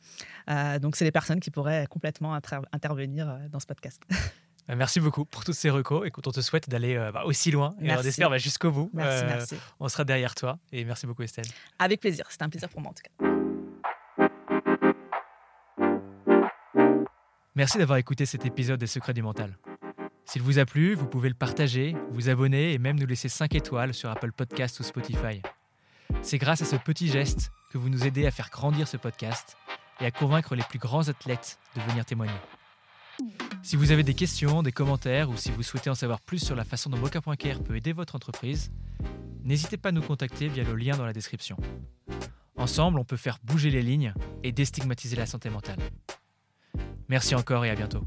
donc 0.81 0.95
c'est 0.95 1.05
des 1.05 1.11
personnes 1.11 1.39
qui 1.39 1.51
pourraient 1.51 1.85
complètement 1.87 2.33
intervenir 2.73 3.39
dans 3.51 3.59
ce 3.59 3.67
podcast. 3.67 4.01
Euh, 4.69 4.75
merci 4.75 4.99
beaucoup 4.99 5.25
pour 5.25 5.43
tous 5.43 5.53
ces 5.53 5.69
recos. 5.69 6.05
Écoute, 6.05 6.27
on 6.27 6.31
te 6.31 6.41
souhaite 6.41 6.69
d'aller 6.69 6.95
euh, 6.95 7.11
bah, 7.11 7.23
aussi 7.25 7.49
loin 7.49 7.73
et 7.81 7.91
on 7.91 8.01
espère 8.01 8.29
bah, 8.29 8.37
jusqu'au 8.37 8.71
bout. 8.71 8.89
Merci, 8.93 9.23
euh, 9.23 9.27
merci. 9.27 9.55
On 9.79 9.87
sera 9.89 10.03
derrière 10.03 10.35
toi 10.35 10.59
et 10.71 10.85
merci 10.85 11.07
beaucoup 11.07 11.23
Estelle. 11.23 11.47
Avec 11.79 11.99
plaisir, 11.99 12.25
c'était 12.29 12.43
un 12.43 12.49
plaisir 12.49 12.69
pour 12.69 12.81
moi 12.81 12.91
en 12.91 12.93
tout 12.93 13.03
cas. 13.03 13.09
Merci 17.55 17.77
d'avoir 17.77 17.97
écouté 17.97 18.25
cet 18.25 18.45
épisode 18.45 18.79
des 18.79 18.87
Secrets 18.87 19.13
du 19.13 19.23
Mental. 19.23 19.57
S'il 20.25 20.43
vous 20.43 20.59
a 20.59 20.65
plu, 20.65 20.93
vous 20.93 21.07
pouvez 21.07 21.29
le 21.29 21.35
partager, 21.35 21.95
vous 22.11 22.29
abonner 22.29 22.73
et 22.73 22.77
même 22.77 22.99
nous 22.99 23.07
laisser 23.07 23.27
5 23.27 23.55
étoiles 23.55 23.95
sur 23.95 24.11
Apple 24.11 24.31
Podcast 24.31 24.79
ou 24.79 24.83
Spotify. 24.83 25.41
C'est 26.21 26.37
grâce 26.37 26.61
à 26.61 26.65
ce 26.65 26.75
petit 26.75 27.07
geste 27.07 27.51
que 27.71 27.79
vous 27.79 27.89
nous 27.89 28.05
aidez 28.05 28.27
à 28.27 28.31
faire 28.31 28.49
grandir 28.51 28.87
ce 28.87 28.97
podcast 28.97 29.57
et 29.99 30.05
à 30.05 30.11
convaincre 30.11 30.55
les 30.55 30.63
plus 30.63 30.79
grands 30.79 31.09
athlètes 31.09 31.57
de 31.75 31.81
venir 31.81 32.05
témoigner. 32.05 32.31
Si 33.61 33.75
vous 33.75 33.91
avez 33.91 34.03
des 34.03 34.13
questions, 34.13 34.63
des 34.63 34.71
commentaires 34.71 35.29
ou 35.29 35.37
si 35.37 35.51
vous 35.51 35.63
souhaitez 35.63 35.89
en 35.89 35.95
savoir 35.95 36.21
plus 36.21 36.39
sur 36.39 36.55
la 36.55 36.63
façon 36.63 36.89
dont 36.89 36.97
Mocha.care 36.97 37.61
peut 37.61 37.75
aider 37.75 37.91
votre 37.91 38.15
entreprise, 38.15 38.71
n'hésitez 39.43 39.77
pas 39.77 39.89
à 39.89 39.91
nous 39.91 40.01
contacter 40.01 40.47
via 40.47 40.63
le 40.63 40.75
lien 40.75 40.97
dans 40.97 41.05
la 41.05 41.13
description. 41.13 41.57
Ensemble, 42.55 42.99
on 42.99 43.05
peut 43.05 43.17
faire 43.17 43.37
bouger 43.43 43.69
les 43.69 43.81
lignes 43.81 44.13
et 44.43 44.51
déstigmatiser 44.51 45.15
la 45.15 45.25
santé 45.25 45.49
mentale. 45.49 45.79
Merci 47.09 47.35
encore 47.35 47.65
et 47.65 47.69
à 47.69 47.75
bientôt. 47.75 48.03